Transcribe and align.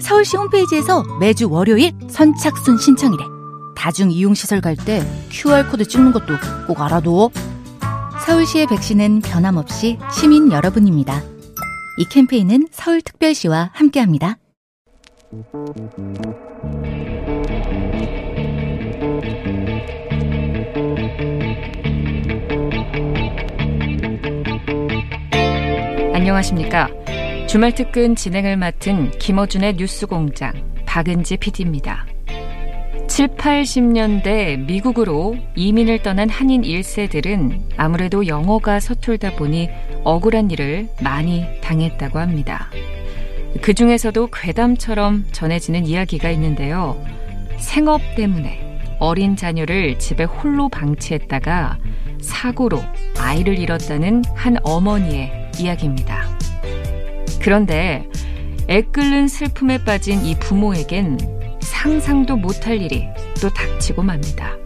서울시 0.00 0.36
홈페이지에서 0.36 1.02
매주 1.20 1.50
월요일 1.50 1.92
선착순 2.08 2.78
신청이래. 2.78 3.24
다중 3.76 4.10
이용시설 4.10 4.60
갈 4.60 4.76
때 4.76 5.02
QR코드 5.30 5.86
찍는 5.86 6.12
것도 6.12 6.34
꼭 6.66 6.80
알아둬. 6.80 7.30
서울시의 8.26 8.66
백신은 8.66 9.20
변함없이 9.20 9.98
시민 10.12 10.52
여러분입니다. 10.52 11.22
이 11.98 12.04
캠페인은 12.10 12.68
서울특별시와 12.70 13.70
함께합니다. 13.72 14.36
안녕하십니까. 26.14 26.88
주말 27.48 27.74
특근 27.74 28.14
진행을 28.14 28.58
맡은 28.58 29.10
김어준의 29.12 29.76
뉴스공장 29.76 30.52
박은지 30.84 31.38
PD입니다. 31.38 32.06
7, 33.06 33.28
80년대 33.28 34.66
미국으로 34.66 35.34
이민을 35.56 36.02
떠난 36.02 36.28
한인 36.28 36.60
1세들은 36.60 37.70
아무래도 37.78 38.26
영어가 38.26 38.80
서툴다 38.80 39.36
보니 39.36 39.70
억울한 40.04 40.50
일을 40.50 40.90
많이 41.02 41.46
당했다고 41.62 42.18
합니다. 42.18 42.68
그 43.62 43.72
중에서도 43.72 44.28
괴담처럼 44.30 45.24
전해지는 45.32 45.86
이야기가 45.86 46.28
있는데요. 46.32 47.02
생업 47.56 48.02
때문에 48.14 48.60
어린 48.98 49.36
자녀를 49.36 49.98
집에 49.98 50.24
홀로 50.24 50.68
방치했다가 50.68 51.78
사고로 52.20 52.78
아이를 53.18 53.58
잃었다는 53.58 54.22
한 54.34 54.58
어머니의 54.62 55.50
이야기입니다. 55.58 56.37
그런데 57.40 58.06
애끓는 58.68 59.28
슬픔에 59.28 59.82
빠진 59.84 60.24
이 60.24 60.38
부모에겐 60.38 61.18
상상도 61.60 62.36
못할 62.36 62.80
일이 62.80 63.06
또 63.40 63.48
닥치고 63.48 64.02
맙니다. 64.02 64.56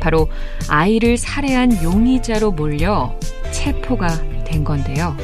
바로 0.00 0.28
아이를 0.68 1.16
살해한 1.16 1.82
용의자로 1.82 2.52
몰려 2.52 3.16
체포가 3.52 4.44
된 4.44 4.64
건데요. 4.64 5.16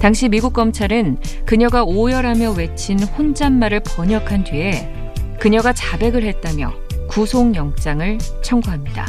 당시 0.00 0.28
미국 0.28 0.52
검찰은 0.52 1.18
그녀가 1.46 1.84
오열하며 1.84 2.52
외친 2.52 3.02
혼잣말을 3.02 3.80
번역한 3.80 4.44
뒤에 4.44 4.92
그녀가 5.38 5.72
자백을 5.72 6.24
했다며 6.24 6.72
구속영장을 7.08 8.18
청구합니다. 8.42 9.06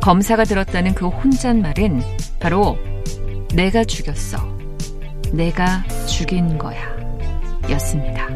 검사가 0.00 0.44
들었다는 0.44 0.94
그 0.94 1.08
혼잣말은 1.08 2.02
바로 2.40 2.78
내가 3.54 3.84
죽였어. 3.84 4.53
내가 5.34 5.82
죽인 6.06 6.56
거야. 6.56 6.94
였습니다. 7.70 8.28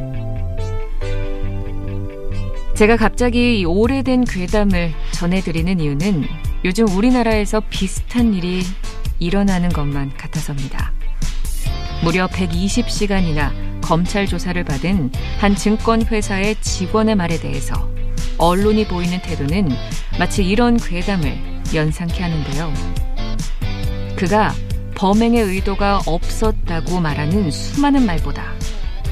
제가 2.75 2.97
갑자기 2.97 3.61
이 3.61 3.65
오래된 3.65 4.25
괴담을 4.25 4.93
전해드리는 5.13 5.79
이유는 5.79 6.25
요즘 6.65 6.89
우리나라에서 6.89 7.63
비슷한 7.71 8.35
일이 8.35 8.63
일어나는 9.21 9.69
것만 9.69 10.17
같아서입니다. 10.17 10.93
무려 12.03 12.27
120시간이나 12.27 13.81
검찰 13.81 14.27
조사를 14.27 14.63
받은 14.65 15.13
한 15.39 15.55
증권회사의 15.55 16.57
직원의 16.61 17.15
말에 17.15 17.39
대해서 17.39 17.89
언론이 18.39 18.89
보이는 18.89 19.21
태도는 19.23 19.69
마치 20.19 20.45
이런 20.45 20.77
괴담을 20.77 21.39
연상케 21.75 22.23
하는데요. 22.23 22.73
그가 24.17 24.53
범행의 24.99 25.45
의도가 25.45 26.01
없었다고 26.07 26.99
말하는 26.99 27.53
수많은 27.53 28.05
말보다 28.05 28.53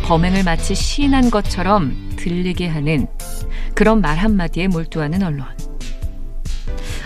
범행을 0.03 0.43
마치 0.43 0.75
시인한 0.75 1.31
것처럼 1.31 2.17
들리게 2.17 2.67
하는 2.67 3.07
그런 3.73 4.01
말 4.01 4.19
한마디에 4.19 4.67
몰두하는 4.67 5.23
언론. 5.23 5.47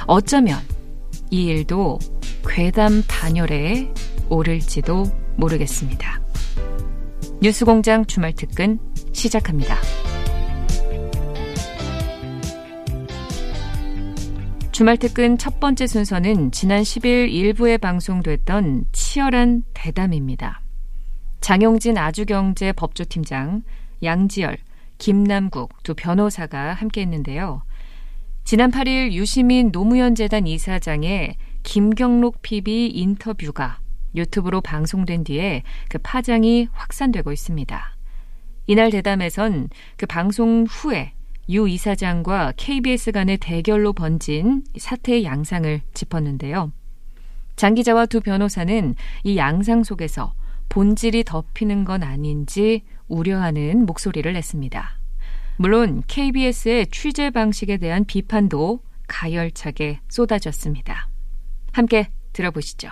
어쩌면 0.06 0.58
이 1.30 1.44
일도 1.44 1.98
괴담 2.48 3.04
반열에 3.06 3.92
오를지도 4.30 5.04
모르겠습니다. 5.36 6.22
뉴스공장 7.42 8.06
주말 8.06 8.32
특근 8.32 8.78
시작합니다. 9.12 9.76
주말 14.80 14.96
특근 14.96 15.36
첫 15.36 15.60
번째 15.60 15.86
순서는 15.86 16.52
지난 16.52 16.80
10일 16.80 17.30
일부에 17.30 17.76
방송됐던 17.76 18.86
치열한 18.92 19.64
대담입니다. 19.74 20.62
장용진 21.42 21.98
아주경제 21.98 22.72
법조팀장, 22.72 23.60
양지열, 24.02 24.56
김남국 24.96 25.82
두 25.82 25.92
변호사가 25.92 26.72
함께 26.72 27.02
했는데요. 27.02 27.62
지난 28.44 28.70
8일 28.70 29.12
유시민 29.12 29.70
노무현 29.70 30.14
재단 30.14 30.46
이사장의 30.46 31.36
김경록 31.62 32.40
PB 32.40 32.86
인터뷰가 32.86 33.80
유튜브로 34.14 34.62
방송된 34.62 35.24
뒤에 35.24 35.62
그 35.90 35.98
파장이 35.98 36.68
확산되고 36.72 37.30
있습니다. 37.32 37.96
이날 38.66 38.88
대담에선 38.88 39.68
그 39.98 40.06
방송 40.06 40.64
후에 40.66 41.12
유 41.50 41.68
이사장과 41.68 42.54
KBS 42.56 43.12
간의 43.12 43.38
대결로 43.38 43.92
번진 43.92 44.62
사태의 44.78 45.24
양상을 45.24 45.80
짚었는데요. 45.94 46.72
장 47.56 47.74
기자와 47.74 48.06
두 48.06 48.20
변호사는 48.20 48.94
이 49.24 49.36
양상 49.36 49.82
속에서 49.82 50.32
본질이 50.68 51.24
덮이는 51.24 51.84
건 51.84 52.02
아닌지 52.02 52.84
우려하는 53.08 53.84
목소리를 53.84 54.32
냈습니다. 54.32 54.98
물론 55.56 56.02
KBS의 56.06 56.86
취재 56.86 57.30
방식에 57.30 57.76
대한 57.76 58.04
비판도 58.04 58.80
가열차게 59.08 60.00
쏟아졌습니다. 60.08 61.08
함께 61.72 62.08
들어보시죠. 62.32 62.88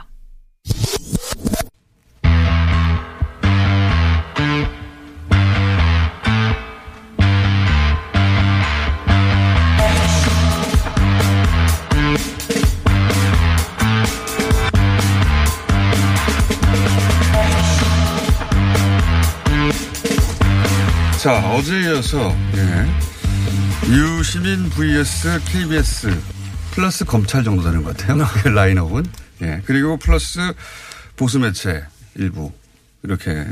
자, 21.19 21.51
어제 21.53 21.81
이어서, 21.83 22.33
예. 22.55 22.87
유시민 23.93 24.71
vs 24.71 25.41
KBS 25.47 26.17
플러스 26.71 27.05
검찰 27.05 27.43
정도 27.43 27.63
되는 27.65 27.83
것 27.83 27.97
같아요. 27.97 28.25
그 28.43 28.49
라인업은. 28.49 29.05
예. 29.43 29.61
그리고 29.65 29.97
플러스 29.97 30.39
보수 31.17 31.41
매체 31.41 31.83
일부. 32.15 32.53
이렇게. 33.03 33.47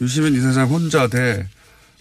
유시민 0.00 0.34
이사장 0.34 0.68
혼자 0.68 1.08
대, 1.08 1.48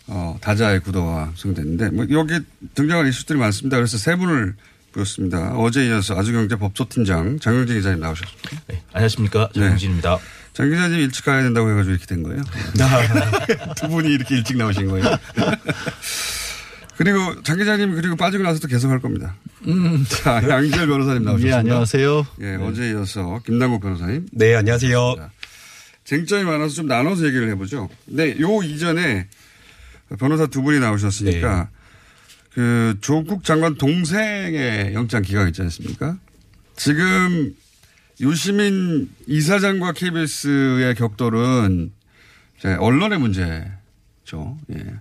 어, 0.08 0.38
다자의 0.42 0.80
구도가 0.82 1.26
형성됐는데, 1.26 1.90
뭐, 1.90 2.06
여기 2.12 2.40
등장한 2.76 3.08
이슈들이 3.08 3.40
많습니다. 3.40 3.78
그래서 3.78 3.97
세 3.97 4.16
분을 4.16 4.56
보였습니다. 4.91 5.56
어제 5.58 5.88
이어서 5.88 6.16
아주경제 6.16 6.56
법조팀장 6.58 7.40
장영진 7.40 7.78
기자님 7.78 8.00
나오셨습니다. 8.00 8.50
네, 8.67 8.84
안녕하십니까. 8.94 9.50
장영진입니다. 9.56 10.17
네. 10.17 10.42
장 10.53 10.70
기자님 10.70 11.00
일찍 11.00 11.26
가야 11.26 11.41
된다고 11.41 11.70
해가지고 11.72 11.91
이렇게 11.91 12.05
된 12.05 12.23
거예요. 12.23 12.41
두 13.76 13.88
분이 13.90 14.09
이렇게 14.14 14.35
일찍 14.35 14.58
나오신 14.58 14.88
거예요. 14.88 15.05
그리고 16.96 17.41
장 17.41 17.58
기자님 17.58 17.96
그리고 17.96 18.16
빠지고 18.16 18.44
나서도 18.44 18.67
계속 18.67 18.91
할 18.91 19.00
겁니다. 19.00 19.35
음. 19.67 20.05
자, 20.08 20.47
양지열 20.47 20.88
변호사님 20.88 21.23
나오셨습니다. 21.23 21.55
예, 21.55 21.59
안녕하세요. 21.59 22.28
예, 22.41 22.58
네. 22.58 22.64
어제 22.64 22.91
이어서 22.91 23.41
김남국 23.46 23.82
변호사님. 23.82 24.28
네, 24.32 24.53
안녕하세요. 24.53 25.16
자, 25.17 25.32
쟁점이 26.03 26.44
많아서 26.44 26.76
좀 26.76 26.88
나눠서 26.88 27.26
얘기를 27.26 27.50
해보죠. 27.50 27.90
네, 28.05 28.40
요 28.40 28.61
이전에 28.61 29.28
변호사 30.20 30.46
두 30.46 30.61
분이 30.61 30.79
나오셨으니까 30.79 31.64
네. 31.64 31.70
그 32.53 32.96
조국 33.02 33.44
장관 33.44 33.76
동생의 33.76 34.94
영장 34.94 35.23
기각 35.23 35.47
있지 35.47 35.64
않습니까? 35.64 36.17
지금 36.76 37.55
유시민 38.20 39.10
이사장과 39.28 39.94
KBS의 39.94 40.96
격돌은 40.96 41.92
언론의 42.80 43.20
문제죠. 43.20 44.58
예. 44.74 44.96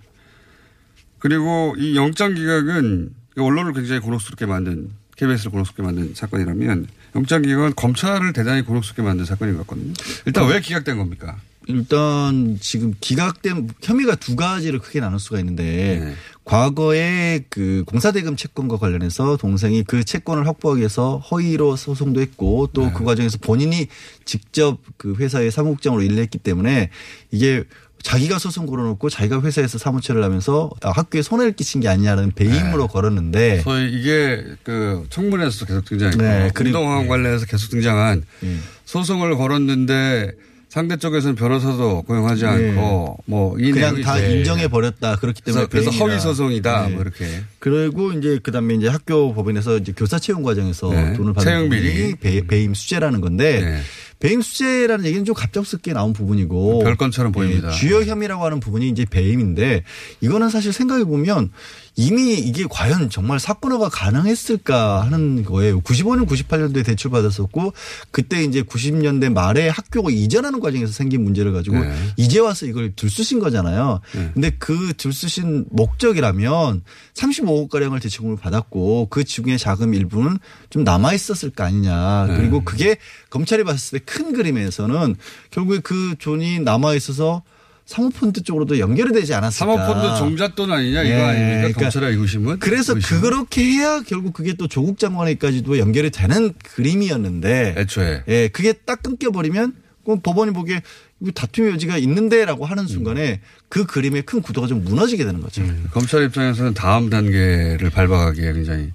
그리고 1.19 1.75
이 1.79 1.97
영장 1.97 2.35
기각은 2.35 3.15
언론을 3.39 3.73
굉장히 3.73 4.01
곤혹스럽게 4.01 4.47
만든 4.47 4.91
KBS를 5.17 5.53
곤혹스럽게 5.53 5.83
만든 5.83 6.15
사건이라면 6.15 6.87
영장 7.15 7.43
기각은 7.43 7.75
검찰을 7.77 8.33
대단히 8.33 8.63
곤혹스럽게 8.63 9.03
만든 9.03 9.25
사건인 9.25 9.57
것 9.57 9.67
같거든요. 9.67 9.93
일단 10.27 10.49
왜 10.49 10.61
기각된 10.61 10.97
겁니까? 10.99 11.39
일단 11.67 12.59
지금 12.61 12.95
기각된 13.01 13.69
혐의가 13.83 14.15
두 14.17 14.37
가지를 14.37 14.79
크게 14.79 15.01
나눌 15.01 15.19
수가 15.19 15.39
있는데 15.41 16.01
네. 16.05 16.15
과거에 16.45 17.45
그 17.49 17.85
공사대금 17.87 18.37
채권과 18.37 18.79
관련해서 18.79 19.37
동생이 19.37 19.85
그 19.85 20.05
채권을 20.05 20.47
확보하기 20.47 20.81
위해서 20.81 21.19
허위로 21.19 21.77
소송도 21.77 22.21
했고 22.21 22.69
또 22.73 22.87
네. 22.87 22.93
그 22.95 23.05
과정에서 23.05 23.39
본인이 23.39 23.87
직접 24.25 24.79
그 24.97 25.15
회사의 25.17 25.51
사무국장으로 25.51 26.03
일을 26.03 26.19
했기 26.19 26.39
때문에 26.39 26.91
이게 27.31 27.65
자기가 28.03 28.41
소송 28.41 28.67
걸어놓고 28.67 29.09
자기가 29.11 29.43
회사에서 29.43 29.79
사무처를 29.79 30.25
하면서 30.25 30.69
학교에 30.83 31.23
손해를 31.23 31.53
끼친 31.53 31.81
게 31.81 31.87
아니냐는 31.87 32.33
배임으로 32.33 32.89
걸었는데 32.89 33.61
소위 33.61 33.93
이게 33.93 34.45
그 34.65 35.07
청문회에서 35.09 35.67
계속 35.67 35.85
등장했고 35.85 36.21
네, 36.21 36.51
그리고- 36.53 36.79
운동화원 36.81 37.07
관련해서 37.07 37.47
계속 37.47 37.71
등장한 37.71 38.25
예. 38.43 38.57
소송을 38.87 39.37
걸었는데 39.37 40.33
상대 40.73 40.97
쪽에서는 40.97 41.35
변호사도 41.35 42.01
고용하지 42.01 42.47
않고 42.47 43.19
뭐이 43.27 43.73
그냥 43.73 44.01
다 44.01 44.17
이제 44.17 44.39
인정해 44.39 44.69
버렸다 44.69 45.17
그렇기 45.17 45.43
때문에 45.43 45.67
그래서, 45.67 45.91
그래서. 45.91 46.03
허위 46.03 46.19
소송이다 46.19 46.87
네. 46.87 46.95
뭐 46.95 47.03
이렇게 47.03 47.27
그리고 47.59 48.11
이제 48.13 48.39
그다음에 48.43 48.77
이제 48.77 48.89
학교 48.89 49.35
법인에서 49.35 49.77
이제 49.77 49.93
교사 49.95 50.19
채용 50.19 50.43
과정에서 50.43 50.89
네. 50.89 51.13
돈을 51.13 51.35
받는 51.35 51.53
채용 51.53 51.69
비리. 51.69 51.93
부분이 51.93 52.15
배, 52.21 52.47
배임 52.47 52.73
수재라는 52.73 53.21
건데 53.21 53.61
네. 53.61 53.81
배임 54.19 54.41
수재라는 54.41 55.05
얘기는 55.05 55.23
좀 55.27 55.35
갑작스럽게 55.35 55.93
나온 55.93 56.15
부분이고 56.15 56.79
별건처럼 56.85 57.33
보입니다. 57.33 57.69
예, 57.69 57.73
주요 57.73 58.03
혐의라고 58.03 58.43
하는 58.43 58.59
부분이 58.59 58.89
이제 58.89 59.05
배임인데 59.05 59.83
이거는 60.23 60.49
사실 60.49 60.73
생각해 60.73 61.05
보면 61.05 61.51
이미 61.95 62.35
이게 62.35 62.65
과연 62.69 63.11
정말 63.11 63.41
사건화가 63.41 63.89
가능했을까 63.89 65.03
하는 65.03 65.45
거예요. 65.45 65.81
95년, 65.81 66.27
98년도에 66.27 66.85
대출 66.85 67.11
받았었고 67.11 67.73
그때 68.11 68.45
이제 68.45 68.63
90년대 68.63 69.33
말에 69.33 69.69
학교가 69.69 70.11
이전하는 70.11 70.61
과정에서 70.61 70.93
생긴 70.93 71.25
문제를 71.25 71.53
가지고 71.53 71.81
네. 71.81 71.95
이제 72.17 72.39
와서 72.39 72.67
이걸 72.67 72.93
들쑤신 72.95 73.41
거잖아요. 73.41 74.01
네. 74.15 74.31
근데 74.33 74.51
그 74.51 74.93
들쑤신 74.97 75.67
목적이라면 75.71 76.83
35억 77.15 77.69
가량을 77.69 78.01
대출금을 78.01 78.37
받았고 78.37 79.09
그 79.11 79.25
중에 79.25 79.57
자금 79.59 79.95
일부는 79.95 80.39
좀 80.71 80.85
남아 80.85 81.13
있었을 81.13 81.51
거 81.51 81.65
아니냐. 81.65 82.27
네. 82.29 82.37
그리고 82.37 82.65
그게 82.65 82.97
검찰이 83.31 83.65
봤을 83.65 83.99
때 83.99 84.05
큰 84.05 84.33
그림에서는 84.33 85.17
결국에 85.51 85.81
그 85.81 86.15
돈이 86.19 86.61
남아 86.61 86.95
있어서 86.95 87.43
사모펀드 87.87 88.43
쪽으로도 88.43 88.79
연결이 88.79 89.13
되지 89.13 89.35
않았을까. 89.35 89.77
사모펀드 89.77 90.19
종잣돈 90.19 90.71
아니냐 90.73 91.03
이거 91.03 91.15
예, 91.15 91.23
아닙니까 91.23 91.57
그러니까 91.59 91.81
검찰의 91.81 92.11
의구심은 92.13 92.59
그래서 92.61 92.95
의구심은? 92.95 93.21
그렇게 93.23 93.65
해야 93.65 94.01
결국 94.03 94.33
그게 94.33 94.55
또 94.55 94.69
조국 94.69 94.99
장관에까지도 94.99 95.79
연결이 95.79 96.11
되는 96.11 96.53
그림이었는데 96.63 97.75
애초에 97.77 98.23
예, 98.29 98.49
그게 98.49 98.73
딱 98.73 99.03
끊겨버리면 99.03 99.75
그럼 100.05 100.21
법원이 100.21 100.53
보기에 100.53 100.81
이거 101.21 101.31
다툼의 101.33 101.73
여지가 101.75 101.97
있는데라고 101.99 102.67
하는 102.67 102.87
순간에 102.87 103.41
그 103.69 103.87
그림의 103.87 104.23
큰 104.23 104.43
구도가 104.43 104.67
좀 104.67 104.83
무너지게 104.85 105.25
되는 105.25 105.41
거죠. 105.41 105.63
검찰 105.93 106.25
입장에서는 106.25 106.75
다음 106.75 107.11
단계를 107.11 107.91
밟아가기에 107.91 108.53
굉장히 108.53 108.83
뭐 108.85 108.93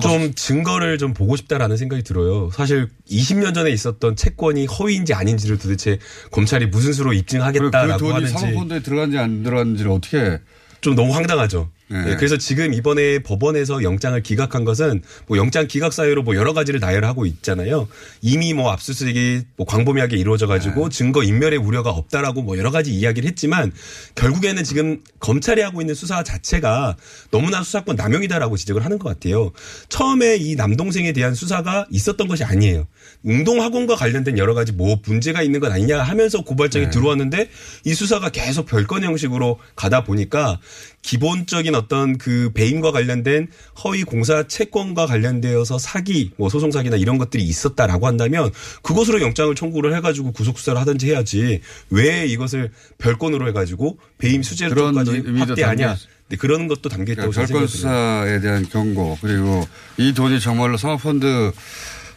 좀 0.00 0.34
증거를 0.34 0.98
좀 0.98 1.14
보고 1.14 1.36
싶다라는 1.36 1.76
생각이 1.76 2.02
들어요. 2.02 2.50
사실 2.52 2.88
20년 3.10 3.54
전에 3.54 3.70
있었던 3.70 4.16
채권이 4.16 4.66
허위인지 4.66 5.14
아닌지를 5.14 5.58
도대체 5.58 5.98
검찰이 6.30 6.66
무슨 6.66 6.92
수로 6.92 7.10
그, 7.10 7.14
그 7.14 7.20
입증하겠다라고 7.20 7.98
돈이 7.98 8.12
하는지 8.12 8.32
사모펀드에 8.32 8.80
들어간지 8.80 9.18
안 9.18 9.42
들어간지를 9.42 9.90
어떻게 9.90 10.40
좀 10.80 10.94
너무 10.94 11.14
황당하죠. 11.14 11.70
네. 11.90 12.04
네, 12.04 12.16
그래서 12.16 12.36
지금 12.36 12.72
이번에 12.72 13.18
법원에서 13.18 13.82
영장을 13.82 14.20
기각한 14.22 14.64
것은 14.64 15.02
뭐 15.26 15.36
영장 15.38 15.66
기각 15.66 15.92
사유로 15.92 16.22
뭐 16.22 16.36
여러 16.36 16.52
가지를 16.52 16.78
나열하고 16.78 17.26
있잖아요. 17.26 17.88
이미 18.22 18.54
뭐 18.54 18.70
압수수색이 18.70 19.42
뭐 19.56 19.66
광범위하게 19.66 20.16
이루어져 20.16 20.46
가지고 20.46 20.88
네. 20.88 20.96
증거 20.96 21.24
인멸의 21.24 21.58
우려가 21.58 21.90
없다라고 21.90 22.42
뭐 22.42 22.56
여러 22.58 22.70
가지 22.70 22.94
이야기를 22.94 23.28
했지만 23.28 23.72
결국에는 24.14 24.62
지금 24.62 25.02
검찰이 25.18 25.62
하고 25.62 25.80
있는 25.80 25.96
수사 25.96 26.22
자체가 26.22 26.96
너무나 27.32 27.64
수사권 27.64 27.96
남용이다라고 27.96 28.56
지적을 28.56 28.84
하는 28.84 29.00
것 29.00 29.08
같아요. 29.08 29.50
처음에 29.88 30.36
이 30.36 30.54
남동생에 30.54 31.12
대한 31.12 31.34
수사가 31.34 31.86
있었던 31.90 32.28
것이 32.28 32.44
아니에요. 32.44 32.86
운동학원과 33.24 33.96
관련된 33.96 34.38
여러 34.38 34.54
가지 34.54 34.70
뭐 34.70 34.96
문제가 35.04 35.42
있는 35.42 35.58
것 35.58 35.72
아니냐 35.72 36.00
하면서 36.00 36.42
고발장이 36.42 36.84
네. 36.84 36.90
들어왔는데 36.90 37.48
이 37.84 37.94
수사가 37.94 38.28
계속 38.28 38.66
별건 38.66 39.02
형식으로 39.02 39.58
가다 39.74 40.04
보니까 40.04 40.60
기본적인 41.02 41.74
어떤 41.80 42.18
그 42.18 42.50
배임과 42.54 42.92
관련된 42.92 43.48
허위 43.84 44.04
공사 44.04 44.46
채권과 44.46 45.06
관련되어서 45.06 45.78
사기, 45.78 46.32
뭐 46.36 46.48
소송 46.48 46.70
사기나 46.70 46.96
이런 46.96 47.18
것들이 47.18 47.42
있었다라고 47.42 48.06
한다면 48.06 48.50
그것으로 48.82 49.20
영장을 49.20 49.54
청구를 49.54 49.94
해가지고 49.96 50.32
구속 50.32 50.58
수사를 50.58 50.80
하든지 50.80 51.10
해야지 51.10 51.60
왜 51.90 52.26
이것을 52.26 52.70
별건으로 52.98 53.48
해가지고 53.48 53.98
배임 54.18 54.42
수재로 54.42 54.74
그런 54.74 54.94
까지 54.94 55.12
의미도 55.16 55.46
확대하냐. 55.46 55.96
네, 56.28 56.36
그런 56.36 56.68
것도 56.68 56.88
담겨 56.88 57.12
있다고 57.12 57.32
그러니까 57.32 57.52
별건. 57.52 57.66
수사에 57.66 58.40
대한 58.40 58.68
경고 58.68 59.18
그리고 59.20 59.66
이 59.96 60.14
돈이 60.14 60.38
정말로 60.38 60.76
사모펀드 60.76 61.50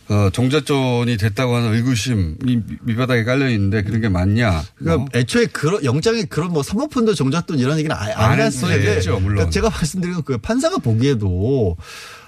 어, 0.09 0.29
종잣돈이 0.31 1.17
됐다고 1.17 1.55
하는 1.55 1.73
의구심이 1.73 2.35
밑바닥에 2.81 3.23
깔려 3.23 3.50
있는데 3.50 3.83
그런 3.83 4.01
게 4.01 4.09
맞냐? 4.09 4.63
그러니까 4.75 4.97
뭐. 4.97 5.07
애초에 5.13 5.45
그런 5.47 5.83
영장에 5.83 6.23
그런 6.23 6.51
뭐 6.51 6.61
사모펀드 6.61 7.15
종잣돈 7.15 7.57
이런 7.59 7.77
얘기는 7.77 7.95
아예 7.95 8.11
안안 8.13 8.47
했었는데 8.47 8.95
했죠, 8.97 9.19
물론. 9.19 9.35
그러니까 9.35 9.50
제가 9.50 9.69
말씀드린 9.69 10.21
그 10.23 10.38
판사가 10.38 10.77
보기에도 10.77 11.77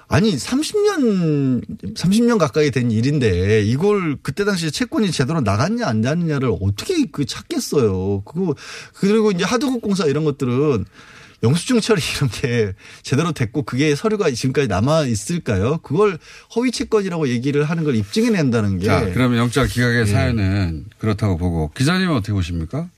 아니 0.07 0.35
30년 0.35 1.95
30년 1.95 2.37
가까이 2.37 2.71
된 2.71 2.91
일인데 2.91 3.63
이걸 3.63 4.17
그때 4.21 4.45
당시에 4.45 4.69
채권이 4.69 5.11
제대로 5.11 5.41
나갔냐 5.41 5.87
안 5.87 6.01
나갔냐를 6.01 6.53
어떻게 6.61 7.05
그 7.11 7.25
찾겠어요. 7.25 8.21
그거 8.23 8.55
그리고 8.93 9.31
이제 9.31 9.43
하드급 9.43 9.81
공사 9.81 10.05
이런 10.05 10.23
것들은 10.23 10.85
영수증 11.45 11.79
처리 11.79 12.01
이런 12.15 12.29
게 12.29 12.73
제대로 13.03 13.31
됐고 13.31 13.63
그게 13.63 13.95
서류가 13.95 14.31
지금까지 14.31 14.67
남아 14.67 15.03
있을까요? 15.03 15.77
그걸 15.83 16.17
허위 16.55 16.71
채권이라고 16.71 17.29
얘기를 17.29 17.63
하는 17.63 17.83
걸 17.83 17.95
입증해 17.95 18.31
낸다는 18.31 18.79
게 18.79 18.85
자, 18.85 19.05
그러면 19.13 19.37
영장 19.37 19.67
기각의 19.67 20.01
예. 20.01 20.05
사연은 20.05 20.85
그렇다고 20.97 21.37
보고 21.37 21.71
기자님은 21.71 22.15
어떻게 22.15 22.33
보십니까? 22.33 22.89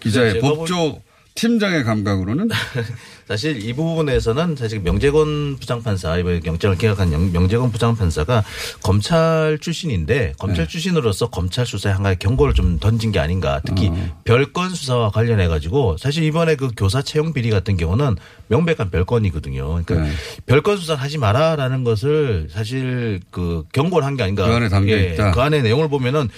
기자의 0.00 0.34
제가 0.34 0.48
법조 0.48 1.02
팀장의 1.34 1.84
감각으로는 1.84 2.48
사실 3.26 3.60
이 3.66 3.72
부분에서는 3.72 4.54
사실 4.54 4.78
명재건 4.80 5.56
부장판사 5.58 6.16
이번에 6.18 6.40
영장을 6.44 6.78
기각한 6.78 7.12
영- 7.12 7.32
명재건 7.32 7.72
부장판사가 7.72 8.44
검찰 8.84 9.58
출신인데 9.60 10.34
검찰 10.38 10.66
네. 10.66 10.70
출신으로서 10.70 11.28
검찰 11.30 11.66
수사에 11.66 11.92
한 11.92 12.04
가지 12.04 12.18
경고를 12.20 12.54
좀 12.54 12.78
던진 12.78 13.10
게 13.10 13.18
아닌가. 13.18 13.60
특히 13.64 13.88
어. 13.88 14.20
별건 14.24 14.70
수사와 14.70 15.10
관련해 15.10 15.48
가지고 15.48 15.96
사실 15.96 16.22
이번에 16.22 16.54
그 16.54 16.70
교사 16.76 17.02
채용 17.02 17.32
비리 17.32 17.50
같은 17.50 17.76
경우는 17.76 18.14
명백한 18.46 18.90
별건이거든요. 18.90 19.82
그러니까 19.84 19.94
네. 20.08 20.12
별건 20.46 20.76
수사 20.76 20.94
하지 20.94 21.18
마라라는 21.18 21.82
것을 21.82 22.46
사실 22.52 23.20
그 23.32 23.64
경고를 23.72 24.06
한 24.06 24.16
게 24.16 24.22
아닌가. 24.22 24.46
그 24.46 24.52
안에 24.54 24.68
담겨 24.68 24.96
있다. 24.96 25.32
그 25.32 25.40
안에 25.40 25.62
내용을 25.62 25.88
보면은 25.88 26.28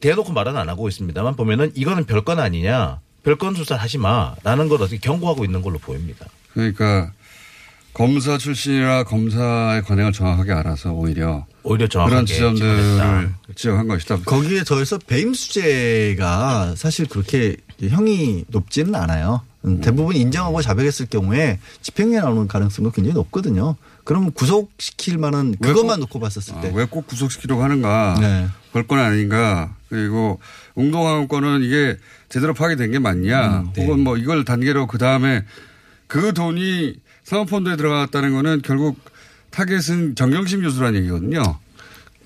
대놓고 0.00 0.32
말은 0.32 0.56
안 0.56 0.68
하고 0.68 0.86
있습니다만 0.88 1.34
보면은 1.34 1.72
이거는 1.74 2.04
별건 2.06 2.38
아니냐. 2.38 3.00
별건 3.22 3.54
수사 3.54 3.76
하지 3.76 3.98
마라는 3.98 4.68
걸 4.68 4.80
어떻게 4.82 4.98
경고하고 4.98 5.44
있는 5.44 5.62
걸로 5.62 5.78
보입니다. 5.78 6.26
그러니까 6.54 7.12
검사 7.94 8.38
출신이라 8.38 9.04
검사의 9.04 9.82
관행을 9.82 10.12
정확하게 10.12 10.52
알아서 10.52 10.92
오히려 10.92 11.46
오히려 11.64 11.88
정확하게 11.88 12.14
그런. 12.14 12.26
지점들을 12.26 13.30
지적한 13.56 13.88
것이다. 13.88 14.18
거기에 14.24 14.62
더해서 14.64 14.98
배임 14.98 15.34
수재가 15.34 16.74
사실 16.76 17.06
그렇게 17.06 17.56
형이 17.80 18.44
높지는 18.48 18.94
않아요. 18.94 19.42
음, 19.64 19.80
대부분 19.80 20.14
인정하고 20.14 20.62
자백했을 20.62 21.06
경우에 21.06 21.58
집행유예 21.82 22.20
나오는 22.20 22.46
가능성도 22.46 22.92
굉장히 22.92 23.14
높거든요. 23.14 23.74
그럼 24.04 24.30
구속시킬 24.30 25.18
만한 25.18 25.54
왜 25.60 25.68
그것만 25.68 25.96
꼭- 25.96 26.00
놓고 26.02 26.20
봤었을 26.20 26.60
때. 26.60 26.68
아, 26.68 26.72
왜꼭 26.72 27.08
구속시키려고 27.08 27.62
하는가? 27.64 28.16
네. 28.20 28.46
별건 28.78 28.98
아닌가? 28.98 29.74
그리고 29.88 30.40
웅동항권은 30.74 31.62
이게 31.62 31.96
제대로 32.28 32.54
파괴된 32.54 32.92
게 32.92 32.98
맞냐? 32.98 33.60
음, 33.60 33.72
혹은 33.76 34.00
뭐 34.00 34.16
이걸 34.16 34.44
단계로 34.44 34.86
그 34.86 34.98
다음에 34.98 35.44
그 36.06 36.32
돈이 36.32 36.96
사모펀드에 37.24 37.76
들어갔다는 37.76 38.32
거는 38.32 38.62
결국 38.62 38.98
타겟은 39.50 40.14
정경심 40.14 40.62
교수라는 40.62 41.00
얘기거든요. 41.00 41.58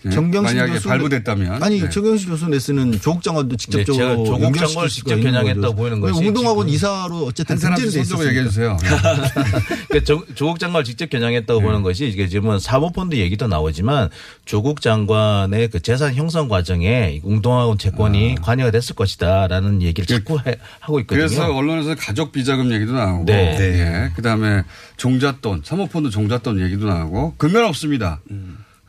예? 0.06 0.11
정경심 0.11 0.56
만약에 0.56 0.73
교수 0.75 0.88
발부됐다면 0.88 1.62
아니 1.62 1.80
네. 1.80 1.88
정경심 1.88 2.30
교수 2.30 2.47
레슨은 2.49 3.00
조국 3.00 3.23
장관도 3.23 3.56
직접적으로 3.56 3.94
제가 3.94 4.14
조국 4.25 4.56
장관을 4.56 4.88
직접 4.88 5.16
겨냥했다고 5.16 5.61
거죠. 5.61 5.76
보이는 5.76 6.00
운동학원 6.28 6.66
지금 6.66 6.75
이사로 6.75 7.26
어쨌든 7.26 7.56
등재돼 7.56 8.00
있었으니까. 8.00 8.28
얘기해 8.28 8.44
주세요. 8.44 8.76
그러니까 9.88 10.04
조, 10.04 10.25
조국 10.35 10.59
장관을 10.59 10.85
직접 10.85 11.09
겨냥했다고 11.09 11.61
보는 11.61 11.82
것이 11.82 12.06
이게 12.06 12.26
지금은 12.28 12.59
사모펀드 12.59 13.14
얘기도 13.16 13.47
나오지만 13.47 14.09
조국 14.44 14.80
장관의 14.80 15.68
그 15.68 15.80
재산 15.80 16.14
형성 16.14 16.49
과정에 16.49 17.21
운동학원 17.23 17.78
채권이 17.78 18.37
관여가 18.42 18.71
됐을 18.71 18.94
것이다라는 18.94 19.82
얘기를 19.82 20.06
자꾸 20.06 20.38
해- 20.47 20.56
하고 20.80 21.00
있거든요. 21.00 21.26
그래서 21.26 21.54
언론에서 21.54 21.94
가족 21.94 22.32
비자금 22.32 22.73
얘기도 22.73 22.92
나오고, 22.92 23.25
네. 23.26 23.56
예. 23.61 24.11
그다음에 24.16 24.62
종잣돈, 24.97 25.62
사모펀드 25.64 26.11
종잣돈 26.11 26.61
얘기도 26.61 26.87
나오고 26.87 27.35
근면 27.38 27.64
없습니다. 27.66 28.21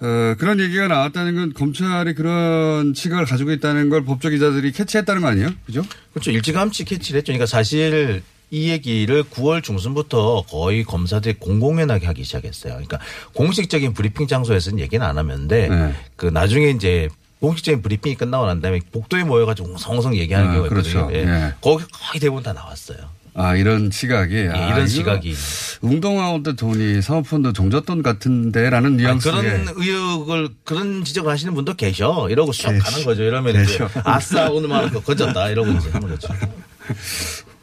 어, 0.04 0.36
그런 0.38 0.60
얘기가 0.60 0.90
나왔다는 0.90 1.36
건 1.36 1.54
검찰이 1.54 2.14
그런 2.14 2.94
시각을 2.94 3.26
가지고 3.26 3.54
있다는 3.54 3.90
걸 3.90 4.04
법조 4.04 4.30
기자들이 4.30 4.74
캐치했다는 4.74 5.22
거 5.22 5.30
아니에요? 5.30 5.50
그죠? 5.66 5.82
그렇죠. 6.12 6.32
일찌감치 6.32 6.84
캐치를 6.84 7.20
했죠. 7.20 7.32
그러니까 7.32 7.46
사실 7.46 8.22
이 8.52 8.70
얘기를 8.70 9.24
9월 9.24 9.64
중순부터 9.64 10.44
거의 10.50 10.84
검사들이 10.84 11.36
공공연하게 11.40 12.06
하기 12.08 12.26
시작했어요. 12.26 12.74
그러니까 12.74 13.00
공식적인 13.34 13.94
브리핑 13.94 14.28
장소에서는 14.28 14.80
얘기는 14.80 15.04
안 15.06 15.18
하는데 15.18 15.70
네. 15.70 15.94
그 16.18 16.26
나중에 16.26 16.70
이제 16.72 17.08
공식적인 17.40 17.82
브리핑이 17.82 18.16
끝나고 18.16 18.46
난 18.46 18.62
다음에 18.62 18.82
복도에 18.92 19.24
모여가지고 19.24 19.70
웅성웅성 19.70 20.18
얘기하는 20.18 20.50
아, 20.50 20.54
경우가 20.54 20.68
있거든요. 20.68 21.08
그렇죠. 21.08 21.18
예. 21.18 21.30
예. 21.30 21.54
거기 21.62 21.86
거의 21.92 22.20
대부분 22.20 22.44
다 22.44 22.52
나왔어요. 22.52 22.98
아, 23.36 23.56
이런 23.56 23.90
시각이. 23.90 24.36
예, 24.36 24.50
아, 24.50 24.68
이런 24.68 24.80
이거 24.80 24.88
시각이. 24.88 25.36
웅동학원 25.84 26.44
때 26.44 26.56
돈이 26.56 27.02
사모펀드 27.02 27.52
종잣돈 27.52 28.04
같은데라는 28.04 28.96
뉘앙스의 28.96 29.34
그런 29.36 29.68
의혹을 29.75 30.50
그런 30.63 31.04
지적을 31.04 31.30
하시는 31.30 31.54
분도 31.54 31.74
계셔. 31.74 32.28
이러고 32.30 32.54
쑥 32.54 32.68
가는 32.80 33.04
거죠. 33.04 33.24
이러면 33.24 33.62
이제 33.62 33.74
계셔. 33.80 33.90
아싸 34.06 34.50
오늘만 34.50 34.92
거 34.92 35.02
건졌다 35.02 35.50
이러고 35.50 35.70
이제 35.74 35.90
하는 35.90 36.08
거죠. 36.08 36.30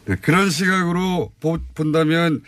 네, 0.05 0.17
그런 0.21 0.51
시각으로 0.51 1.33
보- 1.41 1.59
본다면 1.75 2.43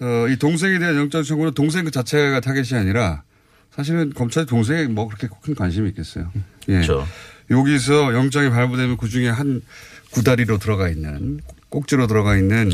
어, 0.00 0.26
이 0.28 0.36
동생에 0.38 0.78
대한 0.80 0.96
영장 0.96 1.22
청구는 1.22 1.54
동생 1.54 1.84
그 1.84 1.92
자체가 1.92 2.40
타겟이 2.40 2.78
아니라 2.78 3.22
사실은 3.70 4.12
검찰이 4.12 4.46
동생에 4.46 4.86
뭐 4.88 5.06
그렇게 5.06 5.28
큰 5.42 5.54
관심이 5.54 5.88
있겠어요. 5.90 6.32
예. 6.68 6.72
그렇죠. 6.80 7.06
여기서 7.50 8.12
영장이 8.12 8.50
발부되면 8.50 8.96
그 8.96 9.08
중에 9.08 9.28
한 9.28 9.62
구다리로 10.10 10.58
들어가 10.58 10.88
있는 10.88 11.38
꼭지로 11.68 12.08
들어가 12.08 12.36
있는 12.36 12.72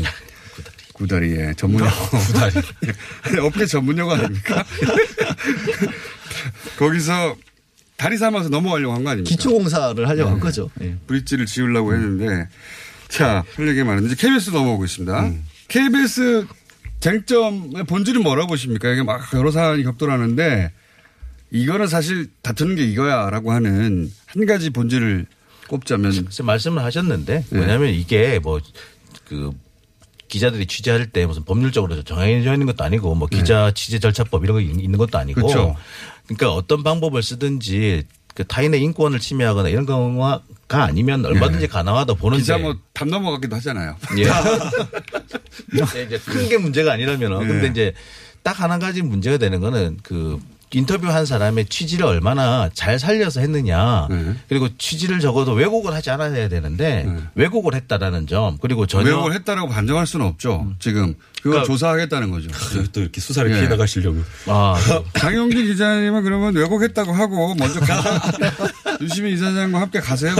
구다리에 0.93 1.53
전문용어 1.55 1.91
구다리 2.09 2.53
업계 3.41 3.65
전문용어 3.65 4.13
아닙니까? 4.13 4.63
거기서 6.77 7.35
다리 7.97 8.17
삼아서 8.17 8.49
넘어가려고 8.49 8.93
한 8.93 9.03
거 9.03 9.11
아닙니까? 9.11 9.29
기초공사를 9.29 10.07
하려고 10.07 10.31
한 10.31 10.39
거죠. 10.39 10.69
예. 10.81 10.95
브릿지를 11.07 11.45
지으려고 11.45 11.93
했는데 11.93 12.47
자, 13.07 13.43
할 13.55 13.67
얘기 13.67 13.83
많은데 13.83 14.13
이제 14.13 14.15
KBS 14.15 14.49
넘어오고 14.51 14.85
있습니다. 14.85 15.31
KBS 15.67 16.47
쟁점의 16.99 17.83
본질은 17.87 18.23
뭐라고 18.23 18.47
보십니까? 18.49 18.89
이게 18.91 19.03
막 19.03 19.21
여러 19.33 19.51
사안이 19.51 19.83
격돌하는데 19.83 20.71
이거는 21.51 21.87
사실 21.87 22.27
다투는 22.41 22.75
게 22.75 22.83
이거야라고 22.85 23.51
하는 23.51 24.11
한 24.25 24.45
가지 24.45 24.69
본질을 24.71 25.25
꼽자면 25.67 26.27
말씀을 26.43 26.83
하셨는데 26.83 27.45
네. 27.49 27.59
왜냐하면 27.59 27.89
이게 27.93 28.39
뭐그 28.39 29.51
기자들이 30.33 30.65
취재할 30.65 31.05
때 31.11 31.27
무슨 31.27 31.43
법률적으로 31.45 32.01
정해져 32.03 32.53
있는 32.53 32.65
것도 32.65 32.83
아니고 32.83 33.13
뭐 33.13 33.27
기자 33.27 33.71
취재 33.75 33.99
절차법 33.99 34.43
이런 34.43 34.55
거 34.55 34.61
있- 34.61 34.83
있는 34.83 34.97
것도 34.97 35.19
아니고 35.19 35.41
네. 35.41 35.45
그렇죠. 35.47 35.75
그러니까 36.25 36.53
어떤 36.53 36.81
방법을 36.81 37.21
쓰든지 37.21 38.03
그 38.33 38.43
타인의 38.47 38.81
인권을 38.81 39.19
침해하거나 39.19 39.69
이런 39.69 39.85
경우가 39.85 40.41
아니면 40.69 41.23
얼마든지 41.23 41.67
가능하다 41.67 42.15
보는데 42.15 42.41
기자 42.41 42.57
뭐담 42.57 43.09
넘어가기도 43.09 43.55
하잖아요. 43.57 43.95
예. 44.17 44.23
네, 44.23 44.31
이제 46.07 46.17
큰 46.17 46.49
게 46.49 46.57
문제가 46.57 46.93
아니라면은 46.93 47.37
근데 47.47 47.61
네. 47.61 47.67
이제 47.67 47.93
딱 48.41 48.59
하나 48.59 48.79
가지 48.79 49.03
문제가 49.03 49.37
되는 49.37 49.59
거는 49.61 49.99
그 50.01 50.39
인터뷰한 50.73 51.25
사람의 51.25 51.65
취지를 51.65 52.05
얼마나 52.05 52.69
잘 52.73 52.99
살려서 52.99 53.39
했느냐 53.41 54.07
네. 54.09 54.35
그리고 54.49 54.69
취지를 54.77 55.19
적어도 55.19 55.53
왜곡을 55.53 55.93
하지 55.93 56.09
않아야 56.09 56.47
되는데 56.49 57.07
왜곡을 57.35 57.75
했다라는 57.75 58.27
점 58.27 58.57
그리고 58.61 58.87
전혀 58.87 59.09
왜곡을 59.09 59.33
했다라고 59.33 59.69
반정할 59.69 60.07
수는 60.07 60.25
없죠. 60.25 60.73
지금 60.79 61.15
그걸 61.43 61.51
그러니까 61.51 61.73
조사하겠다는 61.73 62.31
거죠. 62.31 62.49
그리고 62.69 62.87
또 62.93 63.01
이렇게 63.01 63.19
수사를 63.19 63.51
예. 63.51 63.55
피해 63.55 63.67
나가시려고. 63.67 64.21
아, 64.47 64.75
장영진 65.19 65.65
기자님은 65.65 66.23
그러면 66.23 66.55
왜곡했다고 66.55 67.11
하고 67.11 67.53
먼저 67.55 67.81
가서 67.81 68.09
유시민 69.01 69.33
이사장과 69.33 69.81
함께 69.81 69.99
가세요. 69.99 70.33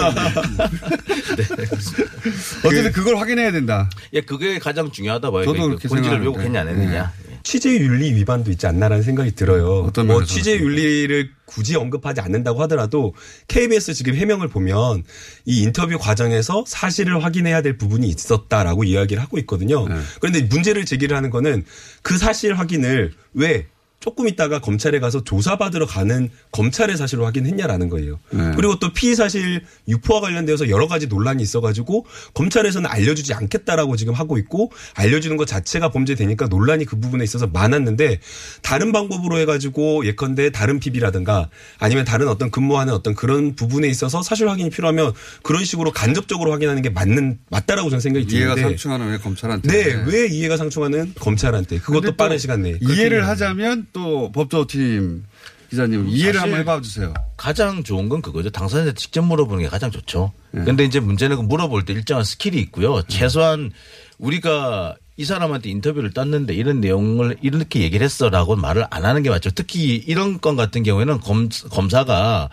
어쨌든 2.63 2.91
그걸 2.93 3.17
확인해야 3.17 3.51
된다. 3.51 3.89
예, 4.13 4.21
그게 4.21 4.59
가장 4.59 4.89
중요하다 4.91 5.31
봐요. 5.31 5.43
저도 5.43 5.61
그 5.61 5.67
그렇게 5.67 5.87
본질을. 5.89 6.19
왜곡했냐 6.21 6.61
안 6.61 6.69
했느냐. 6.69 7.11
예. 7.43 7.49
취재윤리 7.53 8.15
위반도 8.15 8.51
있지 8.51 8.67
않나라는 8.67 9.03
생각이 9.03 9.35
들어요. 9.35 9.81
어떤 9.81 10.07
뭐 10.07 10.23
취재윤리를 10.23 11.29
굳이 11.45 11.75
언급하지 11.75 12.21
않는다고 12.21 12.61
하더라도 12.63 13.13
KBS 13.47 13.93
지금 13.93 14.15
해명을 14.15 14.47
보면 14.47 15.03
이 15.45 15.61
인터뷰 15.61 15.97
과정에서 15.99 16.63
사실을 16.65 17.23
확인해야 17.23 17.61
될 17.61 17.77
부분이 17.77 18.07
있었다라고 18.07 18.85
이야기를 18.85 19.21
하고 19.21 19.37
있거든요. 19.39 19.87
네. 19.87 19.95
그런데 20.19 20.41
문제를 20.43 20.85
제기를 20.85 21.15
하는 21.15 21.29
거는 21.29 21.65
그 22.01 22.17
사실 22.17 22.53
확인을 22.53 23.13
왜 23.33 23.67
조금 24.03 24.27
있다가 24.27 24.59
검찰에 24.59 24.99
가서 24.99 25.23
조사받으러 25.23 25.85
가는 25.85 26.29
검찰의 26.51 26.97
사실을 26.97 27.23
확인했냐라는 27.25 27.87
거예요. 27.87 28.19
네. 28.31 28.51
그리고 28.53 28.77
또 28.77 28.91
피의 28.91 29.15
사실 29.15 29.63
유포와 29.87 30.19
관련돼서 30.19 30.67
여러 30.67 30.89
가지 30.89 31.07
논란이 31.07 31.41
있어가지고 31.41 32.05
검찰에서는 32.33 32.89
알려주지 32.89 33.33
않겠다라고 33.33 33.95
지금 33.95 34.13
하고 34.13 34.37
있고 34.37 34.73
알려주는 34.95 35.37
것 35.37 35.47
자체가 35.47 35.91
범죄되니까 35.91 36.47
논란이 36.47 36.83
그 36.83 36.99
부분에 36.99 37.23
있어서 37.23 37.47
많았는데 37.47 38.19
다른 38.61 38.91
방법으로 38.91 39.37
해가지고 39.39 40.05
예컨대 40.05 40.51
다른 40.51 40.81
PB라든가 40.81 41.47
아니면 41.79 42.03
다른 42.03 42.27
어떤 42.27 42.51
근무하는 42.51 42.93
어떤 42.93 43.15
그런 43.15 43.55
부분에 43.55 43.87
있어서 43.87 44.21
사실 44.21 44.49
확인이 44.49 44.69
필요하면 44.69 45.13
그런 45.43 45.63
식으로 45.63 45.93
간접적으로 45.93 46.51
확인하는 46.51 46.81
게 46.81 46.89
맞는 46.89 47.39
맞다라고 47.49 47.89
저는 47.89 48.01
생각이 48.01 48.25
이해가 48.35 48.55
드는데 48.55 48.73
상충하는 48.73 49.11
왜 49.11 49.17
검찰한테. 49.17 49.71
네, 49.71 50.03
왜 50.07 50.27
이해가 50.27 50.57
상충하는 50.57 51.13
검찰한테 51.17 51.79
그것도 51.79 52.17
빠른 52.17 52.37
시간 52.37 52.63
내에 52.63 52.79
이해를 52.81 53.29
하자면 53.29 53.92
또 53.93 54.31
법조팀 54.31 55.23
기자님 55.69 56.07
이해를 56.09 56.33
사실- 56.39 56.39
한번 56.41 56.59
해봐 56.59 56.81
주세요. 56.81 57.13
가장 57.37 57.83
좋은 57.83 58.09
건 58.09 58.21
그거죠. 58.21 58.49
당사자한테 58.49 58.93
직접 58.95 59.21
물어보는 59.23 59.63
게 59.63 59.69
가장 59.69 59.89
좋죠. 59.91 60.31
네. 60.51 60.63
근데 60.65 60.83
이제 60.83 60.99
문제는 60.99 61.35
그 61.37 61.41
물어볼 61.43 61.85
때 61.85 61.93
일정한 61.93 62.23
skill이 62.23 62.57
있고요. 62.61 63.01
최소한 63.07 63.71
우리가 64.19 64.95
이 65.17 65.25
사람한테 65.25 65.69
인터뷰를 65.69 66.11
땄는데 66.13 66.53
이런 66.53 66.81
내용을 66.81 67.37
이렇게 67.41 67.81
얘기를 67.81 68.03
했어라고 68.03 68.55
말을 68.55 68.85
안 68.89 69.05
하는 69.05 69.21
게 69.23 69.29
맞죠. 69.29 69.51
특히 69.51 69.95
이런 69.95 70.39
건 70.41 70.55
같은 70.55 70.83
경우에는 70.83 71.19
검, 71.19 71.49
검사가 71.69 72.49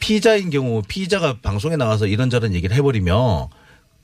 피의자인 0.00 0.50
경우 0.50 0.82
피의자가 0.86 1.38
방송에 1.42 1.76
나가서 1.76 2.06
이런저런 2.08 2.52
얘기를 2.54 2.74
해버리면 2.76 3.48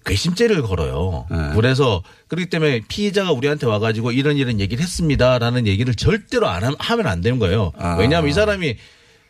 괘씸죄를 0.04 0.62
걸어요. 0.62 1.26
네. 1.30 1.36
그래서 1.54 2.02
그렇기 2.28 2.48
때문에 2.50 2.82
피의자가 2.88 3.32
우리한테 3.32 3.66
와가지고 3.66 4.12
이런 4.12 4.36
이런 4.36 4.58
얘기를 4.60 4.82
했습니다라는 4.82 5.66
얘기를 5.66 5.94
절대로 5.94 6.48
안 6.48 6.64
함- 6.64 6.74
하면 6.78 7.06
안 7.06 7.20
되는 7.20 7.38
거예요. 7.38 7.72
아. 7.78 7.96
왜냐하면 7.98 8.30
이 8.30 8.32
사람이 8.32 8.76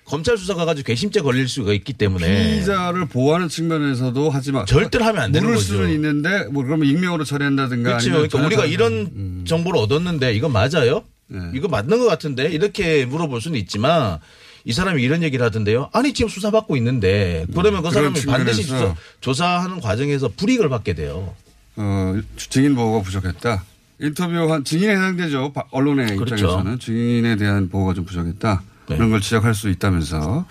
검찰 0.04 0.36
수사 0.38 0.54
가 0.54 0.64
가지고 0.64 0.86
괘씸죄 0.86 1.20
걸릴 1.20 1.46
수가 1.48 1.72
있기 1.72 1.92
때문에 1.92 2.26
피의자를 2.26 3.06
보호하는 3.06 3.48
측면에서도 3.48 4.30
하지만 4.30 4.66
절대로 4.66 5.04
하면 5.04 5.22
안 5.22 5.32
되는 5.32 5.46
물을 5.46 5.58
거죠. 5.60 5.74
수는 5.74 5.90
있는데 5.90 6.44
뭐 6.50 6.64
그러면 6.64 6.88
익명으로 6.88 7.24
처리한다든가 7.24 7.90
그렇죠. 7.98 8.10
그러니까 8.12 8.44
우리가 8.44 8.66
이런 8.66 8.92
음. 9.14 9.44
정보를 9.46 9.78
얻었는데 9.80 10.34
이거 10.34 10.48
맞아요? 10.48 11.04
네. 11.28 11.38
이거 11.54 11.68
맞는 11.68 11.98
것 12.00 12.06
같은데 12.06 12.48
이렇게 12.50 13.04
물어볼 13.06 13.40
수는 13.40 13.56
있지만 13.60 14.18
이 14.64 14.73
사람이 14.73 15.02
이런 15.02 15.23
얘기를 15.23 15.45
하던데요. 15.45 15.88
아니 15.93 16.12
지금 16.12 16.29
수사받고 16.29 16.76
있는데 16.76 17.47
그러면 17.55 17.83
그 17.83 17.90
사람이 17.90 18.21
반드시. 18.26 18.67
조사, 18.67 18.95
조사하는 19.21 19.81
과정에서 19.81 20.29
불이익을 20.37 20.69
받게 20.69 20.95
돼요. 20.95 21.35
어, 21.76 22.14
증인 22.37 22.75
보호가 22.75 23.02
부족했다. 23.02 23.64
인터뷰한 24.00 24.64
증인에 24.64 24.93
해당되죠. 24.93 25.52
바- 25.52 25.64
언론의 25.71 26.17
그렇죠. 26.17 26.35
입장에서는 26.35 26.79
증인에 26.79 27.37
대한 27.37 27.69
보호가 27.69 27.95
좀 27.95 28.05
부족했다. 28.05 28.62
네. 28.88 28.97
그런 28.97 29.11
걸 29.11 29.21
지적할 29.21 29.55
수 29.55 29.69
있다면서 29.71 30.47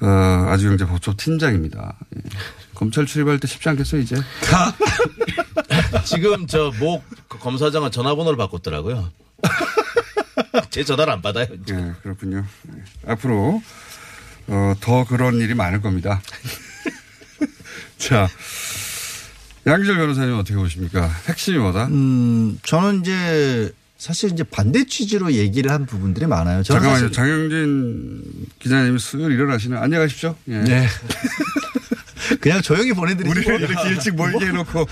어, 0.00 0.06
아주경제 0.48 0.86
법조 0.86 1.16
팀장입니다. 1.16 1.96
예. 2.16 2.20
검찰 2.74 3.06
출입할 3.06 3.38
때 3.40 3.46
쉽지 3.48 3.68
않겠어요 3.70 4.00
이제. 4.02 4.16
지금 6.04 6.46
저모 6.46 7.02
검사장은 7.28 7.90
전화번호를 7.90 8.36
바꿨더라고요. 8.36 9.10
제 10.70 10.84
전화를 10.84 11.12
안 11.12 11.22
받아요. 11.22 11.46
예, 11.50 11.92
그렇군요. 12.02 12.44
예. 12.68 13.10
앞으로 13.12 13.62
어, 14.48 14.74
더 14.80 15.04
그런 15.04 15.40
일이 15.40 15.54
많을 15.54 15.80
겁니다. 15.80 16.20
자, 17.98 18.28
양기절 19.66 19.96
변호사님 19.96 20.34
어떻게 20.34 20.54
보십니까? 20.54 21.08
핵심이 21.28 21.58
뭐다? 21.58 21.86
음, 21.86 22.58
저는 22.62 23.00
이제 23.00 23.72
사실 23.98 24.30
이제 24.30 24.44
반대 24.44 24.84
취지로 24.84 25.32
얘기를 25.32 25.70
한 25.70 25.86
부분들이 25.86 26.26
많아요. 26.26 26.62
잠깐만요. 26.62 27.10
장영진 27.10 28.22
기자님이 28.58 28.98
수요일 28.98 29.32
일어나시는 29.32 29.78
안녕하십시오. 29.78 30.36
예. 30.48 30.58
네. 30.58 30.86
그냥 32.40 32.60
조용히 32.60 32.92
보내드리고 32.92 33.30
우리를 33.30 33.60
이렇게 33.60 33.88
일찍 33.88 34.14
모이게 34.14 34.46
해놓고. 34.46 34.86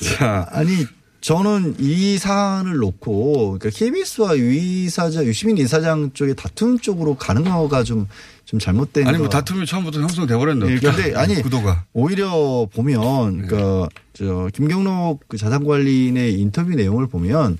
자, 0.00 0.46
아니 0.50 0.86
저는 1.24 1.76
이 1.78 2.18
사안을 2.18 2.76
놓고 2.76 3.58
그러니까 3.58 3.70
KBS와 3.70 4.36
유 4.36 4.52
이사장 4.52 5.24
유시민 5.24 5.56
이사장 5.56 6.10
쪽의 6.12 6.34
다툼 6.36 6.78
쪽으로 6.78 7.14
가는 7.14 7.44
거가 7.44 7.82
좀 7.82 8.06
좀 8.44 8.58
잘못된 8.58 9.06
아니 9.08 9.18
뭐 9.18 9.26
거. 9.26 9.30
다툼이 9.30 9.66
처음부터 9.66 10.00
형성돼 10.00 10.36
버렸는데. 10.36 10.74
예, 10.74 10.78
근데 10.78 11.14
아니 11.16 11.40
구도가. 11.42 11.84
오히려 11.92 12.68
보면 12.72 13.46
그러니까 13.46 13.88
저 14.12 14.48
김경록 14.52 15.24
그 15.28 15.36
자산관리인의 15.36 16.34
인터뷰 16.34 16.70
내용을 16.70 17.06
보면 17.06 17.58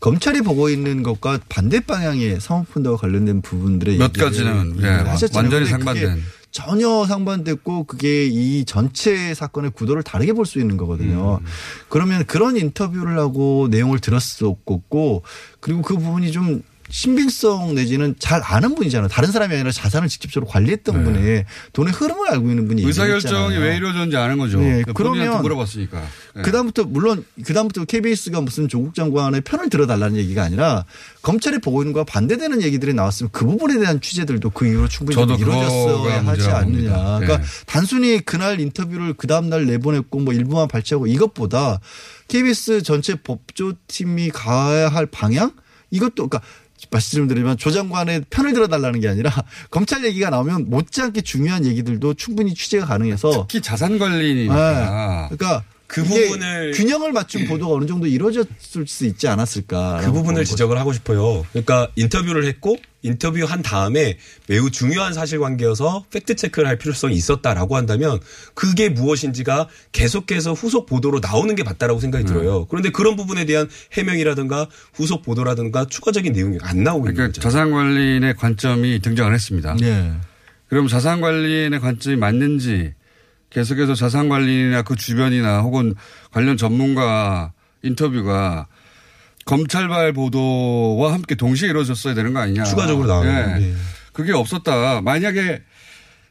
검찰이 0.00 0.42
보고 0.42 0.68
있는 0.68 1.02
것과 1.02 1.40
반대 1.48 1.80
방향의 1.80 2.40
사모펀드와 2.40 2.96
관련된 2.98 3.42
부분들의 3.42 3.96
몇 3.98 4.12
가지는, 4.12 4.76
예, 4.80 4.86
하셨잖아요. 4.86 5.42
완전히 5.50 5.66
상반된. 5.66 6.22
전혀 6.50 7.04
상반됐고 7.06 7.84
그게 7.84 8.26
이 8.26 8.64
전체 8.64 9.34
사건의 9.34 9.70
구도를 9.72 10.02
다르게 10.02 10.32
볼 10.32 10.46
수 10.46 10.58
있는 10.58 10.76
거거든요. 10.78 11.38
음. 11.42 11.46
그러면 11.88 12.24
그런 12.24 12.56
인터뷰를 12.56 13.18
하고 13.18 13.68
내용을 13.70 13.98
들었었고 13.98 15.22
그리고 15.60 15.82
그 15.82 15.96
부분이 15.96 16.32
좀 16.32 16.62
신빙성 16.90 17.74
내지는 17.74 18.14
잘 18.18 18.40
아는 18.42 18.74
분이잖아요. 18.74 19.08
다른 19.08 19.30
사람이 19.30 19.54
아니라 19.54 19.70
자산을 19.70 20.08
직접적으로 20.08 20.50
관리했던 20.50 21.04
분이 21.04 21.44
돈의 21.72 21.92
흐름을 21.92 22.28
알고 22.30 22.48
있는 22.48 22.66
분이 22.68 22.82
네. 22.82 22.88
의사결정이. 22.88 23.56
왜 23.58 23.76
이루어졌는지 23.76 24.16
아는 24.16 24.38
거죠. 24.38 24.58
네, 24.58 24.82
그러니까 24.82 24.92
그러면 24.94 25.42
물어봤으니까. 25.42 26.02
예. 26.38 26.42
그다음부터 26.42 26.84
물론 26.84 27.24
그다음부터 27.44 27.84
KBS가 27.84 28.40
무슨 28.40 28.68
조국 28.68 28.94
장관의 28.94 29.42
편을 29.42 29.68
들어달라는 29.70 30.16
얘기가 30.16 30.42
아니라 30.42 30.84
검찰이 31.22 31.58
보고 31.58 31.82
있는 31.82 31.92
거와 31.92 32.04
반대되는 32.04 32.62
얘기들이 32.62 32.94
나왔으면 32.94 33.30
그 33.32 33.44
부분에 33.44 33.78
대한 33.78 34.00
취재들도 34.00 34.50
그 34.50 34.66
이후로 34.66 34.88
충분히 34.88 35.22
이루어졌어야 35.38 36.26
하지 36.26 36.48
않느냐. 36.48 36.64
봅니다. 36.64 37.18
그러니까 37.20 37.38
네. 37.38 37.44
단순히 37.66 38.20
그날 38.20 38.60
인터뷰를 38.60 39.14
그 39.14 39.26
다음 39.26 39.48
날 39.48 39.66
내보냈고 39.66 40.20
뭐 40.20 40.32
일부만 40.32 40.68
발췌하고 40.68 41.06
이것보다 41.06 41.80
KBS 42.28 42.82
전체 42.82 43.14
법조팀이 43.16 44.30
가야 44.30 44.88
할 44.88 45.06
방향 45.06 45.52
이것도 45.90 46.28
그러니까 46.28 46.42
말씀드리면 46.90 47.56
조 47.58 47.70
장관의 47.70 48.24
편을 48.30 48.52
들어달라는 48.52 49.00
게 49.00 49.08
아니라 49.08 49.32
검찰 49.70 50.04
얘기가 50.04 50.30
나오면 50.30 50.70
못지않게 50.70 51.22
중요한 51.22 51.64
얘기들도 51.66 52.14
충분히 52.14 52.54
취재가 52.54 52.86
가능해서 52.86 53.46
특히 53.48 53.62
자산 53.62 53.98
관리니까. 53.98 55.28
네. 55.28 55.36
그러니까 55.36 55.64
그 55.88 56.04
부분을- 56.04 56.76
균형을 56.76 57.12
맞춘 57.12 57.46
보도가 57.46 57.74
어느 57.74 57.86
정도 57.86 58.06
이루어졌을 58.06 58.86
수 58.86 59.06
있지 59.06 59.26
않았을까. 59.26 60.02
그 60.04 60.12
부분을 60.12 60.44
지적을 60.44 60.78
하고 60.78 60.92
싶어요. 60.92 61.46
그러니까 61.50 61.88
인터뷰를 61.96 62.44
했고 62.44 62.76
인터뷰 63.00 63.42
한 63.44 63.62
다음에 63.62 64.18
매우 64.48 64.70
중요한 64.70 65.14
사실관계여서 65.14 66.04
팩트 66.10 66.36
체크를 66.36 66.68
할 66.68 66.76
필요성이 66.76 67.14
있었다라고 67.14 67.74
한다면 67.76 68.20
그게 68.54 68.90
무엇인지가 68.90 69.68
계속해서 69.92 70.52
후속 70.52 70.84
보도로 70.86 71.20
나오는 71.20 71.54
게 71.54 71.62
맞다라고 71.62 72.00
생각이 72.00 72.26
들어요. 72.26 72.66
그런데 72.66 72.90
그런 72.90 73.16
부분에 73.16 73.46
대한 73.46 73.66
해명이라든가 73.94 74.66
후속 74.92 75.22
보도라든가 75.22 75.86
추가적인 75.86 76.34
내용이 76.34 76.58
안 76.60 76.82
나오고 76.84 77.06
있는 77.06 77.14
그러니까 77.14 77.32
거죠. 77.32 77.40
자산 77.40 77.70
관리인의 77.70 78.36
관점이 78.36 79.00
등장을 79.00 79.32
했습니다. 79.32 79.74
네. 79.80 80.12
그럼 80.68 80.86
자산 80.86 81.22
관리인의 81.22 81.80
관점이 81.80 82.16
맞는지 82.16 82.92
계속해서 83.50 83.94
자산 83.94 84.28
관리인이나 84.28 84.82
그 84.82 84.96
주변이나 84.96 85.60
혹은 85.60 85.94
관련 86.30 86.56
전문가 86.56 87.52
인터뷰가 87.82 88.66
검찰발 89.46 90.12
보도와 90.12 91.14
함께 91.14 91.34
동시에 91.34 91.70
이루어졌어야 91.70 92.14
되는 92.14 92.34
거 92.34 92.40
아니냐. 92.40 92.64
추가적으로 92.64 93.08
나오는 93.08 93.30
예. 93.32 93.42
거. 93.42 93.62
예. 93.62 93.74
그게 94.12 94.32
없었다. 94.32 95.00
만약에 95.00 95.62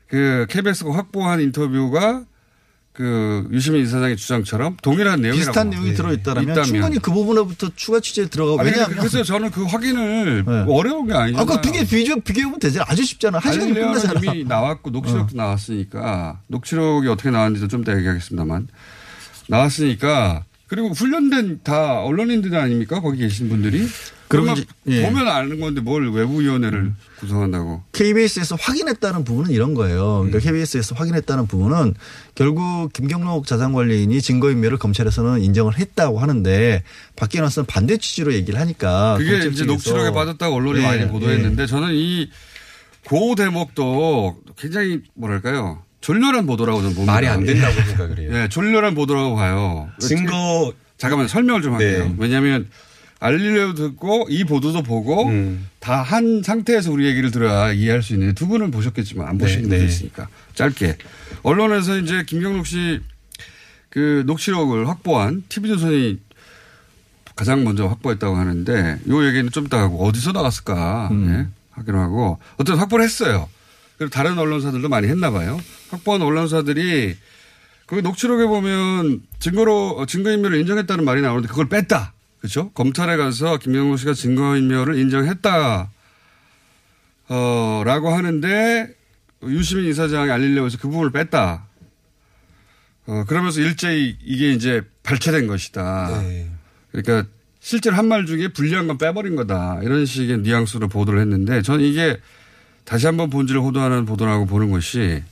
그 0.08 0.46
KBS가 0.50 0.94
확보한 0.96 1.42
인터뷰가 1.42 2.24
그 2.98 3.48
유시민 3.52 3.84
이사장의 3.84 4.18
주장처럼 4.18 4.76
동일한 4.82 5.22
내용이라고 5.22 5.52
비슷한 5.52 5.70
내용이 5.70 5.90
예. 5.90 5.94
들어있다면 5.94 6.44
있다면. 6.46 6.64
충분히 6.64 6.98
그 6.98 7.12
부분에부터 7.12 7.70
추가 7.76 8.00
취재에 8.00 8.26
들어가고 8.26 8.60
아니, 8.60 8.72
왜냐하면 8.72 8.98
글쎄요, 8.98 9.24
저는 9.24 9.52
그 9.52 9.66
확인을 9.66 10.44
네. 10.44 10.66
어려운 10.68 11.06
게 11.06 11.14
아니잖아요. 11.14 11.44
아까 11.44 11.62
비교 11.62 11.86
비교 11.86 12.20
비교해보면 12.20 12.60
되잖아. 12.60 12.86
아주 12.90 13.06
쉽잖아. 13.06 13.38
한 13.38 13.54
시간이 13.54 13.72
끝나잖아. 13.72 14.20
어. 14.20 14.24
이미 14.34 14.44
나왔고 14.46 14.90
녹취록도 14.90 15.38
나왔으니까 15.38 16.40
녹취록이 16.48 17.08
어떻게 17.08 17.30
나왔는지도 17.30 17.68
좀 17.68 17.84
이따 17.84 17.96
얘기하겠습니다만 17.96 18.68
나왔으니까 19.48 20.46
그리고 20.66 20.90
훈련된 20.90 21.60
다 21.64 22.02
언론인들 22.02 22.56
아닙니까 22.56 23.00
거기 23.00 23.20
계신 23.20 23.48
분들이 23.48 23.88
그러면 24.28 24.56
예. 24.88 25.06
음. 25.06 25.14
보면 25.14 25.28
아는 25.28 25.60
건데 25.60 25.82
뭘 25.82 26.10
외부위원회를 26.12 26.94
구성한다고 27.20 27.84
KBS에서 27.94 28.56
확인했다는 28.60 29.24
부분은 29.24 29.52
이런 29.52 29.74
거예요. 29.74 30.22
음. 30.22 30.32
그러니까 30.32 30.40
KBS에서 30.52 30.96
확인했다는 30.96 31.48
부분은 31.48 31.94
결국 32.36 32.92
김경록 32.94 33.48
자산관리인이 33.48 34.22
증거인멸을 34.22 34.78
검찰에서는 34.78 35.42
인정을 35.42 35.78
했다고 35.80 36.20
하는데 36.20 36.84
밖에 37.16 37.40
나서는 37.42 37.66
반대 37.68 37.98
취지로 37.98 38.34
얘기를 38.34 38.60
하니까 38.60 39.18
그게 39.18 39.48
이제 39.48 39.66
녹취록에 39.66 40.12
빠졌다고 40.12 40.56
언론이 40.56 40.80
예, 40.80 40.84
많이 40.84 41.08
보도했는데 41.08 41.66
저는 41.66 41.90
이 41.94 42.30
고 43.08 43.36
대목도 43.36 44.38
굉장히 44.58 45.00
뭐랄까요 45.14 45.82
졸렬한 46.02 46.46
보도라고 46.46 46.80
저는 46.82 46.94
봅니다. 46.94 47.14
말이 47.14 47.28
안 47.28 47.46
된다고 47.46 47.74
생각을 47.82 48.20
해요. 48.20 48.32
예, 48.34 48.50
졸렬한 48.50 48.96
보도라고 48.96 49.36
봐요. 49.36 49.90
증거 50.00 50.74
잠깐만 50.98 51.28
설명을 51.30 51.62
좀 51.62 51.74
할게요. 51.76 52.06
네. 52.06 52.16
왜냐하면 52.18 52.68
알릴레오 53.20 53.74
듣고 53.74 54.28
이 54.30 54.44
보도도 54.44 54.84
보고 54.84 55.28
음. 55.28 55.68
다한 55.80 56.44
상태에서 56.44 56.92
우리 56.92 57.06
얘기를 57.06 57.32
들어야 57.32 57.74
이해할 57.74 58.04
수 58.04 58.14
있는데 58.14 58.34
두 58.34 58.48
분은 58.48 58.72
보셨겠지만 58.72 59.28
안 59.28 59.38
보신 59.38 59.58
네, 59.58 59.62
분도 59.64 59.78
네. 59.78 59.86
있으니까 59.86 60.28
짧게 60.54 60.98
언론에서 61.44 61.98
이제 61.98 62.24
김경록 62.26 62.66
씨 62.68 63.02
그 63.98 64.24
녹취록을 64.28 64.88
확보한 64.88 65.44
TV조선이 65.50 66.20
가장 67.36 67.64
먼저 67.64 67.88
확보했다고 67.88 68.36
하는데 68.36 69.00
요 69.10 69.28
얘기는 69.28 69.50
좀 69.52 69.66
이따 69.66 69.80
하고 69.80 70.06
어디서 70.06 70.34
나갔을까 70.34 71.10
예, 71.12 71.48
하기로 71.72 72.00
하고 72.00 72.40
어쨌든 72.58 72.78
확보를 72.78 73.04
했어요. 73.04 73.50
그리고 73.98 74.12
다른 74.12 74.38
언론사들도 74.38 74.88
많이 74.90 75.08
했나 75.08 75.32
봐요. 75.32 75.60
확보한 75.90 76.22
언론사들이 76.22 77.16
그 77.88 77.96
녹취록에 77.96 78.46
보면 78.46 79.22
증거로 79.40 80.06
증거인멸을 80.08 80.60
인정했다는 80.60 81.04
말이 81.04 81.22
나오는데 81.22 81.48
그걸 81.48 81.68
뺐다. 81.68 82.14
그렇죠? 82.40 82.70
검찰에 82.72 83.18
가서 83.18 83.58
김영호 83.58 83.98
씨가 83.98 84.14
증거인멸을 84.14 84.98
인정했다. 84.98 85.92
어, 87.30 87.82
라고 87.86 88.10
하는데 88.14 88.96
유시민 89.44 89.86
이사장이 89.86 90.32
알리려고 90.32 90.70
그 90.80 90.88
부분을 90.90 91.12
뺐다. 91.12 91.66
어, 93.08 93.24
그러면서 93.28 93.62
일제히 93.62 94.18
이게 94.24 94.52
이제 94.52 94.82
발췌된 95.04 95.48
것이다. 95.48 96.22
네. 96.22 96.50
그러니까 96.92 97.30
실제로 97.60 97.96
한 97.96 98.08
말 98.08 98.26
중에 98.26 98.50
불리한 98.50 98.88
건 98.88 98.98
빼버린 98.98 99.36
거다. 99.36 99.80
이런 99.84 100.06
식의 100.06 100.40
뉘앙스로 100.40 100.88
보도를 100.88 101.20
했는데 101.20 101.62
저는 101.62 101.84
이게 101.84 102.18
다시 102.86 103.06
한번 103.06 103.30
본질을 103.30 103.60
호도하는 103.62 104.06
보도라고 104.06 104.46
보는 104.46 104.72
것이 104.72 105.24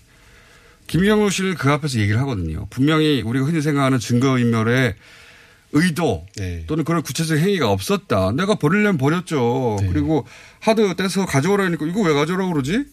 김경록 0.87 1.31
씨는 1.31 1.55
그 1.55 1.69
앞에서 1.71 1.99
얘기를 1.99 2.19
하거든요. 2.21 2.67
분명히 2.69 3.21
우리가 3.21 3.45
흔히 3.45 3.61
생각하는 3.61 3.99
증거인멸의 3.99 4.95
의도 5.75 6.25
네. 6.37 6.63
또는 6.67 6.83
그런 6.85 7.03
구체적 7.03 7.37
행위가 7.37 7.69
없었다. 7.69 8.31
내가 8.31 8.55
버리려면 8.55 8.97
버렸죠. 8.97 9.77
네. 9.81 9.89
그리고 9.89 10.25
하드 10.61 10.95
떼서 10.95 11.25
가져오라 11.25 11.69
니까 11.69 11.85
이거 11.85 12.01
왜 12.01 12.13
가져오라고 12.13 12.53
그러지? 12.53 12.85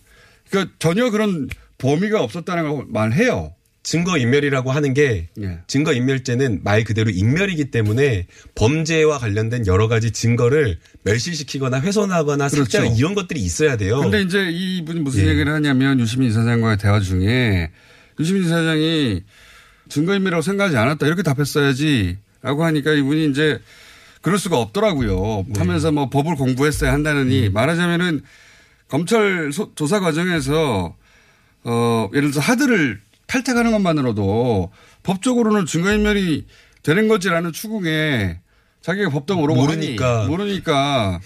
그러니까 0.51 0.75
전혀 0.79 1.09
그런 1.11 1.49
범위가 1.79 2.21
없었다는 2.23 2.69
걸 2.69 2.85
말해요. 2.89 3.55
증거 3.85 4.17
인멸이라고 4.17 4.71
하는 4.71 4.95
게 4.95 5.29
예. 5.41 5.59
증거 5.67 5.93
인멸죄는 5.93 6.61
말 6.63 6.85
그대로 6.85 7.11
인멸이기 7.11 7.73
때문에 7.73 8.27
범죄와 8.55 9.19
관련된 9.19 9.67
여러 9.67 9.89
가지 9.89 10.13
증거를 10.13 10.79
멸실시키거나 11.03 11.81
훼손하거나 11.81 12.49
그렇죠. 12.49 12.65
삭제하거나 12.65 12.97
이런 12.97 13.15
것들이 13.15 13.41
있어야 13.41 13.77
돼요. 13.77 14.01
근데 14.01 14.23
이제 14.23 14.51
이분이 14.51 15.01
무슨 15.01 15.25
예. 15.25 15.31
얘기를 15.31 15.53
하냐면 15.53 15.99
유시민 15.99 16.29
이사장과의 16.29 16.79
대화 16.79 17.01
중에 17.01 17.71
유시민 18.21 18.45
이사장이 18.45 19.23
증거 19.89 20.15
인멸이라고 20.15 20.43
생각하지 20.43 20.77
않았다 20.77 21.07
이렇게 21.07 21.23
답했어야지 21.23 22.19
라고 22.43 22.65
하니까 22.65 22.93
이분이 22.93 23.27
이제 23.31 23.61
그럴 24.21 24.39
수가 24.39 24.59
없더라고요. 24.59 25.45
네. 25.49 25.59
하면서 25.59 25.91
뭐 25.91 26.09
법을 26.11 26.37
공부했어야 26.37 26.93
한다느니 26.93 27.49
음. 27.49 27.53
말하자면은 27.53 28.23
검찰 28.89 29.53
소- 29.53 29.75
조사 29.75 30.01
과정에서 30.01 30.95
어 31.65 32.11
예를 32.13 32.31
들어서 32.31 32.41
하드를 32.41 33.01
탈퇴하는 33.27 33.71
것만으로도 33.73 34.71
법적으로는 35.05 35.67
증거인멸이 35.67 36.47
되는 36.83 37.09
거지라는 37.09 37.53
추궁에 37.53 38.39
자기가 38.83 39.11
법정 39.11 39.41
오르고 39.41 39.61
모르니까. 39.61 40.27
모르니까 40.27 41.21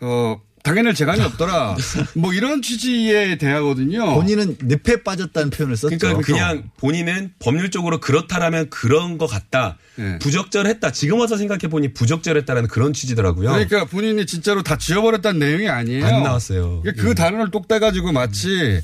어 0.00 0.40
당연할 0.62 0.94
재간이 0.94 1.22
없더라. 1.22 1.76
뭐 2.14 2.32
이런 2.34 2.62
취지의 2.62 3.38
대화거든요. 3.38 4.14
본인은 4.14 4.56
늪에 4.62 5.02
빠졌다는 5.02 5.50
표현을 5.50 5.76
썼죠. 5.76 5.96
그러니까 5.98 6.20
그냥 6.22 6.70
본인은 6.78 7.32
법률적으로 7.38 7.98
그렇다라면 8.00 8.70
그런 8.70 9.18
것 9.18 9.26
같다. 9.26 9.78
네. 9.96 10.18
부적절했다. 10.18 10.92
지금 10.92 11.20
와서 11.20 11.36
생각해 11.36 11.68
보니 11.68 11.94
부적절했다는 11.94 12.68
그런 12.68 12.92
취지더라고요. 12.92 13.50
그러니까 13.50 13.84
본인이 13.86 14.26
진짜로 14.26 14.62
다 14.62 14.76
지워버렸다는 14.76 15.38
내용이 15.38 15.68
아니에요. 15.68 16.06
안 16.06 16.22
나왔어요. 16.22 16.82
그러니까 16.82 17.02
그 17.02 17.14
단어를 17.14 17.50
똑 17.50 17.66
떼가지고 17.68 18.12
마치 18.12 18.82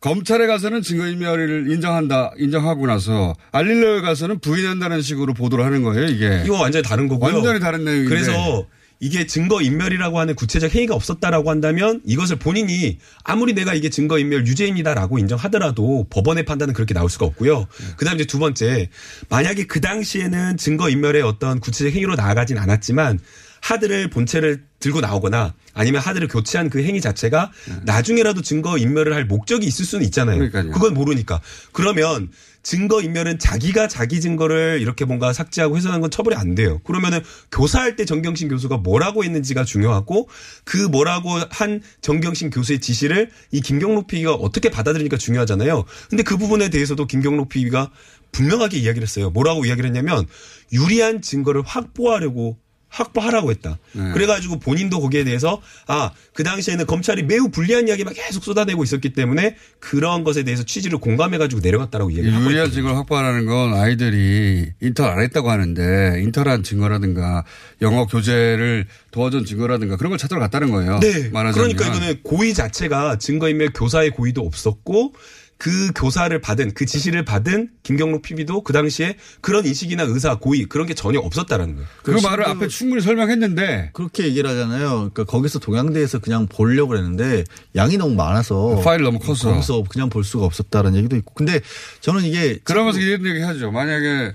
검찰에 0.00 0.46
가서는 0.48 0.82
증거인멸을 0.82 1.70
인정한다, 1.70 2.32
인정하고 2.36 2.86
나서 2.86 3.34
알릴러에 3.52 4.00
가서는 4.00 4.40
부인한다는 4.40 5.00
식으로 5.00 5.32
보도를 5.32 5.64
하는 5.64 5.82
거예요, 5.84 6.06
이게. 6.06 6.42
이거 6.44 6.58
완전히 6.60 6.82
다른 6.82 7.06
거고요. 7.06 7.34
완전히 7.34 7.60
다른 7.60 7.84
내용인데. 7.84 8.08
그래서 8.08 8.66
이게 9.02 9.26
증거 9.26 9.60
인멸이라고 9.60 10.20
하는 10.20 10.36
구체적 10.36 10.76
행위가 10.76 10.94
없었다라고 10.94 11.50
한다면 11.50 12.00
이것을 12.06 12.36
본인이 12.36 12.98
아무리 13.24 13.52
내가 13.52 13.74
이게 13.74 13.90
증거 13.90 14.16
인멸 14.16 14.46
유죄인이다라고 14.46 15.18
인정하더라도 15.18 16.06
법원의 16.08 16.44
판단은 16.44 16.72
그렇게 16.72 16.94
나올 16.94 17.10
수가 17.10 17.26
없고요. 17.26 17.66
그 17.96 18.04
다음 18.04 18.14
이제 18.14 18.26
두 18.26 18.38
번째 18.38 18.90
만약에 19.28 19.66
그 19.66 19.80
당시에는 19.80 20.56
증거 20.56 20.88
인멸의 20.88 21.22
어떤 21.22 21.58
구체적 21.58 21.92
행위로 21.94 22.14
나아가진 22.14 22.58
않았지만 22.58 23.18
하드를 23.60 24.08
본체를 24.08 24.62
들고 24.78 25.00
나오거나 25.00 25.52
아니면 25.74 26.00
하드를 26.00 26.28
교체한 26.28 26.70
그 26.70 26.84
행위 26.84 27.00
자체가 27.00 27.50
나중에라도 27.82 28.40
증거 28.40 28.78
인멸을 28.78 29.14
할 29.14 29.24
목적이 29.24 29.66
있을 29.66 29.84
수는 29.84 30.04
있잖아요. 30.06 30.36
그러니까요. 30.38 30.70
그건 30.70 30.94
모르니까. 30.94 31.40
그러면 31.72 32.30
증거 32.62 33.00
인멸은 33.00 33.38
자기가 33.38 33.88
자기 33.88 34.20
증거를 34.20 34.78
이렇게 34.80 35.04
뭔가 35.04 35.32
삭제하고 35.32 35.76
훼손한 35.76 36.00
건 36.00 36.10
처벌이 36.10 36.36
안 36.36 36.54
돼요. 36.54 36.80
그러면은 36.84 37.20
교사할 37.50 37.96
때 37.96 38.04
정경심 38.04 38.48
교수가 38.48 38.78
뭐라고 38.78 39.24
했는지가 39.24 39.64
중요하고 39.64 40.28
그 40.64 40.76
뭐라고 40.76 41.30
한 41.50 41.82
정경심 42.00 42.50
교수의 42.50 42.80
지시를 42.80 43.30
이 43.50 43.60
김경록 43.60 44.06
PB가 44.06 44.34
어떻게 44.34 44.70
받아들이니까 44.70 45.16
중요하잖아요. 45.16 45.84
근데 46.08 46.22
그 46.22 46.36
부분에 46.36 46.70
대해서도 46.70 47.06
김경록 47.06 47.48
PB가 47.48 47.90
분명하게 48.32 48.78
이야기를 48.78 49.06
했어요. 49.06 49.30
뭐라고 49.30 49.64
이야기를 49.66 49.88
했냐면 49.88 50.26
유리한 50.72 51.20
증거를 51.20 51.62
확보하려고 51.64 52.58
확보하라고 52.92 53.50
했다. 53.50 53.78
네. 53.92 54.12
그래가지고 54.12 54.58
본인도 54.58 55.00
거기에 55.00 55.24
대해서 55.24 55.60
아 55.86 56.10
그 56.34 56.44
당시에는 56.44 56.86
검찰이 56.86 57.24
매우 57.24 57.50
불리한 57.50 57.88
이야기만 57.88 58.14
계속 58.14 58.42
쏟아내고 58.42 58.82
있었기 58.84 59.10
때문에 59.10 59.56
그런 59.80 60.24
것에 60.24 60.44
대해서 60.44 60.62
취지를 60.62 60.98
공감해가지고 60.98 61.60
내려갔다라고 61.60 62.10
이 62.10 62.16
얘기를 62.16 62.34
하고 62.34 62.44
유리한 62.46 62.66
있거든요. 62.66 62.74
증거를 62.80 62.98
확보하라는 62.98 63.46
건 63.46 63.74
아이들이 63.74 64.72
인터 64.80 65.04
안 65.04 65.20
했다고 65.20 65.50
하는데 65.50 66.20
인터한 66.22 66.62
증거라든가 66.62 67.44
영어 67.82 68.06
교재를 68.06 68.86
도와준 69.10 69.44
증거라든가 69.44 69.96
그런 69.96 70.10
걸 70.10 70.18
찾으러 70.18 70.40
갔다는 70.40 70.70
거예요. 70.70 71.00
네. 71.00 71.28
말하자면. 71.28 71.52
그러니까 71.76 71.86
이거는 71.86 72.22
고의 72.22 72.54
자체가 72.54 73.18
증거인멸 73.18 73.72
교사의 73.74 74.10
고의도 74.12 74.40
없었고 74.40 75.14
그 75.62 75.92
교사를 75.94 76.36
받은 76.40 76.74
그 76.74 76.86
지시를 76.86 77.24
받은 77.24 77.68
김경록 77.84 78.22
PB도 78.22 78.64
그 78.64 78.72
당시에 78.72 79.14
그런 79.40 79.64
인식이나 79.64 80.02
의사 80.02 80.34
고의 80.34 80.64
그런 80.64 80.88
게 80.88 80.94
전혀 80.94 81.20
없었다라는 81.20 81.76
거예요. 81.76 81.88
그 82.02 82.10
말을 82.10 82.48
앞에 82.48 82.66
충분히 82.66 83.00
설명했는데 83.00 83.90
그렇게 83.92 84.24
얘기를 84.24 84.50
하잖아요. 84.50 84.88
그러니까 84.88 85.22
거기서 85.22 85.60
동양대에서 85.60 86.18
그냥 86.18 86.48
보려고 86.48 86.88
그랬는데 86.88 87.44
양이 87.76 87.96
너무 87.96 88.16
많아서 88.16 88.82
파일 88.84 89.02
너무 89.02 89.20
커서. 89.20 89.52
거기서 89.52 89.84
그냥 89.88 90.10
볼 90.10 90.24
수가 90.24 90.46
없었다는 90.46 90.96
얘기도 90.96 91.14
있고. 91.14 91.32
근데 91.34 91.60
저는 92.00 92.24
이게 92.24 92.58
그러면서 92.64 92.98
이런 92.98 93.24
얘기 93.24 93.40
하죠. 93.42 93.70
만약에 93.70 94.34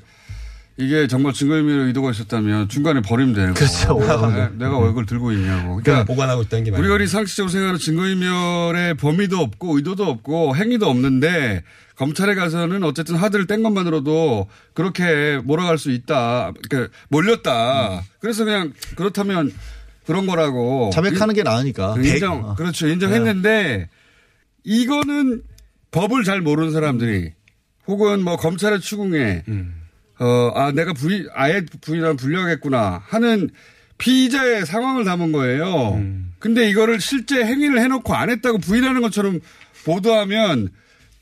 이게 0.79 1.07
정말 1.07 1.33
증거인멸 1.33 1.87
의도가 1.87 2.11
있었다면 2.11 2.69
중간에 2.69 3.01
거. 3.01 3.53
그렇죠. 3.55 3.99
네, 3.99 4.49
내가 4.63 4.77
왜 4.79 4.87
그걸 4.89 5.07
들고 5.07 5.31
있냐고. 5.31 5.81
그러니까 5.81 6.05
보관하고 6.05 6.43
있다는 6.43 6.65
게 6.65 6.71
우리가. 6.71 6.93
우리 6.93 7.07
상식적으로 7.07 7.51
생각하는 7.51 7.79
증거인멸의 7.79 8.93
범위도 8.95 9.39
없고 9.39 9.77
의도도 9.77 10.05
없고 10.05 10.55
행위도 10.55 10.87
없는데 10.87 11.63
검찰에 11.95 12.35
가서는 12.35 12.83
어쨌든 12.83 13.15
하드를 13.15 13.47
뗀 13.47 13.63
것만으로도 13.63 14.47
그렇게 14.75 15.39
몰아갈 15.43 15.79
수 15.79 15.89
있다. 15.89 16.53
그러니까 16.69 16.93
몰렸다. 17.09 18.03
그래서 18.19 18.45
그냥 18.45 18.71
그렇다면 18.95 19.51
그런 20.05 20.27
거라고. 20.27 20.91
자백하는 20.93 21.33
게 21.33 21.41
나으니까. 21.41 21.95
그 21.95 22.05
인정, 22.05 22.53
그렇죠. 22.55 22.87
인정했는데 22.87 23.89
이거는 24.63 25.41
법을 25.89 26.23
잘 26.23 26.41
모르는 26.41 26.71
사람들이 26.71 27.31
혹은 27.87 28.23
뭐 28.23 28.35
검찰의 28.37 28.79
추궁에 28.79 29.43
어, 30.19 30.51
아, 30.56 30.71
내가 30.71 30.93
부인, 30.93 31.27
아예 31.34 31.63
부인하면 31.82 32.17
불리하겠구나 32.17 33.03
하는 33.08 33.49
피의자의 33.97 34.65
상황을 34.65 35.03
담은 35.06 35.32
거예요. 35.32 36.01
근데 36.39 36.69
이거를 36.69 36.99
실제 37.01 37.43
행위를 37.43 37.80
해놓고 37.82 38.13
안 38.15 38.30
했다고 38.30 38.60
부인하는 38.60 39.01
것처럼 39.01 39.39
보도하면 39.86 40.69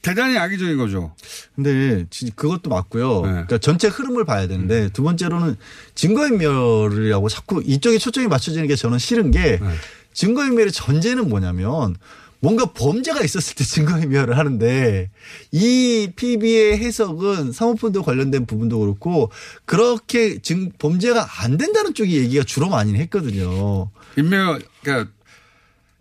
대단히 0.02 0.38
악의적인 0.38 0.78
거죠. 0.78 1.16
근데 1.56 2.06
진- 2.10 2.30
그것도 2.36 2.70
맞고요. 2.70 3.22
네. 3.22 3.32
그러니까 3.32 3.58
전체 3.58 3.88
흐름을 3.88 4.24
봐야 4.26 4.46
되는데 4.48 4.90
두 4.90 5.02
번째로는 5.04 5.56
증거인멸이라고 5.96 7.30
자꾸 7.30 7.62
이쪽에 7.66 7.98
초점이 7.98 8.28
맞춰지는 8.28 8.68
게 8.68 8.76
저는 8.76 9.00
싫은 9.00 9.32
게 9.32 9.60
네. 9.60 9.68
증거인멸의 10.14 10.72
전제는 10.72 11.28
뭐냐면 11.30 11.96
뭔가 12.40 12.66
범죄가 12.66 13.24
있었을 13.24 13.56
때 13.56 13.64
증거인멸을 13.64 14.38
하는데 14.38 15.10
이 15.52 16.12
PB의 16.16 16.78
해석은 16.78 17.52
사모펀드 17.52 18.02
관련된 18.02 18.46
부분도 18.46 18.80
그렇고 18.80 19.32
그렇게 19.66 20.40
증 20.40 20.72
범죄가 20.78 21.28
안 21.44 21.58
된다는 21.58 21.94
쪽이 21.94 22.18
얘기가 22.18 22.44
주로 22.44 22.70
많이 22.70 22.94
했거든요. 22.96 23.90
인멸, 24.18 24.62
그러니까 24.82 25.12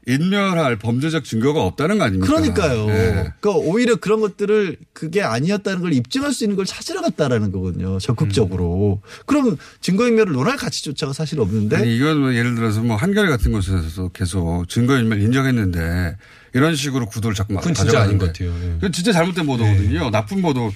인멸할 0.06 0.78
범죄적 0.78 1.24
증거가 1.24 1.62
없다는 1.62 1.98
거 1.98 2.04
아닙니까? 2.04 2.26
그러니까요. 2.26 2.88
예. 2.90 3.32
그러니까 3.40 3.50
오히려 3.50 3.96
그런 3.96 4.20
것들을 4.20 4.76
그게 4.92 5.22
아니었다는 5.22 5.80
걸 5.80 5.92
입증할 5.92 6.32
수 6.32 6.44
있는 6.44 6.56
걸 6.56 6.66
찾으러 6.66 7.00
갔다라는 7.00 7.52
거거든요. 7.52 7.98
적극적으로. 7.98 9.00
그럼 9.26 9.56
증거인멸을 9.80 10.32
논할 10.32 10.56
가치조차가 10.56 11.12
사실 11.12 11.40
없는데 11.40 11.76
아니 11.76 11.96
이건 11.96 12.20
뭐 12.20 12.34
예를 12.34 12.54
들어서 12.54 12.82
뭐 12.82 12.96
한겨레 12.96 13.28
같은 13.28 13.52
곳에서 13.52 14.08
계속 14.08 14.68
증거인멸 14.68 15.20
인정했는데 15.22 16.16
이런 16.52 16.76
식으로 16.76 17.06
구도를 17.06 17.34
자꾸 17.34 17.54
그건 17.56 17.74
진짜 17.74 18.02
아닌 18.02 18.18
것 18.18 18.26
같아요. 18.26 18.50
예. 18.50 18.74
그건 18.74 18.92
진짜 18.92 19.12
잘못된 19.12 19.46
보도거든요. 19.46 20.10
나쁜 20.10 20.42
보도, 20.42 20.72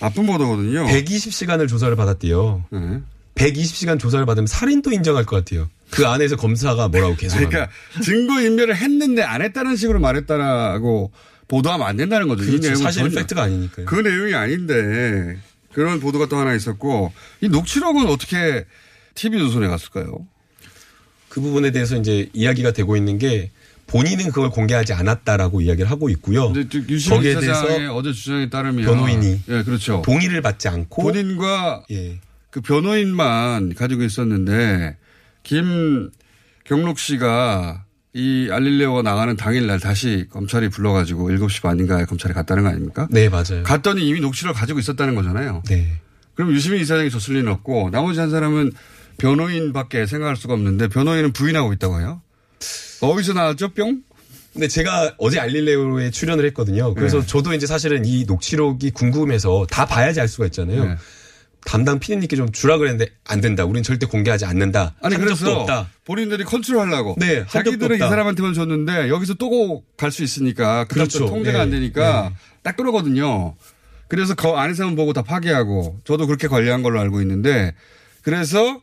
나쁜 0.00 0.26
보도거든요. 0.26 0.86
120시간을 0.86 1.68
조사를 1.68 1.94
받았대요. 1.96 2.64
네. 2.70 3.00
120시간 3.36 3.98
조사를 3.98 4.26
받으면 4.26 4.46
살인도 4.46 4.92
인정할 4.92 5.24
것 5.24 5.36
같아요. 5.36 5.70
그 5.92 6.06
안에서 6.06 6.36
검사가 6.36 6.88
뭐라고 6.88 7.14
계속. 7.16 7.36
그러니까 7.36 7.68
증거 8.02 8.40
인멸을 8.40 8.74
했는데 8.74 9.22
안 9.22 9.42
했다는 9.42 9.76
식으로 9.76 10.00
말했다라고 10.00 11.12
보도하면 11.48 11.86
안 11.86 11.98
된다는 11.98 12.28
거죠. 12.28 12.44
이 12.44 12.58
그렇죠. 12.58 12.90
전혀 12.90 13.10
팩트가 13.10 13.42
아니니까요. 13.42 13.86
그 13.86 13.96
내용이 13.96 14.34
아닌데 14.34 15.38
그런 15.72 16.00
보도가 16.00 16.26
또 16.26 16.38
하나 16.38 16.54
있었고 16.54 17.12
이 17.42 17.48
녹취록은 17.48 18.06
어떻게 18.06 18.64
TV 19.14 19.38
조선에 19.38 19.68
갔을까요? 19.68 20.26
그 21.28 21.42
부분에 21.42 21.70
대해서 21.72 21.96
이제 21.96 22.30
이야기가 22.32 22.72
되고 22.72 22.96
있는 22.96 23.18
게 23.18 23.50
본인은 23.86 24.30
그걸 24.30 24.48
공개하지 24.48 24.94
않았다라고 24.94 25.60
이야기를 25.60 25.90
하고 25.90 26.08
있고요. 26.08 26.54
거기에 26.54 27.38
대해서 27.38 27.94
어제 27.94 28.12
주장에 28.12 28.48
따르면 28.48 28.86
변호인이 28.86 29.40
예 29.48 29.62
그렇죠. 29.62 30.00
동의를 30.06 30.40
받지 30.40 30.68
않고 30.68 31.02
본인과 31.02 31.84
예. 31.90 32.18
그 32.48 32.62
변호인만 32.62 33.74
가지고 33.74 34.04
있었는데 34.04 34.96
김경록 35.42 36.98
씨가 36.98 37.84
이 38.14 38.48
알릴레오가 38.50 39.02
나가는 39.02 39.34
당일날 39.36 39.80
다시 39.80 40.26
검찰이 40.30 40.68
불러가지고 40.68 41.30
7시 41.30 41.62
반인가에 41.62 42.04
검찰에 42.04 42.34
갔다는 42.34 42.62
거 42.62 42.68
아닙니까? 42.68 43.08
네, 43.10 43.28
맞아요. 43.28 43.62
갔더니 43.64 44.06
이미 44.06 44.20
녹취록을 44.20 44.58
가지고 44.58 44.78
있었다는 44.78 45.14
거잖아요. 45.14 45.62
네. 45.66 45.92
그럼 46.34 46.52
유시민 46.52 46.80
이사장이 46.80 47.10
줬을 47.10 47.34
리는 47.34 47.50
없고 47.52 47.90
나머지 47.90 48.20
한 48.20 48.30
사람은 48.30 48.72
변호인밖에 49.18 50.06
생각할 50.06 50.36
수가 50.36 50.54
없는데 50.54 50.88
변호인은 50.88 51.32
부인하고 51.32 51.72
있다고 51.72 52.00
해요. 52.00 52.20
어디서 53.00 53.32
나왔죠? 53.32 53.70
뿅? 53.70 54.02
근데 54.52 54.68
제가 54.68 55.14
어제 55.18 55.40
알릴레오에 55.40 56.10
출연을 56.10 56.44
했거든요. 56.46 56.92
그래서 56.94 57.20
네. 57.20 57.26
저도 57.26 57.54
이제 57.54 57.66
사실은 57.66 58.04
이 58.04 58.24
녹취록이 58.24 58.90
궁금해서 58.90 59.66
다 59.70 59.86
봐야지 59.86 60.20
알 60.20 60.28
수가 60.28 60.46
있잖아요. 60.46 60.84
네. 60.84 60.96
담당 61.64 61.98
피디님께 62.00 62.36
좀 62.36 62.50
주라 62.52 62.76
그랬는데 62.78 63.12
안 63.24 63.40
된다. 63.40 63.64
우린 63.64 63.82
절대 63.82 64.06
공개하지 64.06 64.44
않는다. 64.44 64.94
아니 65.00 65.16
그래서 65.16 65.60
없다. 65.60 65.88
본인들이 66.04 66.44
컨트롤하려고 66.44 67.14
네, 67.18 67.44
자기들은 67.48 67.96
이. 67.96 67.98
사람한테만 67.98 68.52
줬는데 68.54 69.08
여기서 69.08 69.34
또 69.34 69.82
갈 69.96 70.10
수 70.10 70.22
있으니까 70.24 70.84
그렇죠. 70.84 71.18
그렇죠. 71.20 71.26
통제가 71.34 71.58
네. 71.58 71.62
안 71.62 71.70
되니까 71.70 72.28
네. 72.30 72.34
딱 72.62 72.76
그러거든요. 72.76 73.54
그래서 74.08 74.34
그 74.34 74.48
안에서만 74.48 74.96
보고 74.96 75.12
다 75.12 75.22
파괴하고 75.22 76.00
저도 76.04 76.26
그렇게 76.26 76.48
관리한 76.48 76.82
걸로 76.82 77.00
알고 77.00 77.22
있는데 77.22 77.72
그래서 78.22 78.80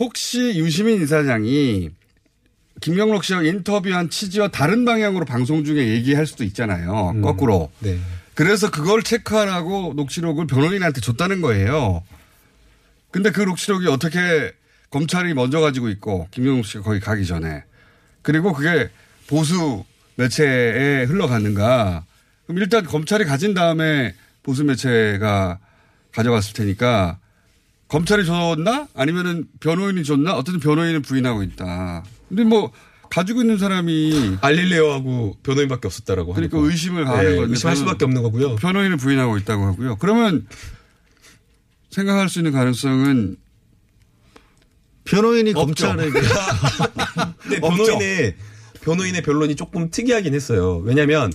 혹시 0.00 0.38
유시민 0.56 1.02
이사장이 1.02 1.90
김경록 2.80 3.24
씨와 3.24 3.42
인터뷰한 3.42 4.08
취지와 4.10 4.48
다른 4.48 4.84
방향으로 4.84 5.24
방송 5.24 5.64
중에 5.64 5.88
얘기할 5.88 6.26
수도 6.26 6.44
있잖아요. 6.44 7.10
음. 7.14 7.22
거꾸로. 7.22 7.70
네. 7.80 7.98
그래서 8.38 8.70
그걸 8.70 9.02
체크하라고 9.02 9.94
녹취록을 9.96 10.46
변호인한테 10.46 11.00
줬다는 11.00 11.40
거예요. 11.40 12.04
근데 13.10 13.32
그 13.32 13.40
녹취록이 13.40 13.88
어떻게 13.88 14.52
검찰이 14.90 15.34
먼저 15.34 15.58
가지고 15.58 15.88
있고 15.88 16.28
김경록 16.30 16.64
씨가 16.64 16.84
거기 16.84 17.00
가기 17.00 17.26
전에 17.26 17.64
그리고 18.22 18.52
그게 18.52 18.90
보수 19.26 19.84
매체에 20.14 21.02
흘러갔는가. 21.06 22.04
그럼 22.46 22.58
일단 22.58 22.84
검찰이 22.84 23.24
가진 23.24 23.54
다음에 23.54 24.14
보수 24.44 24.62
매체가 24.62 25.58
가져갔을 26.12 26.52
테니까 26.52 27.18
검찰이 27.88 28.24
줬나? 28.24 28.86
아니면은 28.94 29.48
변호인이 29.58 30.04
줬나? 30.04 30.36
어쨌든 30.36 30.60
변호인은 30.60 31.02
부인하고 31.02 31.42
있다. 31.42 32.04
근데 32.28 32.44
뭐 32.44 32.70
가지고 33.10 33.40
있는 33.40 33.58
사람이 33.58 34.38
알릴레오하고 34.40 35.36
변호인밖에 35.42 35.86
없었다라고 35.88 36.32
그러니까 36.34 36.58
하니까. 36.58 36.70
의심을 36.70 37.04
가하는 37.04 37.30
네, 37.30 37.36
건데 37.36 37.50
의심할 37.52 37.76
수밖에 37.76 38.04
없는 38.04 38.22
거고요. 38.22 38.56
변호인을 38.56 38.96
부인하고 38.96 39.36
있다고 39.38 39.64
하고요. 39.64 39.96
그러면 39.96 40.46
생각할 41.90 42.28
수 42.28 42.38
있는 42.38 42.52
가능성은 42.52 43.36
변호인이 45.04 45.52
없죠. 45.54 45.86
검찰에게 45.86 46.20
근데 47.38 47.60
변호인의 47.60 48.36
변호인의 48.82 49.22
변론이 49.22 49.56
조금 49.56 49.90
특이하긴 49.90 50.34
했어요. 50.34 50.78
왜냐하면 50.84 51.32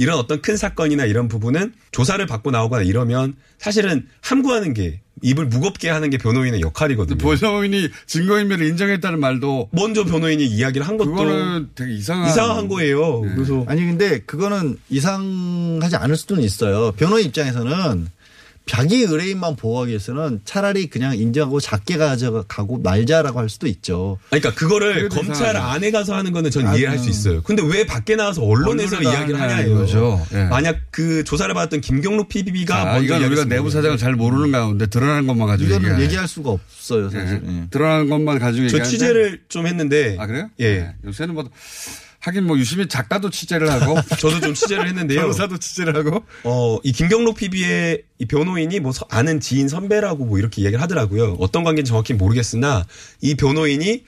이런 0.00 0.18
어떤 0.18 0.40
큰 0.40 0.56
사건이나 0.56 1.04
이런 1.04 1.28
부분은 1.28 1.74
조사를 1.92 2.24
받고 2.24 2.50
나오거나 2.50 2.82
이러면 2.84 3.34
사실은 3.58 4.06
함구하는 4.22 4.72
게 4.72 5.02
입을 5.22 5.44
무겁게 5.44 5.90
하는 5.90 6.08
게 6.08 6.16
변호인의 6.16 6.62
역할이거든요. 6.62 7.18
변호인이 7.18 7.90
증거인멸을 8.06 8.66
인정했다는 8.66 9.20
말도 9.20 9.68
먼저 9.72 10.04
변호인이 10.04 10.42
이야기를 10.46 10.88
한 10.88 10.96
것도 10.96 11.10
그거는 11.10 11.68
되게 11.74 11.92
이상한 11.92 12.30
이상한 12.30 12.68
거예요. 12.68 13.20
네. 13.26 13.34
그래서 13.34 13.62
아니 13.68 13.82
근데 13.82 14.20
그거는 14.20 14.78
이상하지 14.88 15.96
않을 15.96 16.16
수는 16.16 16.42
있어요. 16.44 16.92
변호인 16.92 17.26
입장에서는 17.26 18.08
자기 18.66 19.02
의뢰인만 19.02 19.56
보호하기 19.56 19.88
위해서는 19.90 20.40
차라리 20.44 20.86
그냥 20.86 21.16
인정하고 21.16 21.58
작게 21.58 21.96
가져가고 21.96 22.78
말자라고 22.78 23.40
할 23.40 23.48
수도 23.48 23.66
있죠. 23.66 24.18
아니, 24.30 24.40
그러니까 24.40 24.60
그거를 24.60 25.08
검찰 25.08 25.34
이상하죠. 25.34 25.58
안에 25.58 25.90
가서 25.90 26.14
하는 26.14 26.32
거는 26.32 26.50
전 26.52 26.68
아, 26.68 26.76
이해할 26.76 26.96
수 26.98 27.06
음. 27.06 27.10
있어요. 27.10 27.42
근데 27.42 27.62
왜 27.64 27.84
밖에 27.84 28.14
나와서 28.14 28.42
언론에서 28.42 29.02
이야기를 29.02 29.40
하냐. 29.40 29.62
이거죠. 29.62 30.24
예. 30.34 30.44
만약 30.44 30.76
그 30.92 31.24
조사를 31.24 31.52
받았던 31.52 31.80
김경록 31.80 32.28
PB가 32.28 32.80
아, 32.80 32.84
먼저 32.94 33.16
이건 33.16 33.24
우리가 33.24 33.44
내부 33.46 33.70
사정을 33.70 33.96
잘 33.98 34.14
모르는 34.14 34.52
가운데 34.52 34.86
드러나는 34.86 35.26
것만 35.26 35.48
가지고 35.48 35.70
이거는. 35.74 36.00
얘기할 36.00 36.28
수가 36.28 36.50
없어요, 36.50 37.10
사실. 37.10 37.42
예. 37.44 37.52
예. 37.52 37.66
드러나는 37.70 38.08
것만 38.08 38.38
가지고 38.38 38.68
저 38.68 38.82
취재를 38.82 39.40
좀 39.48 39.66
했는데 39.66 40.16
아 40.20 40.26
그래요? 40.26 40.48
예. 40.60 40.76
네. 40.78 40.94
요새는 41.06 41.34
뭐 41.34 41.50
하긴 42.20 42.44
뭐 42.46 42.58
유시민 42.58 42.88
작가도 42.88 43.30
취재를 43.30 43.70
하고 43.70 43.96
저도 44.20 44.40
좀 44.40 44.54
취재를 44.54 44.86
했는데요. 44.88 45.20
변호사도 45.20 45.58
취재를 45.58 45.96
하고 45.96 46.22
어, 46.44 46.78
이 46.84 46.92
김경록 46.92 47.36
PB의 47.36 48.02
이 48.18 48.26
변호인이 48.26 48.78
뭐 48.80 48.92
서- 48.92 49.06
아는 49.10 49.40
지인 49.40 49.68
선배라고 49.68 50.24
뭐 50.26 50.38
이렇게 50.38 50.62
이야기를 50.62 50.80
하더라고요. 50.82 51.36
어떤 51.40 51.64
관계인지 51.64 51.88
정확히 51.88 52.12
모르겠으나 52.14 52.84
이 53.22 53.34
변호인이 53.34 54.04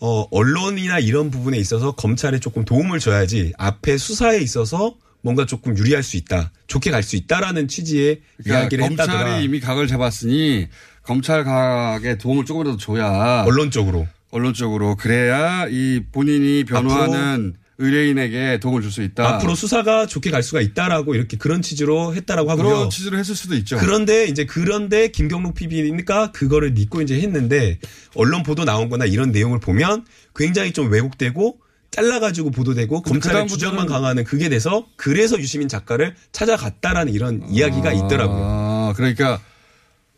어, 0.00 0.26
언론이나 0.32 0.98
이런 0.98 1.30
부분에 1.30 1.56
있어서 1.58 1.92
검찰에 1.92 2.38
조금 2.40 2.64
도움을 2.64 2.98
줘야지 2.98 3.52
앞에 3.56 3.96
수사에 3.98 4.38
있어서 4.40 4.96
뭔가 5.22 5.46
조금 5.46 5.78
유리할 5.78 6.02
수 6.02 6.16
있다. 6.18 6.50
좋게 6.66 6.90
갈 6.90 7.02
수 7.02 7.16
있다라는 7.16 7.68
취지의 7.68 8.20
그러니까 8.42 8.60
이야기를 8.62 8.88
검찰이 8.88 9.10
했다더라. 9.10 9.38
이미 9.38 9.60
각을 9.60 9.86
잡았으니 9.86 10.68
검찰 11.02 11.44
각에 11.44 12.18
도움을 12.18 12.44
조금이라도 12.44 12.76
줘야 12.78 13.44
언론 13.46 13.70
쪽으로. 13.70 14.06
언론 14.34 14.52
쪽으로 14.52 14.96
그래야 14.96 15.68
이 15.70 16.02
본인이 16.10 16.64
변호하는 16.64 17.54
의뢰인에게 17.78 18.58
도움을 18.58 18.82
줄 18.82 18.90
수 18.90 19.02
있다. 19.02 19.28
앞으로 19.28 19.54
수사가 19.54 20.06
좋게 20.06 20.32
갈 20.32 20.42
수가 20.42 20.60
있다라고 20.60 21.14
이렇게 21.14 21.36
그런 21.36 21.62
취지로 21.62 22.12
했다라고 22.16 22.50
하고요. 22.50 22.64
그런 22.64 22.90
취지로 22.90 23.16
했을 23.16 23.36
수도 23.36 23.54
있죠. 23.54 23.76
그런데 23.78 24.26
이제 24.26 24.44
그런데 24.44 25.06
김경록 25.06 25.54
PB니까 25.54 26.32
그거를 26.32 26.72
믿고 26.72 27.00
이제 27.00 27.20
했는데 27.20 27.78
언론 28.16 28.42
보도 28.42 28.64
나온 28.64 28.88
거나 28.88 29.04
이런 29.04 29.30
내용을 29.30 29.60
보면 29.60 30.04
굉장히 30.34 30.72
좀 30.72 30.90
왜곡되고 30.90 31.58
잘라가지고 31.92 32.50
보도되고 32.50 33.02
검찰의 33.02 33.46
주장만 33.46 33.86
강화하는 33.86 34.24
그게 34.24 34.48
돼서 34.48 34.84
그래서 34.96 35.38
유시민 35.38 35.68
작가를 35.68 36.16
찾아갔다라는 36.32 37.12
이런 37.14 37.48
이야기가 37.48 37.92
있더라고요. 37.92 38.42
아, 38.42 38.92
그러니까 38.96 39.40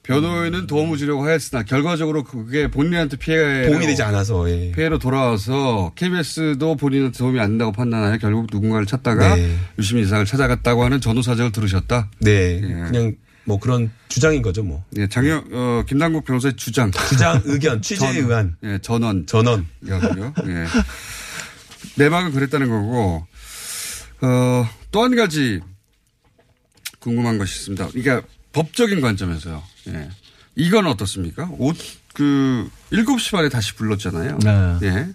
변호인은 0.06 0.66
도움을 0.66 0.96
주려고 0.98 1.28
했으나 1.28 1.62
결과적으로 1.64 2.22
그게 2.22 2.68
본인한테 2.70 3.16
피해 3.16 3.66
도움이 3.66 3.86
되지 3.86 4.02
않아서 4.02 4.48
예. 4.50 4.70
피해로 4.72 4.98
돌아와서 4.98 5.92
KBS도 5.96 6.76
본인한테 6.76 7.18
도움이 7.18 7.40
안 7.40 7.50
된다고 7.50 7.72
판단하여 7.72 8.18
결국 8.18 8.46
누군가를 8.52 8.86
찾다가 8.86 9.34
네. 9.34 9.56
유시민 9.78 10.04
이사를 10.04 10.24
찾아갔다고 10.24 10.84
하는 10.84 11.00
전후 11.00 11.22
사정을 11.22 11.50
들으셨다. 11.52 12.10
네, 12.20 12.60
그냥 12.60 13.16
뭐 13.44 13.58
그런 13.58 13.90
주장인 14.08 14.42
거죠 14.42 14.62
뭐. 14.62 14.84
예, 14.96 15.06
장영 15.08 15.44
어, 15.52 15.82
김남국 15.88 16.24
변호사의 16.24 16.54
주장. 16.56 16.90
주장, 17.08 17.40
의견, 17.46 17.82
취재에 17.82 18.12
전- 18.12 18.16
의한 18.24 18.56
예, 18.64 18.78
전원. 18.82 19.26
전원. 19.26 19.66
이야기요. 19.86 20.34
예. 20.46 20.64
내막은 21.96 22.32
그랬다는 22.32 22.68
거고, 22.68 23.26
어, 24.22 24.68
또 24.92 25.02
한 25.04 25.14
가지 25.16 25.60
궁금한 27.00 27.38
것이 27.38 27.58
있습니다. 27.60 27.88
그러니까 27.88 28.26
법적인 28.52 29.00
관점에서요. 29.00 29.62
예. 29.88 30.10
이건 30.54 30.86
어떻습니까? 30.86 31.48
옷, 31.58 31.76
그, 32.14 32.68
7시 32.92 33.32
반에 33.32 33.48
다시 33.48 33.74
불렀잖아요. 33.74 34.38
네. 34.42 34.78
예. 34.82 35.08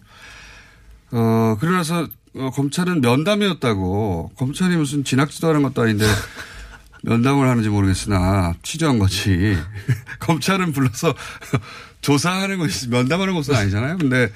어, 1.12 1.58
그러나서 1.60 2.08
어, 2.36 2.50
검찰은 2.52 3.02
면담이었다고, 3.02 4.32
검찰이 4.38 4.76
무슨 4.78 5.04
진학지도 5.04 5.50
하는 5.50 5.64
것도 5.64 5.82
아닌데, 5.82 6.06
면담을 7.04 7.48
하는지 7.48 7.70
모르겠으나 7.70 8.54
취조한 8.64 9.00
거지. 9.00 9.58
검찰은 10.20 10.72
불러서 10.72 11.14
조사하는 12.02 12.60
것이 12.60 12.90
면담하는 12.90 13.34
것은 13.34 13.56
아니잖아요. 13.56 13.98
근데 13.98 14.32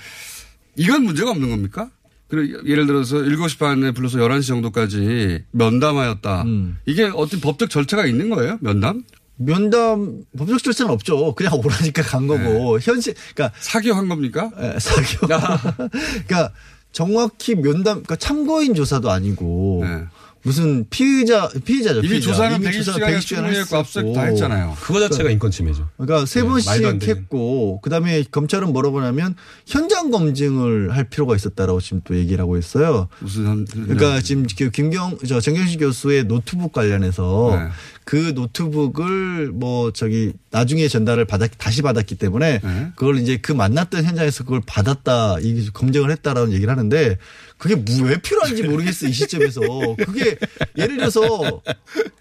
이건 0.75 1.03
문제가 1.03 1.31
없는 1.31 1.49
겁니까? 1.49 1.89
그리고 2.27 2.67
예를 2.67 2.87
들어서 2.87 3.17
7시 3.17 3.59
반에 3.59 3.91
불러서 3.91 4.17
11시 4.17 4.47
정도까지 4.47 5.43
면담하였다. 5.51 6.43
음. 6.43 6.77
이게 6.85 7.03
어떤 7.13 7.39
법적 7.39 7.69
절차가 7.69 8.05
있는 8.07 8.29
거예요? 8.29 8.57
면담? 8.61 9.03
면담 9.37 10.23
법적 10.37 10.63
절차는 10.63 10.91
없죠. 10.93 11.33
그냥 11.35 11.53
오라니까 11.55 12.01
간 12.03 12.27
거고 12.27 12.79
현실 12.79 13.13
그러니까 13.33 13.57
사기한 13.59 14.07
겁니까? 14.07 14.49
에, 14.59 14.79
사교. 14.79 15.27
그러니까 16.27 16.51
정확히 16.91 17.55
면담 17.55 18.03
그러니까 18.03 18.15
참고인 18.15 18.73
조사도 18.73 19.11
아니고 19.11 19.81
네. 19.83 20.03
무슨 20.43 20.85
피의자 20.91 21.49
피의자죠. 21.65 21.99
이미 21.99 22.09
피의자. 22.09 22.27
조사는 22.27 22.57
이미 22.57 22.67
120시간에 22.67 22.85
조사를 22.85 23.07
120시간 23.17 23.21
충분했고 23.25 23.77
압수수색. 23.77 24.13
다 24.13 24.21
했잖아요. 24.25 24.77
그거 24.79 24.99
자체가 24.99 25.31
인권 25.31 25.49
침해죠. 25.49 25.89
그러니까 25.97 26.27
세 26.27 26.41
네, 26.41 26.47
번씩. 26.47 27.07
했고 27.07 27.81
그다음에 27.81 28.23
검찰은 28.29 28.71
뭐라고 28.71 29.01
하냐면 29.01 29.35
현장 29.65 30.11
검증을 30.11 30.95
할 30.95 31.05
필요가 31.09 31.35
있었다라고 31.35 31.81
지금 31.81 32.01
또 32.03 32.15
얘기를 32.15 32.39
하고 32.39 32.57
있어요. 32.57 33.07
무슨 33.19 33.47
한, 33.47 33.65
그러니까 33.65 34.21
지금 34.21 34.45
그 34.55 34.69
김경 34.69 35.17
저 35.27 35.41
정경식 35.41 35.79
교수의 35.79 36.25
노트북 36.25 36.71
관련해서 36.73 37.57
네. 37.59 37.69
그 38.05 38.33
노트북을 38.35 39.49
뭐 39.51 39.91
저기 39.91 40.31
나중에 40.51 40.87
전달을 40.87 41.25
받았 41.25 41.49
다시 41.57 41.81
받았기 41.81 42.15
때문에 42.15 42.59
네. 42.63 42.87
그걸 42.95 43.17
이제 43.17 43.37
그 43.37 43.51
만났던 43.51 44.03
현장에서 44.05 44.43
그걸 44.43 44.61
받았다 44.65 45.37
이 45.41 45.67
검증을 45.73 46.11
했다라는 46.11 46.53
얘기를 46.53 46.69
하는데 46.71 47.17
그게 47.57 47.75
무- 47.75 48.03
왜 48.07 48.17
필요한지 48.21 48.63
모르겠어 48.63 49.07
이 49.07 49.11
시점에서 49.11 49.61
그게 50.05 50.37
예를 50.77 50.97
들어서 50.97 51.61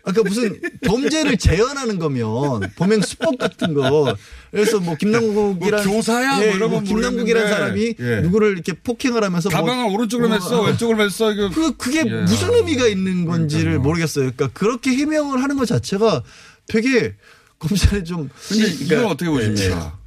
아까 0.04 0.22
무슨 0.22 0.58
범죄를 0.86 1.36
재현하는 1.36 1.98
거면 1.98 2.70
범행 2.76 3.02
수법 3.02 3.36
같은 3.38 3.74
거 3.74 4.16
그래서 4.54 4.80
뭐 4.80 4.94
김남국이란 4.94 5.84
뭐 5.86 5.94
교사야? 5.96 6.36
뭐 6.36 6.44
이런 6.46 6.70
건 6.70 6.84
김남국이란. 6.84 7.48
사람이 7.48 7.94
예. 7.98 8.20
누구를 8.20 8.52
이렇게 8.52 8.72
폭행을 8.72 9.22
하면서 9.24 9.50
뭐 9.50 9.58
가방을 9.60 9.92
오른쪽으로 9.92 10.28
뭐, 10.28 10.38
맸어, 10.38 10.52
어, 10.52 10.62
왼쪽으로 10.62 10.98
맸어. 10.98 11.52
그 11.54 11.76
그게 11.76 12.02
예. 12.06 12.20
무슨 12.22 12.54
의미가 12.54 12.86
있는 12.86 13.24
건지를 13.24 13.64
그러니까요. 13.64 13.82
모르겠어요. 13.88 14.30
그러니까 14.32 14.48
그렇게 14.58 14.90
해명을 14.94 15.42
하는 15.42 15.56
것 15.56 15.66
자체가 15.66 16.22
되게 16.66 17.14
검찰이 17.58 18.04
좀 18.04 18.30
근데 18.48 18.66
시- 18.66 18.74
이건 18.84 18.88
그러니까 18.88 19.10
어떻게 19.10 19.30
보십니까? 19.30 19.98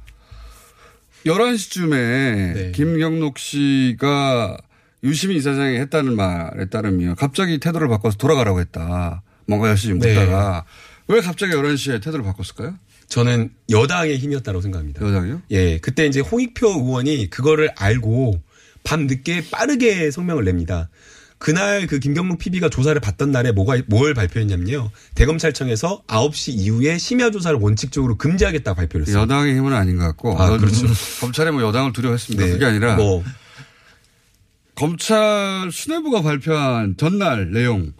11시쯤에 1.26 1.90
네. 2.54 2.72
김경록 2.74 3.38
씨가 3.38 4.56
유시민 5.04 5.36
이사장이 5.36 5.76
했다는 5.78 6.16
말에 6.16 6.66
따르면 6.70 7.16
갑자기 7.16 7.58
태도를 7.58 7.88
바꿔서 7.88 8.16
돌아가라고 8.16 8.60
했다. 8.60 9.22
뭔가 9.46 9.68
열심히 9.68 9.98
네. 9.98 10.14
묻다가 10.14 10.64
왜 11.08 11.20
갑자기 11.20 11.52
11시에 11.54 12.02
태도를 12.02 12.24
바꿨을까요? 12.24 12.74
저는 13.08 13.50
여당의 13.70 14.18
힘이었다고 14.18 14.60
생각합니다. 14.60 15.04
여당이요? 15.06 15.42
예, 15.50 15.78
그때 15.78 16.06
이제 16.06 16.20
홍익표 16.20 16.68
의원이 16.68 17.30
그거를 17.30 17.70
알고 17.76 18.40
밤 18.84 19.06
늦게 19.06 19.44
빠르게 19.50 20.10
성명을 20.10 20.44
냅니다. 20.44 20.88
그날 21.38 21.86
그 21.86 22.00
김경록 22.00 22.38
PB가 22.38 22.68
조사를 22.68 23.00
받던 23.00 23.30
날에 23.30 23.52
뭐가 23.52 23.76
뭘 23.86 24.12
발표했냐면요. 24.12 24.90
대검찰청에서 25.14 26.02
9시 26.08 26.54
이후에 26.54 26.98
심야 26.98 27.30
조사를 27.30 27.56
원칙적으로 27.60 28.16
금지하겠다고 28.18 28.74
발표를 28.76 29.06
했어요. 29.06 29.22
여당의 29.22 29.54
힘은 29.54 29.72
아닌 29.72 29.98
것 29.98 30.04
같고. 30.04 30.40
아, 30.40 30.52
여- 30.52 30.58
그렇죠. 30.58 30.86
검찰이 31.20 31.52
뭐 31.52 31.62
여당을 31.62 31.92
두려워했습니다. 31.92 32.44
네. 32.44 32.52
그게 32.52 32.64
아니라 32.64 32.96
뭐 32.96 33.22
검찰 34.78 35.70
수뇌부가 35.72 36.22
발표한 36.22 36.94
전날 36.96 37.50
내용을 37.50 37.92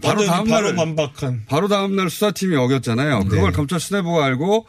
바로 0.00 0.20
완전히 0.20 0.26
다음날 0.26 0.62
바로 0.62 0.76
반박한 0.76 1.42
바로 1.48 1.66
다음 1.66 1.96
날 1.96 2.08
수사팀이 2.08 2.54
어겼잖아요. 2.54 3.24
그걸 3.24 3.50
네. 3.50 3.56
검찰 3.56 3.80
수뇌부가 3.80 4.24
알고 4.26 4.64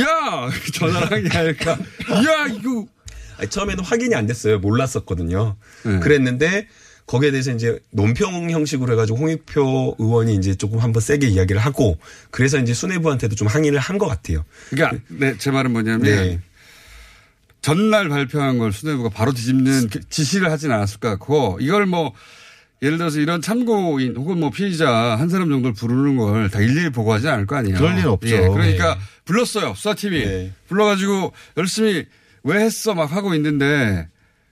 야 0.00 0.48
전화를 0.74 1.10
한게 1.10 1.36
아닐까. 1.38 1.72
야 1.72 2.46
이거 2.54 2.86
아니, 3.38 3.50
처음에는 3.50 3.82
확인이 3.82 4.14
안 4.14 4.26
됐어요. 4.26 4.60
몰랐었거든요. 4.60 5.56
네. 5.84 5.98
그랬는데 5.98 6.68
거기에 7.06 7.32
대해서 7.32 7.50
이제 7.52 7.78
논평 7.90 8.50
형식으로 8.50 8.92
해가지고 8.92 9.18
홍익표 9.18 9.96
의원이 9.98 10.36
이제 10.36 10.54
조금 10.54 10.78
한번 10.78 11.00
세게 11.00 11.26
이야기를 11.26 11.60
하고 11.60 11.98
그래서 12.30 12.58
이제 12.58 12.74
수뇌부한테도 12.74 13.34
좀 13.34 13.48
항의를 13.48 13.78
한 13.80 13.98
것 13.98 14.06
같아요. 14.06 14.44
그러니까 14.70 15.02
네, 15.08 15.34
제 15.38 15.50
말은 15.50 15.72
뭐냐면 15.72 16.02
네. 16.02 16.40
전날 17.66 18.08
발표한 18.08 18.58
걸 18.58 18.72
수뇌부가 18.72 19.08
바로 19.08 19.32
뒤집는 19.32 19.88
그 19.88 20.08
지시를 20.08 20.52
하진 20.52 20.70
않았을 20.70 21.00
것 21.00 21.08
같고 21.08 21.58
이걸 21.60 21.84
뭐 21.84 22.12
예를 22.80 22.96
들어서 22.96 23.18
이런 23.18 23.42
참고인 23.42 24.14
혹은 24.14 24.38
뭐 24.38 24.50
피의자 24.50 24.88
한 25.18 25.28
사람 25.28 25.48
정도를 25.48 25.74
부르는 25.74 26.16
걸 26.16 26.48
다 26.48 26.60
일일이 26.60 26.90
보고하지 26.90 27.26
않을 27.26 27.46
거 27.46 27.56
아니에요. 27.56 27.76
그럴 27.76 27.96
리는 27.96 28.08
없죠. 28.08 28.28
예, 28.36 28.40
그러니까 28.48 28.96
불렀어요. 29.24 29.74
수사팀이 29.74 30.24
네. 30.24 30.52
불러가지고 30.68 31.32
열심히 31.56 32.06
왜 32.44 32.60
했어? 32.60 32.94
막 32.94 33.10
하고 33.10 33.34
있는데 33.34 34.06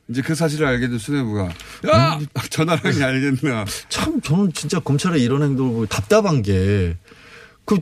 이제 0.09 0.21
그 0.21 0.35
사실을 0.35 0.67
알게 0.67 0.89
된 0.89 0.99
수뇌부가 0.99 1.51
야! 1.87 2.19
전화랑이 2.51 3.01
알겠나. 3.01 3.65
참 3.91 4.21
저는 4.23 4.53
진짜 4.55 4.81
검찰의 4.81 5.23
이런 5.23 5.45
행동을 5.45 5.73
보고 5.73 5.87
답답한 5.87 6.43
게 6.43 6.97
그 7.65 7.79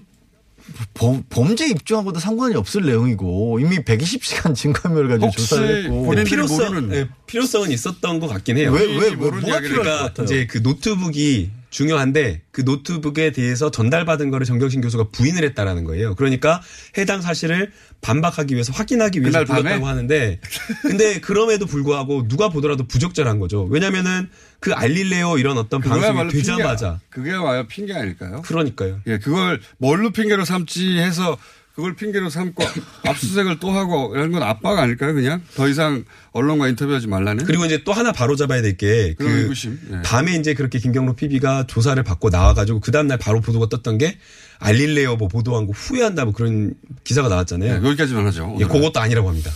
범 0.95 1.57
죄 1.57 1.69
입증하고도 1.69 2.19
상관이 2.21 2.55
없을 2.55 2.83
내용이고 2.87 3.59
이미 3.61 3.79
120시간 3.79 4.55
증거인멸 4.55 5.09
가지고 5.09 5.31
조사를 5.33 5.85
했고 5.85 6.03
본인들이 6.05 6.25
필요성, 6.31 6.89
네, 6.89 7.09
필요성은 7.27 7.71
있었던 7.71 8.21
것 8.21 8.29
같긴 8.29 8.57
해요. 8.59 8.73
왜, 8.73 8.85
왜, 8.87 8.97
왜, 8.99 9.11
모르는 9.11 9.41
뭐가 9.43 9.49
이야기를 9.49 9.69
필요할 9.69 9.69
것 9.69 9.83
그러니까 9.83 10.03
같아요? 10.09 10.25
이제 10.25 10.47
그 10.47 10.59
노트북이 10.59 11.51
중요한데 11.71 12.43
그 12.51 12.61
노트북에 12.63 13.33
대해서 13.33 13.71
전달받은 13.71 14.31
거를 14.31 14.47
정경심 14.47 14.83
교수가 14.83 15.09
부인을 15.11 15.43
했다라는 15.45 15.85
거예요. 15.85 16.15
그러니까 16.15 16.61
해당 16.99 17.23
사실을 17.23 17.73
반박하기 18.03 18.55
위해서 18.55 18.73
확인하기 18.73 19.21
위해서? 19.23 19.45
불렀다고 19.45 19.87
하는데 19.87 20.39
근데 20.83 21.21
그럼에도 21.21 21.67
불구하고 21.67 22.29
누가 22.29 22.51
보더라도 22.51 22.87
부적절한 22.87 23.39
거죠. 23.39 23.65
왜냐면은 23.65 24.29
그 24.63 24.73
알릴레오 24.73 25.39
이런 25.39 25.59
어떤 25.59 25.81
방송이 25.83 26.31
되자마자 26.31 26.93
핑계, 26.93 27.07
그게야말로 27.11 27.67
핑계 27.67 27.95
아닐까요? 27.95 28.43
그러니까요. 28.43 29.01
예, 29.09 29.19
그걸 29.19 29.61
뭘로 29.79 30.11
핑계로 30.13 30.45
삼지 30.45 30.99
해서 30.99 31.37
그걸 31.75 31.97
핑계로 31.97 32.31
삼고 32.31 32.63
압수수색을 33.09 33.59
또 33.59 33.71
하고 33.73 34.13
이런 34.15 34.31
건 34.31 34.43
압박 34.45 34.79
아닐까요, 34.79 35.15
그냥? 35.15 35.43
더 35.57 35.69
이상 35.69 36.05
언론과 36.31 36.69
인터뷰하지 36.69 37.09
말라는? 37.09 37.45
그리고 37.45 37.65
이제 37.65 37.83
또 37.83 37.93
하나 37.93 38.13
바로 38.13 38.37
잡아야 38.37 38.63
될 38.63 38.77
게 38.77 39.15
그런 39.15 39.33
그 39.33 39.39
의구심. 39.41 39.81
예. 39.95 40.03
밤에 40.03 40.37
이제 40.37 40.55
그렇게 40.55 40.79
김경록 40.79 41.17
PB가 41.17 41.67
조사를 41.67 42.01
받고 42.05 42.29
나와가지고 42.31 42.81
그 42.81 42.93
다음날 42.93 43.19
바로 43.19 43.41
보도가 43.41 43.67
떴던 43.69 43.99
게 43.99 44.19
알릴레오 44.61 45.17
뭐 45.17 45.27
보도한 45.29 45.67
거 45.67 45.73
후회한다 45.73 46.25
뭐 46.25 46.33
그런 46.35 46.75
기사가 47.05 47.27
예, 47.27 47.31
나왔잖아요. 47.31 47.85
여기까지만 47.87 48.27
하죠. 48.29 48.57
예. 48.61 48.65
그것도 48.65 49.01
아니라고 49.01 49.29
합니다. 49.29 49.51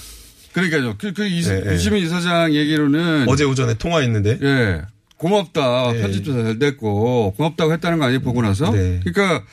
그러니까요. 0.53 0.95
그, 0.99 1.13
그 1.13 1.27
이, 1.27 1.43
예, 1.47 1.63
예. 1.67 1.73
유시민 1.75 2.03
이사장 2.03 2.55
얘기로는 2.55 3.27
어제 3.29 3.45
오전에 3.45 3.75
통화했는데 3.75 4.39
예. 4.43 4.83
고맙다. 5.17 5.93
네. 5.93 6.01
편집조사 6.03 6.43
잘 6.43 6.59
됐고 6.59 7.35
고맙다고 7.37 7.73
했다는 7.73 7.99
거 7.99 8.05
아니에요 8.05 8.21
보고 8.21 8.43
나서. 8.43 8.71
네. 8.71 9.01
그러니까 9.05 9.45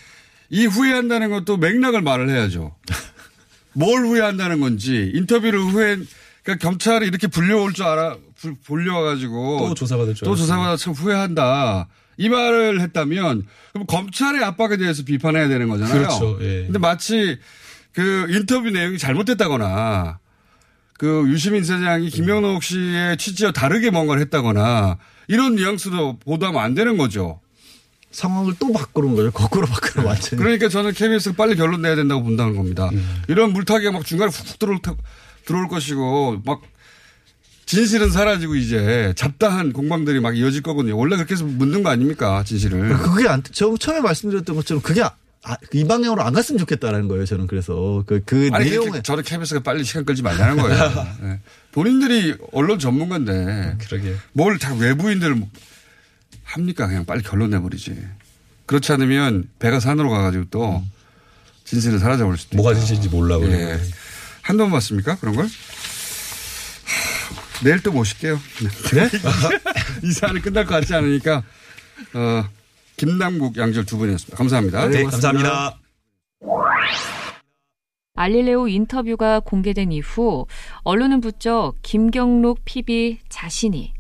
이 0.49 0.65
후회한다는 0.65 1.29
것도 1.29 1.57
맥락을 1.57 2.01
말을 2.01 2.29
해야죠. 2.29 2.75
뭘 3.73 4.01
후회한다는 4.05 4.59
건지 4.59 5.11
인터뷰를 5.15 5.59
후회. 5.59 5.97
그러니까 6.43 6.67
경찰이 6.67 7.07
이렇게 7.07 7.27
불려올 7.27 7.73
줄 7.73 7.85
알아 7.85 8.17
불- 8.35 8.55
불려와가지고 8.65 9.57
또 9.69 9.73
조사받을 9.73 10.13
줄 10.13 10.25
또. 10.25 10.35
조사받아 10.35 10.75
참 10.75 10.93
후회한다. 10.93 11.87
이 12.17 12.29
말을 12.29 12.81
했다면 12.81 13.45
그럼 13.71 13.87
검찰의 13.87 14.43
압박에 14.43 14.77
대해서 14.77 15.03
비판해야 15.03 15.47
되는 15.47 15.67
거잖아요. 15.69 15.93
그렇죠. 15.97 16.37
예. 16.41 16.63
근데 16.65 16.77
마치 16.79 17.39
그 17.93 18.27
인터뷰 18.29 18.69
내용이 18.69 18.97
잘못됐다거나 18.97 20.19
그 21.03 21.25
유시민 21.27 21.65
사장이 21.65 22.09
김영록 22.09 22.63
씨의 22.63 23.17
취지와 23.17 23.51
다르게 23.51 23.89
뭔가를 23.89 24.21
했다거나 24.21 24.97
이런 25.27 25.55
뉘앙스로 25.55 26.17
보도하면 26.19 26.61
안 26.61 26.75
되는 26.75 26.95
거죠. 26.95 27.41
상황을 28.11 28.53
또 28.57 28.71
바꾸는 28.71 29.13
거죠. 29.13 29.29
거꾸로 29.31 29.67
바꾸는 29.67 30.07
완전히. 30.07 30.41
그러니까 30.41 30.69
저는 30.69 30.93
KBS가 30.93 31.35
빨리 31.35 31.57
결론 31.57 31.81
내야 31.81 31.95
된다고 31.97 32.23
본다는 32.23 32.55
겁니다. 32.55 32.89
음. 32.93 33.21
이런 33.27 33.51
물타기가 33.51 33.91
막 33.91 34.05
중간에 34.05 34.31
훅훅 34.31 34.59
들어올, 34.59 34.81
타- 34.81 34.95
들어올 35.43 35.67
것이고 35.67 36.41
막 36.45 36.61
진실은 37.65 38.09
사라지고 38.09 38.55
이제 38.55 39.11
잡다한 39.17 39.73
공방들이 39.73 40.21
막 40.21 40.37
이어질 40.37 40.61
거거든요. 40.61 40.95
원래 40.97 41.17
그렇게 41.17 41.33
해서 41.33 41.43
묻는 41.43 41.83
거 41.83 41.89
아닙니까 41.89 42.45
진실을. 42.45 42.93
그게 42.99 43.27
안, 43.27 43.43
저 43.51 43.75
처음에 43.77 43.99
말씀드렸던 43.99 44.55
것처럼 44.55 44.81
그게 44.81 45.01
아- 45.43 45.53
아, 45.53 45.57
이 45.73 45.83
방향으로 45.85 46.23
안 46.23 46.33
갔으면 46.33 46.59
좋겠다라는 46.59 47.07
거예요. 47.07 47.25
저는 47.25 47.47
그래서 47.47 48.03
그, 48.07 48.21
그 48.25 48.49
아니 48.53 48.69
내용에 48.69 49.01
저는 49.01 49.23
KBS가 49.23 49.61
빨리 49.61 49.83
시간 49.83 50.05
끌지 50.05 50.21
말라는 50.21 50.57
거예요. 50.57 51.07
네. 51.21 51.39
본인들이 51.71 52.35
언론 52.53 52.79
전문가인데 52.79 53.77
그러게요. 53.79 54.15
뭘다 54.33 54.73
외부인들 54.75 55.35
합니까? 56.43 56.87
그냥 56.87 57.05
빨리 57.05 57.23
결론 57.23 57.49
내버리지. 57.49 57.97
그렇지 58.65 58.91
않으면 58.93 59.49
배가 59.59 59.79
산으로 59.79 60.09
가가지고 60.09 60.45
또 60.49 60.83
진실을 61.65 61.99
사라져 61.99 62.25
버릴 62.25 62.37
수도 62.37 62.57
뭐가. 62.57 62.73
진실인지 62.75 63.09
몰라 63.09 63.37
그래. 63.37 63.73
예. 63.73 63.79
한번 64.41 64.71
봤습니까? 64.71 65.17
그런 65.17 65.35
걸? 65.35 65.45
하, 65.45 65.49
내일 67.63 67.81
또 67.81 67.91
모실게요. 67.91 68.39
네? 68.93 69.09
이 70.03 70.11
사안이 70.11 70.41
끝날 70.41 70.65
것 70.65 70.75
같지 70.75 70.93
않으니까, 70.93 71.43
어, 72.13 72.49
김남국 72.97 73.57
양절 73.57 73.85
두 73.85 73.97
분이었습니다. 73.97 74.37
감사합니다. 74.37 74.87
네, 74.87 75.03
감사합니다. 75.03 75.79
알릴레오 78.15 78.67
인터뷰가 78.67 79.39
공개된 79.39 79.91
이후 79.91 80.45
언론은 80.83 81.19
부쩍 81.19 81.75
김경록 81.81 82.59
PB 82.63 83.19
자신이 83.27 83.93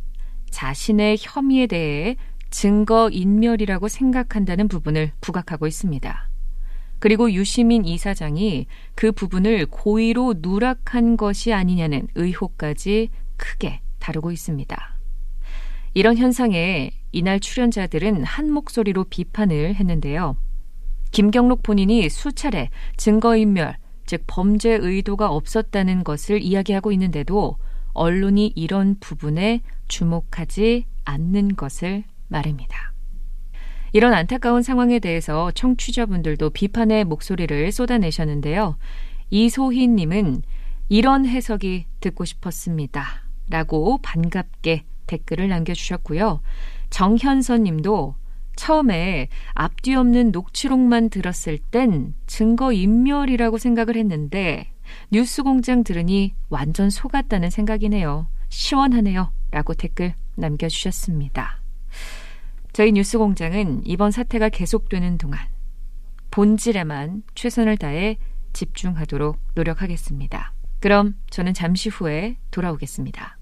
자신의 0.51 1.17
혐의에 1.19 1.65
대해 1.65 2.15
증거 2.51 3.09
인멸이라고 3.11 3.87
생각한다는 3.87 4.67
부분을 4.67 5.11
부각하고 5.19 5.65
있습니다. 5.65 6.29
그리고 6.99 7.31
유시민 7.31 7.83
이사장이 7.83 8.67
그 8.95 9.11
부분을 9.11 9.65
고의로 9.65 10.35
누락한 10.37 11.17
것이 11.17 11.51
아니냐는 11.51 12.07
의혹까지 12.15 13.09
크게 13.35 13.81
다루고 13.99 14.31
있습니다. 14.31 14.95
이런 15.95 16.17
현상에 16.17 16.91
이날 17.13 17.39
출연자들은 17.39 18.23
한 18.23 18.51
목소리로 18.51 19.05
비판을 19.05 19.75
했는데요. 19.75 20.35
김경록 21.11 21.61
본인이 21.63 22.09
수차례 22.09 22.69
증거인멸, 22.97 23.77
즉 24.05 24.23
범죄 24.27 24.71
의도가 24.73 25.29
없었다는 25.29 26.03
것을 26.03 26.41
이야기하고 26.41 26.91
있는데도 26.91 27.57
언론이 27.93 28.53
이런 28.55 28.97
부분에 28.99 29.61
주목하지 29.87 30.85
않는 31.05 31.55
것을 31.55 32.03
말입니다. 32.27 32.93
이런 33.93 34.13
안타까운 34.13 34.63
상황에 34.63 34.97
대해서 34.97 35.51
청취자분들도 35.51 36.49
비판의 36.49 37.05
목소리를 37.05 37.71
쏟아내셨는데요. 37.71 38.77
이소희님은 39.29 40.41
이런 40.89 41.27
해석이 41.27 41.85
듣고 41.99 42.25
싶었습니다. 42.25 43.05
라고 43.49 43.99
반갑게 44.01 44.85
댓글을 45.05 45.47
남겨주셨고요. 45.49 46.41
정현선 46.93 47.63
님도 47.63 48.13
처음에 48.55 49.27
앞뒤 49.55 49.95
없는 49.95 50.29
녹취록만 50.29 51.09
들었을 51.09 51.57
땐 51.57 52.13
증거인멸이라고 52.27 53.57
생각을 53.57 53.95
했는데 53.95 54.71
뉴스 55.09 55.41
공장 55.41 55.83
들으니 55.83 56.35
완전 56.49 56.91
속았다는 56.91 57.49
생각이네요. 57.49 58.27
시원하네요. 58.49 59.33
라고 59.49 59.73
댓글 59.73 60.13
남겨주셨습니다. 60.35 61.61
저희 62.73 62.91
뉴스 62.91 63.17
공장은 63.17 63.81
이번 63.85 64.11
사태가 64.11 64.49
계속되는 64.49 65.17
동안 65.17 65.39
본질에만 66.29 67.23
최선을 67.33 67.77
다해 67.77 68.19
집중하도록 68.53 69.39
노력하겠습니다. 69.55 70.53
그럼 70.79 71.15
저는 71.31 71.55
잠시 71.55 71.89
후에 71.89 72.37
돌아오겠습니다. 72.51 73.39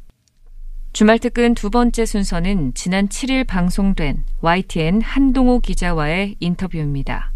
주말 0.94 1.20
특근 1.20 1.56
두 1.56 1.70
번째 1.70 2.06
순서는 2.06 2.74
지난 2.74 3.08
7일 3.08 3.48
방송된 3.48 4.26
YTN 4.42 5.02
한동호 5.02 5.62
기자와의 5.62 6.36
인터뷰입니다. 6.42 7.32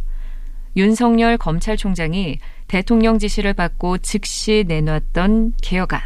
윤석열 0.76 1.38
검찰총장이 1.38 2.40
대통령 2.68 3.18
지시를 3.18 3.54
받고 3.54 4.00
즉시 4.00 4.66
내놨던 4.68 5.54
개혁안. 5.62 6.02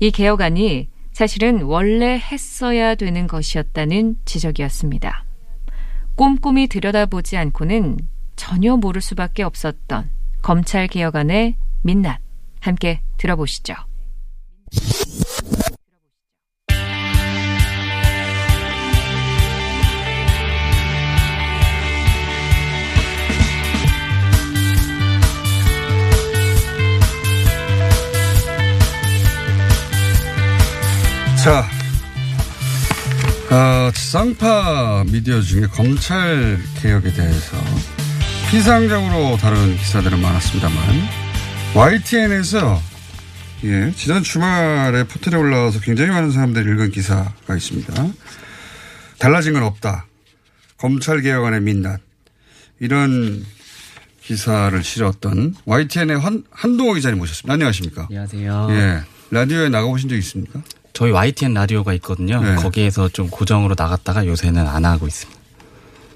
이 0.00 0.10
개혁안이 0.10 0.88
사실은 1.12 1.62
원래 1.62 2.18
했어야 2.18 2.96
되는 2.96 3.28
것이었다는 3.28 4.16
지적이었습니다. 4.24 5.24
꼼꼼히 6.16 6.66
들여다보지 6.66 7.36
않고는 7.36 7.96
전혀 8.34 8.76
모를 8.76 9.00
수밖에 9.00 9.44
없었던 9.44 10.10
검찰 10.42 10.88
개혁안의 10.88 11.54
민낯. 11.82 12.20
함께 12.60 13.00
들어보시죠. 13.18 13.74
자, 31.46 31.64
어, 33.52 33.92
쌍파 33.94 35.04
미디어 35.12 35.40
중에 35.40 35.68
검찰 35.68 36.58
개혁에 36.82 37.12
대해서 37.12 37.56
피상적으로 38.50 39.36
다룬 39.36 39.76
기사들은 39.76 40.20
많았습니다만 40.20 40.76
YTN에서 41.72 42.82
예, 43.62 43.92
지난 43.94 44.24
주말에 44.24 45.04
포털에 45.04 45.40
올라와서 45.40 45.78
굉장히 45.78 46.10
많은 46.10 46.32
사람들이 46.32 46.68
읽은 46.68 46.90
기사가 46.90 47.54
있습니다. 47.54 47.94
달라진 49.20 49.52
건 49.52 49.62
없다. 49.62 50.06
검찰 50.78 51.20
개혁안의 51.20 51.60
민낯. 51.60 52.00
이런 52.80 53.46
기사를 54.20 54.82
실었던 54.82 55.54
YTN의 55.64 56.18
한, 56.18 56.42
한동호 56.50 56.94
기자님 56.94 57.18
모셨습니다. 57.18 57.52
안녕하십니까? 57.52 58.08
안녕하세요. 58.10 58.66
예. 58.70 59.02
라디오에 59.30 59.68
나가보신 59.68 60.08
적 60.08 60.16
있습니까? 60.16 60.60
저희 60.96 61.12
YTN 61.12 61.52
라디오가 61.52 61.92
있거든요. 61.94 62.42
네. 62.42 62.54
거기에서 62.54 63.10
좀 63.10 63.28
고정으로 63.28 63.74
나갔다가 63.76 64.26
요새는 64.26 64.66
안 64.66 64.86
하고 64.86 65.06
있습니다. 65.06 65.38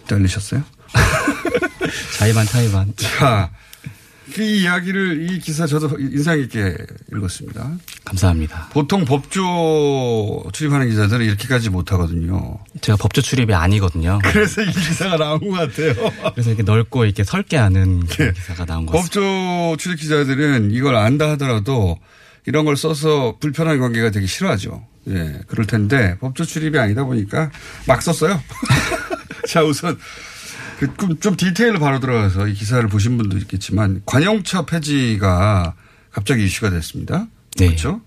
잘리셨어요? 0.09 0.63
자의반 2.17 2.47
타의반. 2.47 2.95
자, 2.97 3.51
그 4.33 4.43
이야기를 4.43 5.31
이 5.31 5.39
기사 5.39 5.67
저도 5.67 5.99
인상 5.99 6.39
깊게 6.41 6.79
읽었습니다. 7.15 7.73
감사합니다. 8.07 8.71
보통 8.73 9.05
법조 9.05 10.45
출입하는 10.55 10.89
기자들은 10.89 11.27
이렇게까지 11.27 11.69
못하거든요. 11.69 12.57
제가 12.81 12.97
법조 12.97 13.21
출입이 13.21 13.53
아니거든요. 13.53 14.19
그래서 14.23 14.63
이 14.63 14.73
기사가 14.73 15.19
나온 15.19 15.41
것 15.41 15.51
같아요. 15.51 15.93
그래서 16.33 16.49
이렇게 16.49 16.63
넓고 16.63 17.05
이렇게 17.05 17.23
설게 17.23 17.59
하는 17.59 18.07
그런 18.07 18.33
기사가 18.33 18.65
나온 18.65 18.87
것 18.87 18.93
같습니다. 18.93 19.21
법조 19.21 19.77
출입 19.77 20.01
기자들은 20.01 20.71
이걸 20.71 20.97
안다 20.97 21.29
하더라도 21.33 21.99
이런 22.47 22.65
걸 22.65 22.77
써서 22.77 23.37
불편한 23.41 23.79
관계가 23.79 24.11
되기 24.11 24.27
싫어하죠. 24.27 24.87
예, 25.09 25.41
그럴 25.47 25.67
텐데 25.67 26.17
법조 26.21 26.45
출입이 26.45 26.79
아니다 26.79 27.05
보니까 27.05 27.51
막 27.87 28.03
썼어요. 28.03 28.41
자, 29.49 29.63
우선 29.63 29.99
그좀 30.79 31.37
디테일로 31.37 31.79
바로 31.79 32.01
들어가서 32.01 32.49
이 32.49 32.55
기사를 32.55 32.87
보신 32.89 33.19
분도 33.19 33.37
있겠지만 33.39 34.03
관용차 34.07 34.65
폐지가 34.65 35.75
갑자기 36.11 36.45
이슈가 36.45 36.71
됐습니다. 36.71 37.27
네. 37.59 37.67
그렇죠? 37.67 38.01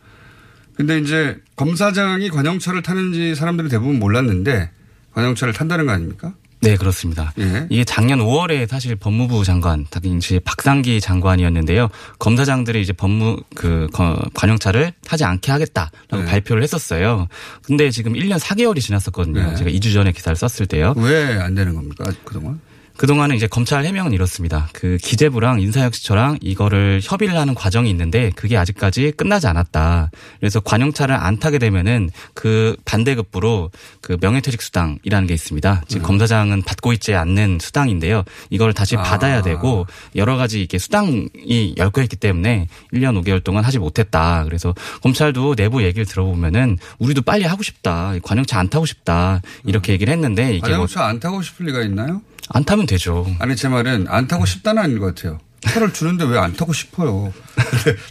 근데 0.75 0.97
이제 0.99 1.39
검사장이 1.55 2.29
관용차를 2.29 2.81
타는지 2.81 3.35
사람들이 3.35 3.69
대부분 3.69 3.99
몰랐는데 3.99 4.71
관용차를 5.13 5.53
탄다는 5.53 5.85
거 5.85 5.91
아닙니까? 5.91 6.33
네, 6.63 6.77
그렇습니다. 6.77 7.33
예. 7.39 7.67
이게 7.69 7.83
작년 7.83 8.19
5월에 8.19 8.67
사실 8.67 8.95
법무부 8.95 9.43
장관, 9.43 9.85
당시 9.89 10.39
박상기 10.39 11.01
장관이었는데요. 11.01 11.89
검사장들이 12.19 12.81
이제 12.81 12.93
법무 12.93 13.41
그 13.53 13.87
거- 13.93 14.17
관용차를 14.33 14.93
타지 15.05 15.25
않게 15.25 15.51
하겠다라고 15.51 16.17
네. 16.17 16.25
발표를 16.25 16.63
했었어요. 16.63 17.27
근데 17.63 17.89
지금 17.91 18.13
1년 18.13 18.39
4개월이 18.39 18.79
지났었거든요. 18.79 19.49
네. 19.51 19.55
제가 19.55 19.69
2주 19.69 19.93
전에 19.93 20.11
기사를 20.13 20.35
썼을 20.37 20.67
때요. 20.67 20.93
왜 20.97 21.37
안 21.39 21.53
되는 21.55 21.75
겁니까? 21.75 22.05
그동안? 22.23 22.61
그동안은 22.97 23.35
이제 23.35 23.47
검찰 23.47 23.85
해명은 23.85 24.13
이렇습니다. 24.13 24.69
그 24.71 24.97
기재부랑 25.01 25.61
인사혁신처랑 25.61 26.37
이거를 26.41 27.01
협의를 27.03 27.35
하는 27.37 27.55
과정이 27.55 27.89
있는데 27.89 28.31
그게 28.35 28.55
아직까지 28.55 29.13
끝나지 29.17 29.47
않았다. 29.47 30.11
그래서 30.39 30.59
관용차를 30.59 31.15
안 31.15 31.39
타게 31.39 31.57
되면은 31.57 32.11
그 32.33 32.75
반대급부로 32.85 33.71
그 34.01 34.17
명예퇴직 34.21 34.61
수당이라는 34.61 35.27
게 35.27 35.33
있습니다. 35.33 35.83
지금 35.87 36.05
검사장은 36.05 36.61
받고 36.61 36.93
있지 36.93 37.15
않는 37.15 37.57
수당인데요. 37.61 38.23
이걸 38.49 38.73
다시 38.73 38.95
아. 38.95 39.01
받아야 39.01 39.41
되고 39.41 39.87
여러 40.15 40.37
가지 40.37 40.59
이렇게 40.59 40.77
수당이 40.77 41.29
있기 41.43 42.15
때문에 42.15 42.67
1년 42.93 43.21
5개월 43.23 43.43
동안 43.43 43.63
하지 43.63 43.79
못했다. 43.79 44.43
그래서 44.45 44.73
검찰도 45.01 45.55
내부 45.55 45.83
얘기를 45.83 46.05
들어보면은 46.05 46.77
우리도 46.99 47.23
빨리 47.23 47.43
하고 47.43 47.63
싶다. 47.63 48.13
관용차 48.21 48.59
안 48.59 48.69
타고 48.69 48.85
싶다. 48.85 49.41
이렇게 49.65 49.93
얘기를 49.93 50.13
했는데 50.13 50.55
이게 50.55 50.67
뭐 50.67 50.69
관용차 50.69 51.05
안 51.05 51.19
타고 51.19 51.41
싶을 51.41 51.65
리가 51.65 51.81
있나요? 51.83 52.21
안 52.49 52.63
타면 52.63 52.85
되죠. 52.85 53.25
아니 53.39 53.55
제 53.55 53.67
말은 53.67 54.07
안 54.09 54.27
타고 54.27 54.45
싶다는 54.45 54.83
아닌 54.83 54.99
것 54.99 55.15
같아요. 55.15 55.39
차를 55.63 55.93
주는데 55.93 56.25
왜 56.25 56.37
안 56.37 56.53
타고 56.53 56.73
싶어요? 56.73 57.31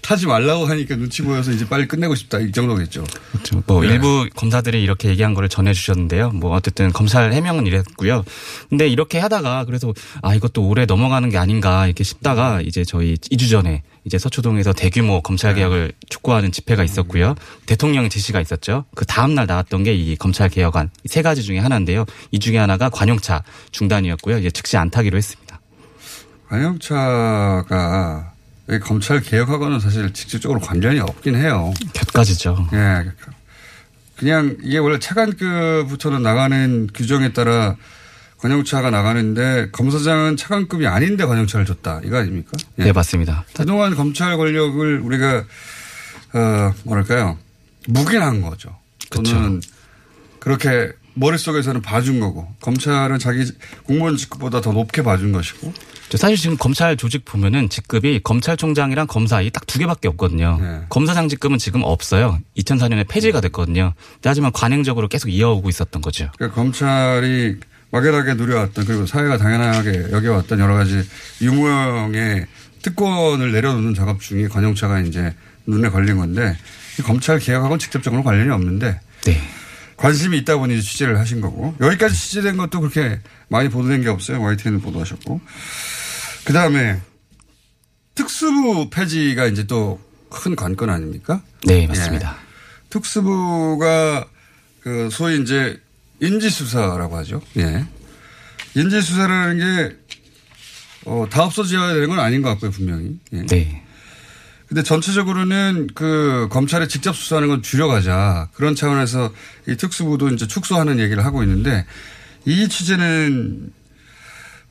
타지 0.00 0.26
말라고 0.26 0.64
하니까 0.66 0.96
눈치 0.96 1.22
보여서 1.22 1.50
이제 1.53 1.68
빨리 1.68 1.86
끝내고 1.86 2.14
싶다 2.14 2.38
이 2.40 2.50
정도겠죠. 2.50 3.05
그렇죠. 3.32 3.62
뭐 3.66 3.82
네. 3.82 3.88
일부 3.88 4.26
검사들이 4.34 4.82
이렇게 4.82 5.09
얘기한 5.11 5.34
거를 5.34 5.48
전해 5.48 5.72
주셨는데요. 5.74 6.30
뭐 6.30 6.55
어쨌든 6.57 6.92
검찰 6.92 7.32
해명은 7.32 7.66
이랬고요. 7.66 8.24
근데 8.70 8.88
이렇게 8.88 9.18
하다가 9.18 9.64
그래서 9.66 9.92
아 10.22 10.34
이것도 10.34 10.66
올해 10.66 10.86
넘어가는 10.86 11.28
게 11.28 11.36
아닌가 11.38 11.86
이렇게 11.86 12.05
싶다가 12.05 12.61
이제 12.62 12.84
저희 12.84 13.14
2주 13.14 13.50
전에 13.50 13.82
이제 14.05 14.18
서초동에서 14.18 14.72
대규모 14.72 15.20
검찰 15.20 15.55
개혁을 15.55 15.92
촉구하는 16.09 16.50
집회가 16.53 16.82
있었고요. 16.82 17.34
대통령 17.66 18.09
지시가 18.09 18.40
있었죠. 18.40 18.84
그 18.94 19.05
다음 19.05 19.34
날 19.34 19.46
나왔던 19.46 19.84
게 19.84 19.92
이 19.92 20.16
검찰 20.16 20.48
개혁안 20.48 20.90
이세 21.05 21.20
가지 21.22 21.42
중에 21.42 21.59
하나인데요. 21.59 22.07
이 22.30 22.38
중에 22.38 22.57
하나가 22.57 22.88
관용차 22.88 23.42
중단이었고요. 23.72 24.38
이제 24.38 24.50
즉시 24.50 24.76
안 24.78 24.90
타기로 24.90 25.18
했습니다. 25.18 25.41
관용차가 26.53 28.32
이 28.68 28.78
검찰 28.78 29.22
개혁하고는 29.22 29.80
사실 29.80 30.12
직접적으로 30.12 30.61
관련이 30.61 31.00
없긴 31.00 31.34
해요. 31.34 31.72
곁가지죠. 31.94 32.68
예. 32.74 33.11
그냥 34.16 34.59
이게 34.62 34.76
원래 34.76 34.98
차관급부터는 34.98 36.22
나가는 36.22 36.88
규정에 36.92 37.32
따라 37.32 37.76
관용차가 38.36 38.90
나가는데 38.90 39.70
검사장은 39.72 40.36
차관급이 40.36 40.86
아닌데 40.86 41.24
관용차를 41.24 41.64
줬다 41.64 42.03
이거 42.05 42.18
아닙니까? 42.18 42.50
예. 42.78 42.84
네 42.84 42.92
맞습니다. 42.92 43.46
그동안 43.55 43.94
검찰 43.96 44.36
권력을 44.36 45.00
우리가 45.00 45.44
어 46.34 46.74
뭐랄까요 46.84 47.38
묵인한 47.88 48.42
거죠. 48.42 48.76
그쵸. 49.11 49.22
또는 49.22 49.62
그렇게 50.38 50.92
머릿속에서는 51.14 51.80
봐준 51.80 52.20
거고 52.20 52.55
검찰은 52.61 53.18
자기 53.18 53.50
공무원 53.84 54.16
직급보다 54.16 54.61
더 54.61 54.72
높게 54.72 55.03
봐준 55.03 55.32
것이고 55.32 55.72
저 55.72 55.91
사실 56.16 56.36
지금 56.36 56.56
검찰 56.56 56.96
조직 56.96 57.24
보면은 57.24 57.68
직급이 57.68 58.20
검찰총장이랑 58.22 59.06
검사 59.06 59.40
이 59.40 59.50
딱 59.50 59.66
두 59.66 59.78
개밖에 59.78 60.08
없거든요. 60.08 60.58
네. 60.60 60.80
검사장 60.88 61.28
직급은 61.28 61.58
지금 61.58 61.82
없어요. 61.82 62.38
2004년에 62.58 63.06
폐지가 63.08 63.40
됐거든요. 63.40 63.94
근데 64.14 64.28
하지만 64.28 64.52
관행적으로 64.52 65.08
계속 65.08 65.28
이어오고 65.30 65.68
있었던 65.68 66.02
거죠. 66.02 66.28
그러니까 66.36 66.54
검찰이 66.54 67.56
막연하게 67.90 68.34
누려왔던 68.34 68.84
그리고 68.86 69.06
사회가 69.06 69.36
당연하게 69.38 70.08
여겨왔던 70.12 70.58
여러 70.60 70.74
가지 70.74 71.02
유무형의 71.40 72.46
특권을 72.82 73.52
내려놓는 73.52 73.94
작업 73.94 74.20
중에 74.20 74.48
관용차가 74.48 75.00
이제 75.00 75.34
눈에 75.66 75.88
걸린 75.90 76.16
건데 76.16 76.56
이 76.98 77.02
검찰 77.02 77.38
개혁하고는 77.38 77.78
직접적으로 77.78 78.22
관련이 78.22 78.50
없는데 78.50 78.98
네. 79.24 79.40
관심이 80.03 80.38
있다 80.38 80.57
보니 80.57 80.82
취재를 80.82 81.18
하신 81.18 81.40
거고 81.40 81.74
여기까지 81.80 82.14
취재된 82.14 82.57
것도 82.57 82.80
그렇게 82.80 83.20
많이 83.48 83.68
보도된 83.68 84.03
게 84.03 84.09
없어요. 84.09 84.42
YTN을 84.42 84.80
보도하셨고 84.80 85.40
그 86.44 86.53
다음에 86.53 87.00
특수부 88.14 88.90
폐지가 88.90 89.46
이제 89.46 89.66
또 89.66 89.98
큰 90.32 90.57
관건 90.57 90.90
아닙니까? 90.90 91.42
네, 91.64 91.86
맞습니다. 91.86 92.36
특수부가 92.90 94.26
그 94.80 95.09
소위 95.12 95.40
이제 95.40 95.78
인지수사라고 96.20 97.16
하죠. 97.18 97.40
예. 97.59 97.84
인지수사라는 98.74 99.59
게 99.59 99.96
어, 101.05 101.26
다 101.30 101.44
없어져야 101.44 101.92
되는 101.94 102.09
건 102.09 102.18
아닌 102.20 102.42
것 102.42 102.48
같고요, 102.50 102.70
분명히. 102.70 103.18
예. 103.32 103.46
네. 103.46 103.84
근데 104.72 104.82
전체적으로는 104.82 105.88
그 105.94 106.48
검찰에 106.50 106.88
직접 106.88 107.14
수사하는 107.14 107.48
건 107.48 107.60
줄여가자. 107.60 108.48
그런 108.54 108.74
차원에서 108.74 109.30
이 109.68 109.76
특수부도 109.76 110.30
이제 110.30 110.46
축소하는 110.46 110.98
얘기를 110.98 111.26
하고 111.26 111.42
있는데 111.42 111.84
이 112.46 112.66
취재는 112.70 113.70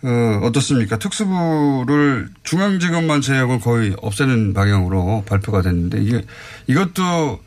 어, 0.01 0.39
어떻습니까? 0.41 0.97
특수부를 0.97 2.29
중앙지검만 2.41 3.21
제외하고 3.21 3.59
거의 3.59 3.95
없애는 4.01 4.55
방향으로 4.55 5.23
발표가 5.27 5.61
됐는데 5.61 6.01
이게 6.01 6.25
이것도 6.65 7.39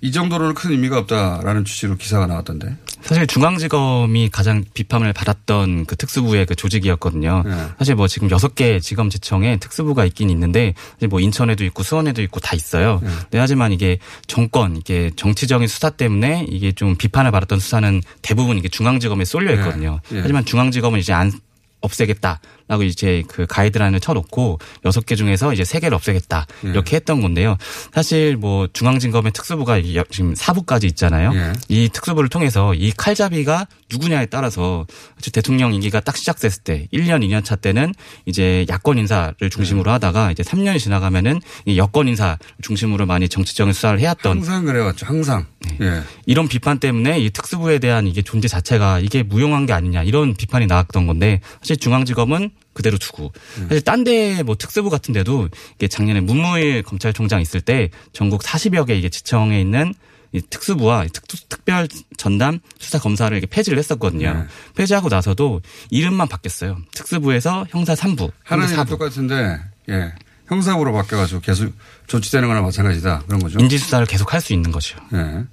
이 0.00 0.10
정도로는 0.10 0.54
큰 0.54 0.70
의미가 0.70 0.96
없다라는 1.00 1.66
취지로 1.66 1.98
기사가 1.98 2.26
나왔던데. 2.26 2.78
사실 3.02 3.26
중앙지검이 3.26 4.28
가장 4.30 4.64
비판을 4.74 5.12
받았던 5.12 5.86
그 5.86 5.96
특수부의 5.96 6.46
그 6.46 6.54
조직이었거든요. 6.54 7.42
네. 7.44 7.52
사실 7.78 7.94
뭐 7.94 8.08
지금 8.08 8.30
여섯 8.30 8.54
개 8.54 8.78
지검 8.80 9.10
지청에 9.10 9.56
특수부가 9.56 10.04
있긴 10.04 10.30
있는데 10.30 10.74
뭐 11.08 11.20
인천에도 11.20 11.64
있고 11.64 11.82
수원에도 11.82 12.22
있고 12.22 12.40
다 12.40 12.54
있어요. 12.54 13.00
네. 13.02 13.08
네, 13.32 13.38
하지만 13.38 13.72
이게 13.72 13.98
정권 14.26 14.76
이게 14.76 15.10
정치적인 15.16 15.68
수사 15.68 15.90
때문에 15.90 16.46
이게 16.48 16.72
좀 16.72 16.96
비판을 16.96 17.30
받았던 17.30 17.58
수사는 17.58 18.02
대부분 18.22 18.58
이게 18.58 18.68
중앙지검에 18.68 19.24
쏠려 19.24 19.54
있거든요. 19.54 20.00
네. 20.10 20.18
예. 20.18 20.20
하지만 20.22 20.44
중앙지검은 20.44 20.98
이제 21.00 21.12
안 21.12 21.32
없애겠다라고 21.80 22.82
이제 22.84 23.22
그 23.28 23.46
가이드라인을 23.46 24.00
쳐놓고 24.00 24.58
여섯 24.84 25.06
개 25.06 25.16
중에서 25.16 25.52
이제 25.52 25.64
세 25.64 25.80
개를 25.80 25.94
없애겠다 25.94 26.46
예. 26.64 26.68
이렇게 26.68 26.96
했던 26.96 27.20
건데요. 27.20 27.56
사실 27.92 28.36
뭐 28.36 28.68
중앙지검의 28.72 29.32
특수부가 29.32 29.80
지금 30.10 30.34
사부까지 30.34 30.86
있잖아요. 30.88 31.32
예. 31.34 31.52
이 31.68 31.88
특수부를 31.88 32.28
통해서 32.28 32.74
이 32.74 32.92
칼잡이가 32.92 33.66
누구냐에 33.90 34.26
따라서 34.26 34.86
대통령 35.32 35.74
임기가 35.74 36.00
딱 36.00 36.16
시작됐을 36.16 36.62
때 36.62 36.88
1년, 36.92 37.24
2년 37.24 37.44
차 37.44 37.56
때는 37.56 37.94
이제 38.26 38.64
야권 38.68 38.98
인사를 38.98 39.50
중심으로 39.50 39.90
하다가 39.90 40.30
이제 40.30 40.42
3년이 40.42 40.78
지나가면은 40.78 41.40
이 41.66 41.78
여권 41.78 42.08
인사 42.08 42.38
중심으로 42.62 43.06
많이 43.06 43.28
정치적인 43.28 43.72
수사를 43.72 43.98
해왔던 44.00 44.38
항상 44.38 44.64
그래왔죠. 44.64 45.06
항상. 45.06 45.46
예. 45.80 46.02
이런 46.26 46.48
비판 46.48 46.78
때문에 46.78 47.20
이 47.20 47.30
특수부에 47.30 47.78
대한 47.78 48.06
이게 48.06 48.22
존재 48.22 48.48
자체가 48.48 49.00
이게 49.00 49.22
무용한 49.22 49.66
게 49.66 49.72
아니냐 49.72 50.02
이런 50.04 50.34
비판이 50.34 50.66
나왔던 50.66 51.06
건데 51.06 51.40
사실 51.60 51.76
중앙지검은 51.76 52.50
그대로 52.72 52.96
두고 52.98 53.32
사실 53.68 53.82
딴 53.82 54.04
데 54.04 54.42
뭐 54.42 54.56
특수부 54.56 54.88
같은 54.90 55.12
데도 55.12 55.48
이게 55.76 55.86
작년에 55.88 56.20
문무일 56.20 56.82
검찰총장 56.82 57.40
있을 57.42 57.60
때 57.60 57.90
전국 58.12 58.42
40여 58.42 58.86
개 58.86 58.94
이게 58.96 59.08
지청에 59.10 59.60
있는 59.60 59.92
이 60.32 60.40
특수부와 60.40 61.06
특, 61.12 61.24
특별 61.48 61.88
전담 62.16 62.60
수사 62.78 62.98
검사를 62.98 63.36
이렇게 63.36 63.46
폐지를 63.46 63.78
했었거든요. 63.78 64.32
네. 64.32 64.44
폐지하고 64.76 65.08
나서도 65.08 65.60
이름만 65.90 66.28
바뀌었어요. 66.28 66.78
특수부에서 66.94 67.66
형사 67.70 67.94
3부, 67.94 68.30
하나는 68.44 68.68
형사 68.68 68.84
4부. 68.84 68.88
똑같은데, 68.90 69.58
예. 69.88 70.12
형사부로 70.50 70.92
바뀌어가지고 70.92 71.40
계속 71.40 71.72
조치되는 72.08 72.48
거나 72.48 72.60
마찬가지다. 72.60 73.22
그런 73.26 73.40
거죠. 73.40 73.58
인지 73.60 73.78
수사를 73.78 74.04
계속 74.06 74.34
할 74.34 74.40
수 74.40 74.52
있는 74.52 74.72
거죠. 74.72 74.98
예. 75.14 75.44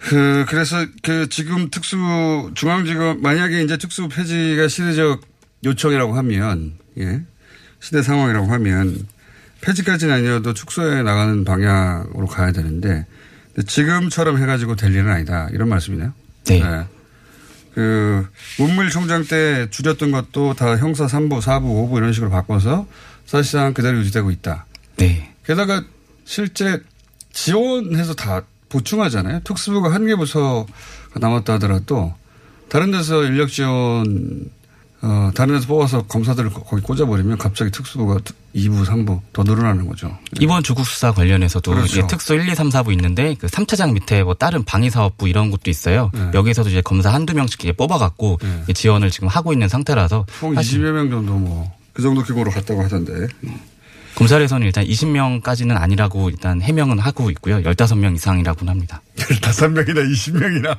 그, 0.00 0.44
그래서 0.48 0.84
그 1.02 1.28
지금 1.28 1.70
특수, 1.70 2.50
중앙지검, 2.54 3.20
만약에 3.22 3.62
이제 3.62 3.76
특수 3.76 4.08
폐지가 4.08 4.66
시대적 4.66 5.20
요청이라고 5.64 6.14
하면, 6.16 6.72
예. 6.98 7.22
시대 7.80 8.02
상황이라고 8.02 8.46
하면, 8.46 9.06
폐지까지는 9.60 10.14
아니어도 10.14 10.54
축소해 10.54 11.02
나가는 11.02 11.44
방향으로 11.44 12.26
가야 12.26 12.50
되는데, 12.50 13.06
지금처럼 13.66 14.38
해가지고 14.38 14.74
될 14.74 14.90
일은 14.92 15.10
아니다. 15.10 15.48
이런 15.52 15.68
말씀이네요. 15.68 16.12
네. 16.46 16.62
그, 17.74 18.26
문무일 18.58 18.88
총장 18.88 19.24
때 19.24 19.68
줄였던 19.70 20.10
것도 20.12 20.54
다 20.54 20.76
형사 20.78 21.06
3부, 21.06 21.40
4부, 21.42 21.90
5부 21.90 21.98
이런 21.98 22.12
식으로 22.14 22.30
바꿔서 22.30 22.86
사실상 23.30 23.72
그대로 23.72 23.98
유지되고 23.98 24.30
있다. 24.32 24.66
네. 24.96 25.32
게다가 25.46 25.82
실제 26.24 26.80
지원해서 27.32 28.14
다 28.14 28.42
보충하잖아요. 28.68 29.40
특수부가 29.44 29.92
한 29.92 30.06
개 30.06 30.16
부서가 30.16 30.66
남았다 31.14 31.54
하더라도 31.54 32.12
다른 32.68 32.90
데서 32.90 33.22
인력 33.24 33.48
지원 33.48 34.50
어, 35.02 35.30
다른 35.34 35.54
데서 35.54 35.66
뽑아서 35.66 36.02
검사들을 36.02 36.50
거- 36.50 36.62
거기 36.62 36.82
꽂아버리면 36.82 37.38
갑자기 37.38 37.70
특수부가 37.70 38.18
2부, 38.54 38.84
3부 38.84 39.20
더 39.32 39.42
늘어나는 39.44 39.86
거죠. 39.88 40.18
이번 40.40 40.62
조국 40.62 40.84
수사 40.86 41.10
관련해서도 41.12 41.70
그렇죠. 41.70 42.06
특수 42.06 42.34
1, 42.34 42.46
2, 42.48 42.54
3, 42.54 42.68
4부 42.68 42.92
있는데 42.92 43.34
그 43.38 43.46
3차장 43.46 43.92
밑에 43.94 44.22
뭐 44.24 44.34
다른 44.34 44.62
방위사업부 44.64 45.26
이런 45.28 45.50
것도 45.50 45.70
있어요. 45.70 46.10
네. 46.12 46.30
여기서도 46.34 46.68
이제 46.68 46.80
검사 46.82 47.12
한두 47.14 47.32
명씩 47.34 47.76
뽑아갖고 47.78 48.40
이게 48.64 48.72
지원을 48.74 49.10
지금 49.10 49.28
하고 49.28 49.52
있는 49.54 49.68
상태라서 49.68 50.26
총 50.38 50.54
사실 50.54 50.80
20여 50.82 50.92
명 50.92 51.08
정도 51.10 51.32
뭐 51.34 51.72
그 51.92 52.02
정도 52.02 52.22
규모로 52.22 52.50
갔다고 52.50 52.82
하던데. 52.82 53.28
검찰에서는 54.14 54.66
일단 54.66 54.84
20명까지는 54.84 55.76
아니라고 55.80 56.28
일단 56.30 56.60
해명은 56.60 56.98
하고 56.98 57.30
있고요. 57.30 57.62
15명 57.62 58.16
이상이라고는 58.16 58.70
합니다. 58.70 59.02
15명이나 59.16 60.10
20명이나. 60.12 60.76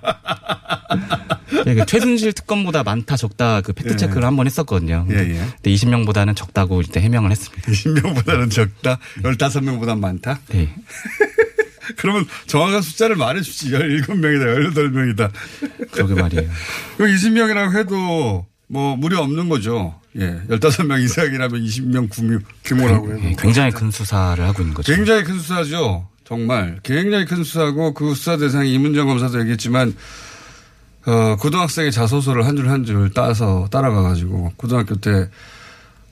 예, 1.67 1.73
그 1.73 1.85
최순실 1.85 2.33
특검보다 2.33 2.83
많다 2.83 3.15
적다 3.17 3.61
그 3.61 3.73
팩트 3.73 3.95
체크를 3.95 4.25
한번 4.25 4.47
했었거든요. 4.47 5.07
예, 5.11 5.15
예. 5.15 5.33
근데 5.33 5.71
20명보다는 5.71 6.35
적다고 6.35 6.81
일단 6.81 7.03
해명을 7.03 7.31
했습니다. 7.31 7.71
20명보다는 7.71 8.51
적다. 8.51 8.99
15명보다 9.23 9.97
많다. 9.99 10.39
네. 10.49 10.73
그러면 11.97 12.25
정확한 12.47 12.81
숫자를 12.81 13.15
말해 13.15 13.41
주지. 13.41 13.71
17명이다, 13.71 14.73
18명이다. 14.73 15.31
그러게 15.91 16.13
말이에요. 16.15 16.49
그 16.97 17.05
20명이라고 17.05 17.77
해도 17.77 18.45
뭐 18.67 18.95
무리 18.95 19.15
없는 19.15 19.49
거죠. 19.49 20.00
예. 20.17 20.41
15명 20.49 21.01
이상이라면 21.03 21.63
20명 21.63 22.09
규모, 22.11 22.39
규모라고 22.65 23.13
해도. 23.13 23.23
예, 23.23 23.35
굉장히 23.39 23.71
큰 23.71 23.91
수사를 23.91 24.43
하고 24.43 24.61
있는 24.61 24.73
거죠. 24.73 24.93
굉장히 24.93 25.23
큰 25.23 25.39
수사죠. 25.39 26.07
정말. 26.25 26.79
굉장히 26.83 27.25
큰 27.25 27.43
수사고 27.43 27.93
그 27.93 28.13
수사 28.15 28.37
대상이 28.37 28.73
이문정 28.73 29.07
검사도 29.07 29.39
얘기했지만 29.41 29.95
어, 31.05 31.35
고등학생의 31.37 31.91
자소서를 31.91 32.45
한 32.45 32.55
줄 32.55 32.67
한 32.69 32.85
줄 32.85 33.11
따서 33.13 33.67
따라가 33.71 34.01
가지고 34.03 34.51
고등학교 34.55 34.95
때 34.95 35.29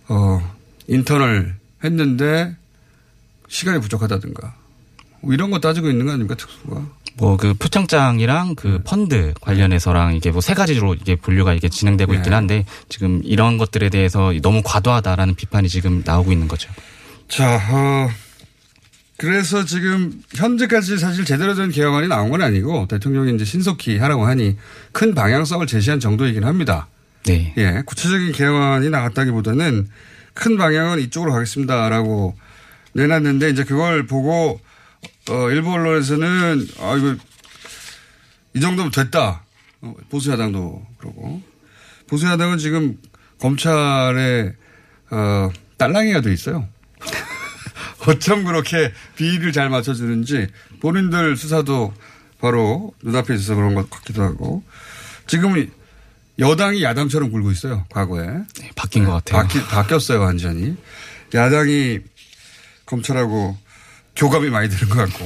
어, 0.08 0.40
인턴을 0.88 1.56
했는데 1.84 2.56
시간이 3.48 3.80
부족하다든가 3.82 4.42
뭐 4.42 4.59
이런 5.24 5.52
거 5.52 5.60
따지고 5.60 5.90
있는 5.90 6.06
거 6.06 6.12
아닙니까 6.14 6.36
특수가? 6.36 6.82
뭐 7.18 7.36
그 7.38 7.54
표창장이랑 7.54 8.56
그 8.56 8.80
펀드 8.86 9.34
관련해서랑 9.42 10.16
이게 10.16 10.32
뭐 10.32 10.40
세 10.42 10.54
가지로 10.54 10.94
이게 10.94 11.16
분류가 11.16 11.54
이게 11.54 11.68
진행되고 11.68 12.14
네. 12.14 12.18
있긴 12.20 12.34
한데 12.34 12.66
지금 12.88 13.22
이런 13.26 13.58
것들에 13.58 13.90
대해서 13.90 14.34
너무 14.42 14.62
과도하다라는 14.64 15.36
비판이 15.36 15.68
지금 15.68 16.02
나오고 16.06 16.32
있는 16.32 16.48
거죠. 16.48 16.70
자, 17.28 17.60
어, 17.72 18.10
그래서 19.18 19.66
지금 19.66 20.22
현재까지 20.34 20.98
사실 20.98 21.26
제대로 21.26 21.54
된 21.56 21.72
개혁안이 21.72 22.08
나온 22.08 22.30
건 22.30 22.42
아니고 22.42 22.88
대통령이 22.88 23.36
이제 23.36 23.44
신속히 23.44 23.98
하라고 23.98 24.26
하니 24.26 24.56
큰 24.94 25.14
방향성을 25.14 25.68
제시한 25.68 26.00
정도이긴 26.00 26.46
합니다. 26.46 26.88
네. 27.26 27.54
예, 27.58 27.84
구체적인 27.86 28.32
개혁안이 28.32 28.90
나갔다기보다는 28.90 29.90
큰 30.34 30.58
방향은 30.58 31.00
이쪽으로 31.02 31.34
가겠습니다라고 31.34 32.36
내놨는데 32.94 33.50
이제 33.50 33.66
그걸 33.66 34.08
보고 34.08 34.62
어, 35.30 35.50
일부 35.52 35.72
언론에서는 35.74 36.68
아 36.80 36.96
이거 36.98 37.16
이 38.56 38.60
정도면 38.60 38.92
됐다. 38.92 39.44
어, 39.82 39.94
보수 40.10 40.32
야당도 40.32 40.86
그러고 40.98 41.42
보수 42.08 42.26
야당은 42.26 42.58
지금 42.58 42.98
검찰에 43.40 44.54
어, 45.12 45.50
딸랑이가 45.78 46.22
돼 46.22 46.34
있어요. 46.34 46.68
어쩜 48.08 48.44
그렇게 48.44 48.92
비위를 49.16 49.52
잘 49.52 49.70
맞춰주는지 49.70 50.48
본인들 50.80 51.38
수사도 51.38 51.94
바로 52.40 52.94
눈앞에 53.04 53.36
있어서 53.36 53.56
그런 53.56 53.76
것 53.76 53.90
같기도 53.90 54.24
하고 54.24 54.64
지금은 55.28 55.72
여당이 56.40 56.82
야당처럼 56.82 57.32
굴고 57.32 57.52
있어요. 57.52 57.86
과거에. 57.90 58.26
네, 58.26 58.72
바뀐 58.76 59.04
것 59.06 59.12
같아요. 59.12 59.42
바뀌, 59.42 59.62
바뀌었어요. 59.62 60.22
완전히. 60.22 60.76
야당이 61.34 62.00
검찰하고 62.86 63.58
교감이 64.20 64.50
많이 64.50 64.68
되는 64.70 64.90
것 64.90 64.98
같고. 65.10 65.26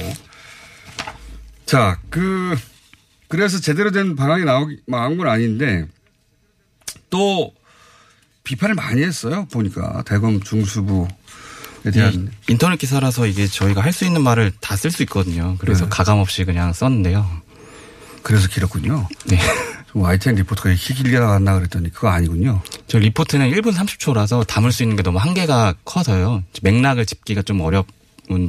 자, 1.66 1.98
그, 2.10 2.56
그래서 3.28 3.58
제대로 3.60 3.90
된 3.90 4.14
방향이 4.14 4.44
나오기, 4.44 4.78
나온 4.86 5.16
건 5.16 5.28
아닌데 5.28 5.86
또 7.10 7.52
비판을 8.44 8.74
많이 8.76 9.02
했어요. 9.02 9.46
보니까. 9.50 10.02
대검 10.06 10.40
중수부에 10.40 11.08
대한. 11.92 12.30
이 12.48 12.52
인터넷 12.52 12.76
기사라서 12.78 13.26
이게 13.26 13.46
저희가 13.48 13.80
할 13.82 13.92
수 13.92 14.04
있는 14.04 14.22
말을 14.22 14.52
다 14.60 14.76
쓸 14.76 14.90
수 14.92 15.02
있거든요. 15.04 15.56
그래서 15.58 15.84
네. 15.84 15.90
가감 15.90 16.18
없이 16.18 16.44
그냥 16.44 16.72
썼는데요. 16.72 17.42
그래서 18.22 18.46
길었군요. 18.48 19.08
네. 19.26 19.38
좀 19.92 20.02
YTN 20.02 20.36
리포터가 20.36 20.70
이렇게 20.70 20.94
길게 20.94 21.18
나갔나 21.18 21.54
그랬더니 21.54 21.90
그거 21.92 22.08
아니군요. 22.08 22.62
저 22.86 22.98
리포트는 22.98 23.50
1분 23.50 23.72
30초라서 23.74 24.46
담을 24.46 24.70
수 24.72 24.82
있는 24.82 24.96
게 24.96 25.02
너무 25.02 25.18
한계가 25.18 25.74
커서요. 25.84 26.44
맥락을 26.62 27.06
짚기가 27.06 27.42
좀 27.42 27.60
어려운 27.60 27.84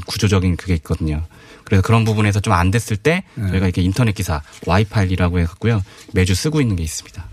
구조적인 0.05 0.55
그게 0.57 0.73
있거든요. 0.75 1.25
그래서 1.63 1.81
그런 1.81 2.05
부분에서 2.05 2.39
좀 2.39 2.53
안 2.53 2.71
됐을 2.71 2.95
때 2.97 3.23
네. 3.35 3.47
저희가 3.49 3.65
이렇게 3.65 3.81
인터넷 3.81 4.13
기사 4.13 4.41
와이파이라고 4.65 5.39
해갖고요. 5.39 5.83
매주 6.13 6.33
쓰고 6.35 6.61
있는 6.61 6.75
게 6.75 6.83
있습니다. 6.83 7.25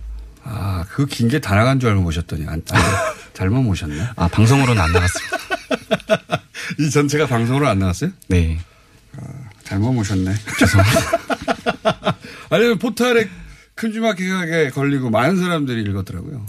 아, 0.44 0.84
그 0.88 1.06
긴 1.06 1.28
게 1.28 1.38
다 1.38 1.54
나간 1.54 1.78
줄 1.78 1.90
알고 1.90 2.02
모셨더니 2.02 2.46
안, 2.46 2.62
아니, 2.70 2.84
잘못 3.34 3.62
모셨네. 3.62 4.08
아, 4.16 4.28
방송으로는 4.28 4.80
안 4.82 4.92
나갔습니다. 4.92 5.36
이 6.80 6.90
전체가 6.90 7.26
방송으로 7.26 7.68
안 7.68 7.78
나왔어요? 7.78 8.10
네. 8.28 8.58
잘못 9.64 9.92
모셨네. 9.92 10.34
죄송합니다. 10.58 12.16
아니면 12.50 12.78
포털에 12.78 13.28
큼지막하게 13.76 14.70
걸리고 14.70 15.10
많은 15.10 15.36
사람들이 15.38 15.82
읽었더라고요. 15.82 16.44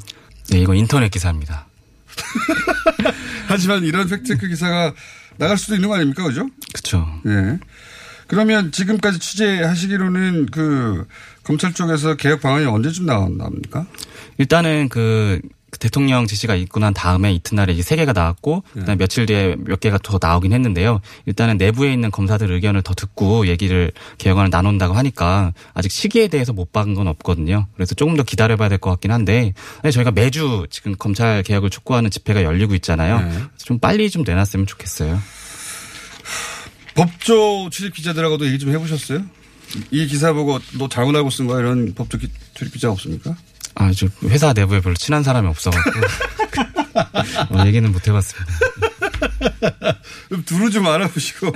네, 0.50 0.60
이거 0.60 0.74
인터넷 0.74 1.10
기사입니다. 1.10 1.68
하지만 3.48 3.84
이런 3.84 4.08
팩트체크 4.08 4.48
기사가 4.48 4.94
나갈 5.38 5.58
수도 5.58 5.76
있는 5.76 5.90
거 5.90 5.96
아닙니까? 5.96 6.24
그죠? 6.24 6.48
그렇죠. 6.74 7.08
예. 7.28 7.60
그러면 8.28 8.72
지금까지 8.72 9.20
취재하시기로는 9.20 10.48
그 10.48 11.06
검찰 11.44 11.74
쪽에서 11.74 12.16
개혁 12.16 12.42
방안이 12.42 12.66
언제쯤 12.66 13.06
나온답니까? 13.06 13.86
일단은 14.38 14.90
그 14.90 15.40
대통령 15.80 16.28
지시가 16.28 16.56
있고 16.56 16.80
난 16.80 16.94
다음에 16.94 17.34
이튿날에 17.34 17.74
이제 17.74 17.82
세 17.82 17.96
개가 17.96 18.14
나왔고 18.14 18.64
그다음 18.74 18.98
며칠 18.98 19.26
뒤에 19.26 19.56
몇 19.58 19.80
개가 19.80 20.00
더 20.04 20.18
나오긴 20.22 20.54
했는데요. 20.54 21.02
일단은 21.26 21.58
내부에 21.58 21.92
있는 21.94 22.12
검사들 22.12 22.52
의견을 22.52 22.82
더 22.84 22.94
듣고 22.94 23.48
얘기를 23.48 23.92
개혁안을 24.18 24.50
나눈다고 24.52 24.94
하니까 24.94 25.54
아직 25.74 25.92
시기에 25.92 26.28
대해서 26.28 26.54
못 26.54 26.72
박은 26.72 26.94
건 26.94 27.08
없거든요. 27.08 27.68
그래서 27.76 27.96
조금 27.96 28.16
더 28.18 28.24
기다려봐야 28.24 28.70
될 28.70 28.78
것 28.78 28.90
같긴 28.92 29.12
한데 29.12 29.54
저희가 29.92 30.12
매주 30.12 30.68
지금 30.70 30.96
검찰 30.98 31.44
개혁을 31.44 31.70
촉구하는 31.70 32.10
집회가 32.12 32.44
열리고 32.44 32.76
있잖아요. 32.76 33.20
네. 33.22 33.40
좀 33.58 33.80
빨리 33.80 34.10
좀 34.10 34.24
내놨으면 34.24 34.66
좋겠어요. 34.68 35.22
법조 36.96 37.70
출입 37.72 37.94
기자들하고도 37.96 38.46
얘기 38.48 38.60
좀 38.60 38.72
해보셨어요? 38.72 39.24
이 39.92 40.06
기사 40.08 40.34
보고 40.34 40.60
너 40.78 40.88
잘못 40.88 41.16
알고 41.16 41.30
쓴 41.32 41.48
거야 41.48 41.60
이런 41.60 41.94
법조 41.96 42.18
기- 42.20 42.30
출입 42.54 42.74
기자 42.74 42.92
없습니까? 42.92 43.36
아, 43.76 43.92
저 43.96 44.08
회사 44.24 44.54
내부에 44.54 44.82
별로 44.82 44.96
친한 44.96 45.24
사람이 45.24 45.48
없어갖고 45.48 45.92
어, 47.60 47.66
얘기는 47.66 47.92
못 47.92 48.08
해봤습니다. 48.08 48.52
좀 50.30 50.44
두루 50.46 50.70
좀 50.70 50.88
알아보시고 50.88 51.52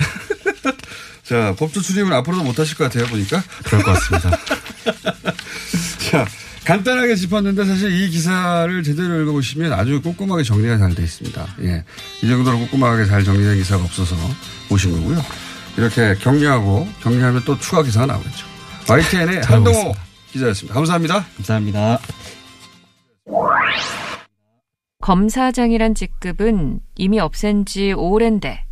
자, 1.24 1.54
법조 1.58 1.80
출입은 1.82 2.12
앞으로도 2.12 2.42
못 2.42 2.58
하실 2.58 2.76
것 2.76 2.84
같아요, 2.84 3.06
보니까. 3.06 3.42
그럴 3.64 3.82
것 3.82 3.92
같습니다. 3.92 4.30
자, 6.10 6.26
간단하게 6.64 7.16
짚었는데 7.16 7.64
사실 7.66 7.92
이 7.92 8.08
기사를 8.08 8.82
제대로 8.82 9.20
읽어보시면 9.22 9.72
아주 9.74 10.00
꼼꼼하게 10.00 10.42
정리가 10.42 10.78
잘 10.78 10.94
돼 10.94 11.02
있습니다. 11.02 11.46
예. 11.62 11.84
이 12.22 12.28
정도로 12.28 12.58
꼼꼼하게 12.60 13.06
잘 13.06 13.24
정리된 13.24 13.56
기사가 13.58 13.84
없어서 13.84 14.16
보신 14.68 14.92
거고요. 14.92 15.22
이렇게 15.76 16.14
격리하고 16.20 16.88
격리하면 17.02 17.42
또 17.44 17.58
추가 17.60 17.82
기사가 17.82 18.06
나오겠죠. 18.06 18.46
YTN의 18.88 19.42
잘 19.42 19.56
한동호. 19.56 19.94
기자였습니다. 20.32 20.74
감사합니다. 20.74 21.24
감사합니다. 21.36 21.98
검사장이란 25.00 25.94
직급은 25.94 26.80
이미 26.96 27.18
없앤 27.18 27.64
지 27.64 27.92
오랜데 27.92 28.64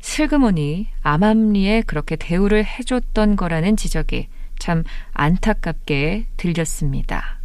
슬그머니 0.00 0.88
암암리에 1.02 1.82
그렇게 1.82 2.16
대우를 2.16 2.64
해줬던 2.64 3.36
거라는 3.36 3.76
지적이 3.76 4.28
참 4.58 4.84
안타깝게 5.12 6.26
들렸습니다. 6.36 7.40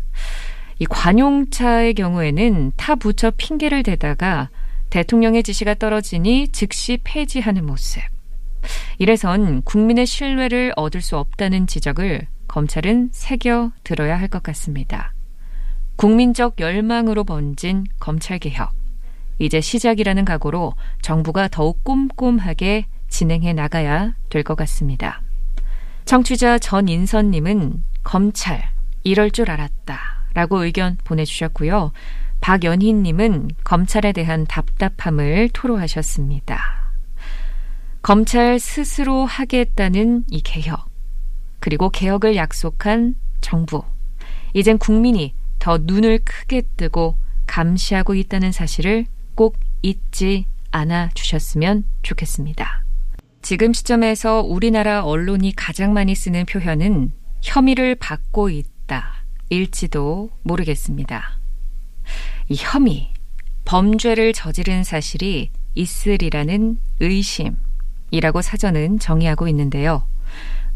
이 0.79 0.85
관용차의 0.85 1.95
경우에는 1.95 2.71
타 2.77 2.95
부처 2.95 3.31
핑계를 3.31 3.83
대다가 3.83 4.49
대통령의 4.89 5.43
지시가 5.43 5.73
떨어지니 5.73 6.49
즉시 6.49 6.99
폐지하는 7.03 7.65
모습. 7.65 8.01
이래선 8.97 9.63
국민의 9.63 10.05
신뢰를 10.05 10.73
얻을 10.75 11.01
수 11.01 11.17
없다는 11.17 11.67
지적을 11.67 12.27
검찰은 12.47 13.09
새겨 13.11 13.71
들어야 13.83 14.19
할 14.19 14.27
것 14.27 14.43
같습니다. 14.43 15.13
국민적 15.95 16.59
열망으로 16.59 17.23
번진 17.23 17.85
검찰개혁. 17.99 18.71
이제 19.39 19.61
시작이라는 19.61 20.25
각오로 20.25 20.73
정부가 21.01 21.47
더욱 21.47 21.83
꼼꼼하게 21.83 22.85
진행해 23.09 23.53
나가야 23.53 24.13
될 24.29 24.43
것 24.43 24.55
같습니다. 24.55 25.21
청취자 26.05 26.57
전인선님은 26.59 27.83
검찰, 28.03 28.71
이럴 29.03 29.31
줄 29.31 29.51
알았다. 29.51 29.99
라고 30.33 30.63
의견 30.63 30.97
보내주셨고요. 31.03 31.91
박연희님은 32.41 33.49
검찰에 33.63 34.11
대한 34.11 34.45
답답함을 34.45 35.49
토로하셨습니다. 35.53 36.59
검찰 38.03 38.59
스스로 38.59 39.25
하겠다는 39.25 40.23
이 40.29 40.41
개혁, 40.41 40.89
그리고 41.67 41.89
개혁을 41.89 42.37
약속한 42.37 43.15
정부. 43.41 43.83
이젠 44.53 44.77
국민이 44.77 45.33
더 45.59 45.77
눈을 45.77 46.19
크게 46.23 46.61
뜨고 46.77 47.17
감시하고 47.45 48.15
있다는 48.15 48.53
사실을 48.53 49.05
꼭 49.35 49.57
잊지 49.81 50.45
않아 50.71 51.09
주셨으면 51.13 51.83
좋겠습니다. 52.03 52.85
지금 53.41 53.73
시점에서 53.73 54.43
우리나라 54.43 55.03
언론이 55.03 55.57
가장 55.57 55.91
많이 55.91 56.15
쓰는 56.15 56.45
표현은 56.45 57.11
혐의를 57.41 57.95
받고 57.95 58.49
있다. 58.49 59.25
일지도 59.49 60.29
모르겠습니다. 60.43 61.37
이 62.47 62.55
혐의, 62.57 63.11
범죄를 63.65 64.31
저지른 64.31 64.85
사실이 64.85 65.51
있으리라는 65.75 66.77
의심이라고 67.01 68.41
사전은 68.41 68.99
정의하고 68.99 69.49
있는데요. 69.49 70.07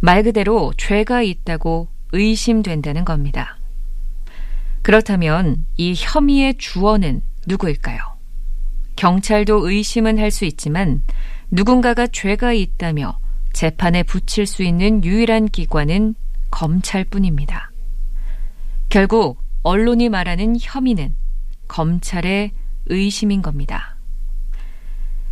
말 0.02 0.24
그대로 0.24 0.74
죄가 0.78 1.22
있다고 1.22 1.88
의심된다는 2.12 3.06
겁니다. 3.06 3.58
그렇다면 4.82 5.66
이 5.78 5.94
혐의의 5.96 6.56
주어는 6.58 7.22
누구일까요? 7.46 8.00
경찰도 8.96 9.70
의심은 9.70 10.18
할 10.18 10.32
수 10.32 10.46
있지만 10.46 11.04
누군가가 11.52 12.08
죄가 12.08 12.54
있다며 12.54 13.20
재판에 13.54 14.04
붙일 14.04 14.48
수 14.48 14.64
있는 14.64 15.04
유일한 15.04 15.48
기관은 15.48 16.16
검찰뿐입니다. 16.50 17.72
결국 18.90 19.38
언론이 19.64 20.10
말하는 20.10 20.56
혐의는 20.60 21.16
검찰의 21.68 22.52
의심인 22.88 23.42
겁니다. 23.42 23.98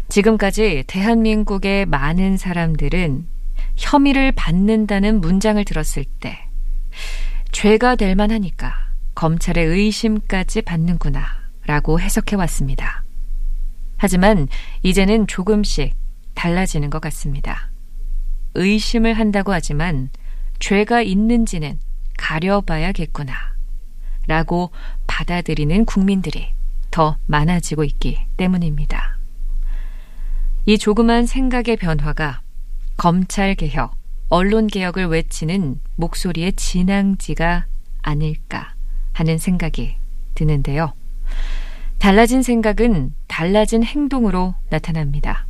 지금까지 0.10 0.84
대한민국의 0.88 1.86
많은 1.88 2.38
사람들은 2.38 3.26
혐의를 3.76 4.32
받는다는 4.32 5.22
문장을 5.22 5.64
들었을 5.64 6.06
때 6.20 6.40
죄가 7.52 7.96
될 7.96 8.16
만하니까 8.16 8.74
검찰의 9.16 9.66
의심까지 9.66 10.62
받는구나 10.62 11.26
라고 11.66 12.00
해석해 12.00 12.36
왔습니다. 12.36 13.04
하지만 13.98 14.48
이제는 14.82 15.28
조금씩 15.28 15.94
달라지는 16.34 16.90
것 16.90 17.02
같습니다. 17.02 17.70
의심을 18.56 19.14
한다고 19.14 19.52
하지만 19.52 20.10
죄가 20.60 21.02
있는지는 21.02 21.80
가려봐야겠구나 22.18 23.34
라고 24.28 24.72
받아들이는 25.08 25.86
국민들이 25.86 26.50
더 26.92 27.18
많아지고 27.26 27.84
있기 27.84 28.20
때문입니다. 28.38 29.18
이 30.66 30.78
조그만 30.78 31.26
생각의 31.26 31.78
변화가 31.78 32.42
검찰 33.00 33.56
개혁, 33.56 33.96
언론 34.28 34.68
개혁을 34.68 35.06
외치는 35.06 35.80
목소리의 35.96 36.52
진앙지가 36.52 37.66
아닐까 38.02 38.74
하는 39.14 39.38
생각이 39.38 39.96
드는데요. 40.36 40.92
달라진 41.98 42.44
생각은 42.44 43.14
달라진 43.28 43.86
행동으로 43.86 44.54
나타납니다. 44.70 45.48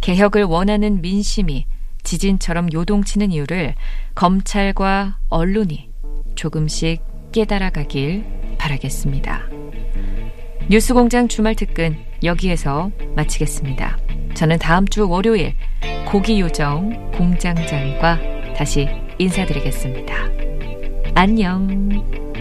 개혁을 0.00 0.42
원하는 0.42 1.00
민심이 1.00 1.66
지진처럼 2.02 2.72
요동치는 2.72 3.30
이유를 3.30 3.76
검찰과 4.16 5.18
언론이 5.28 5.88
조금씩 6.34 7.00
깨달아가길 7.30 8.24
바라겠습니다. 8.58 9.46
뉴스공장 10.72 11.28
주말 11.28 11.54
특근 11.54 11.98
여기에서 12.24 12.90
마치겠습니다. 13.14 13.98
저는 14.32 14.58
다음 14.58 14.88
주 14.88 15.06
월요일 15.06 15.52
고기 16.06 16.40
요정 16.40 17.10
공장장과 17.12 18.54
다시 18.56 18.88
인사드리겠습니다. 19.18 20.14
안녕. 21.14 22.31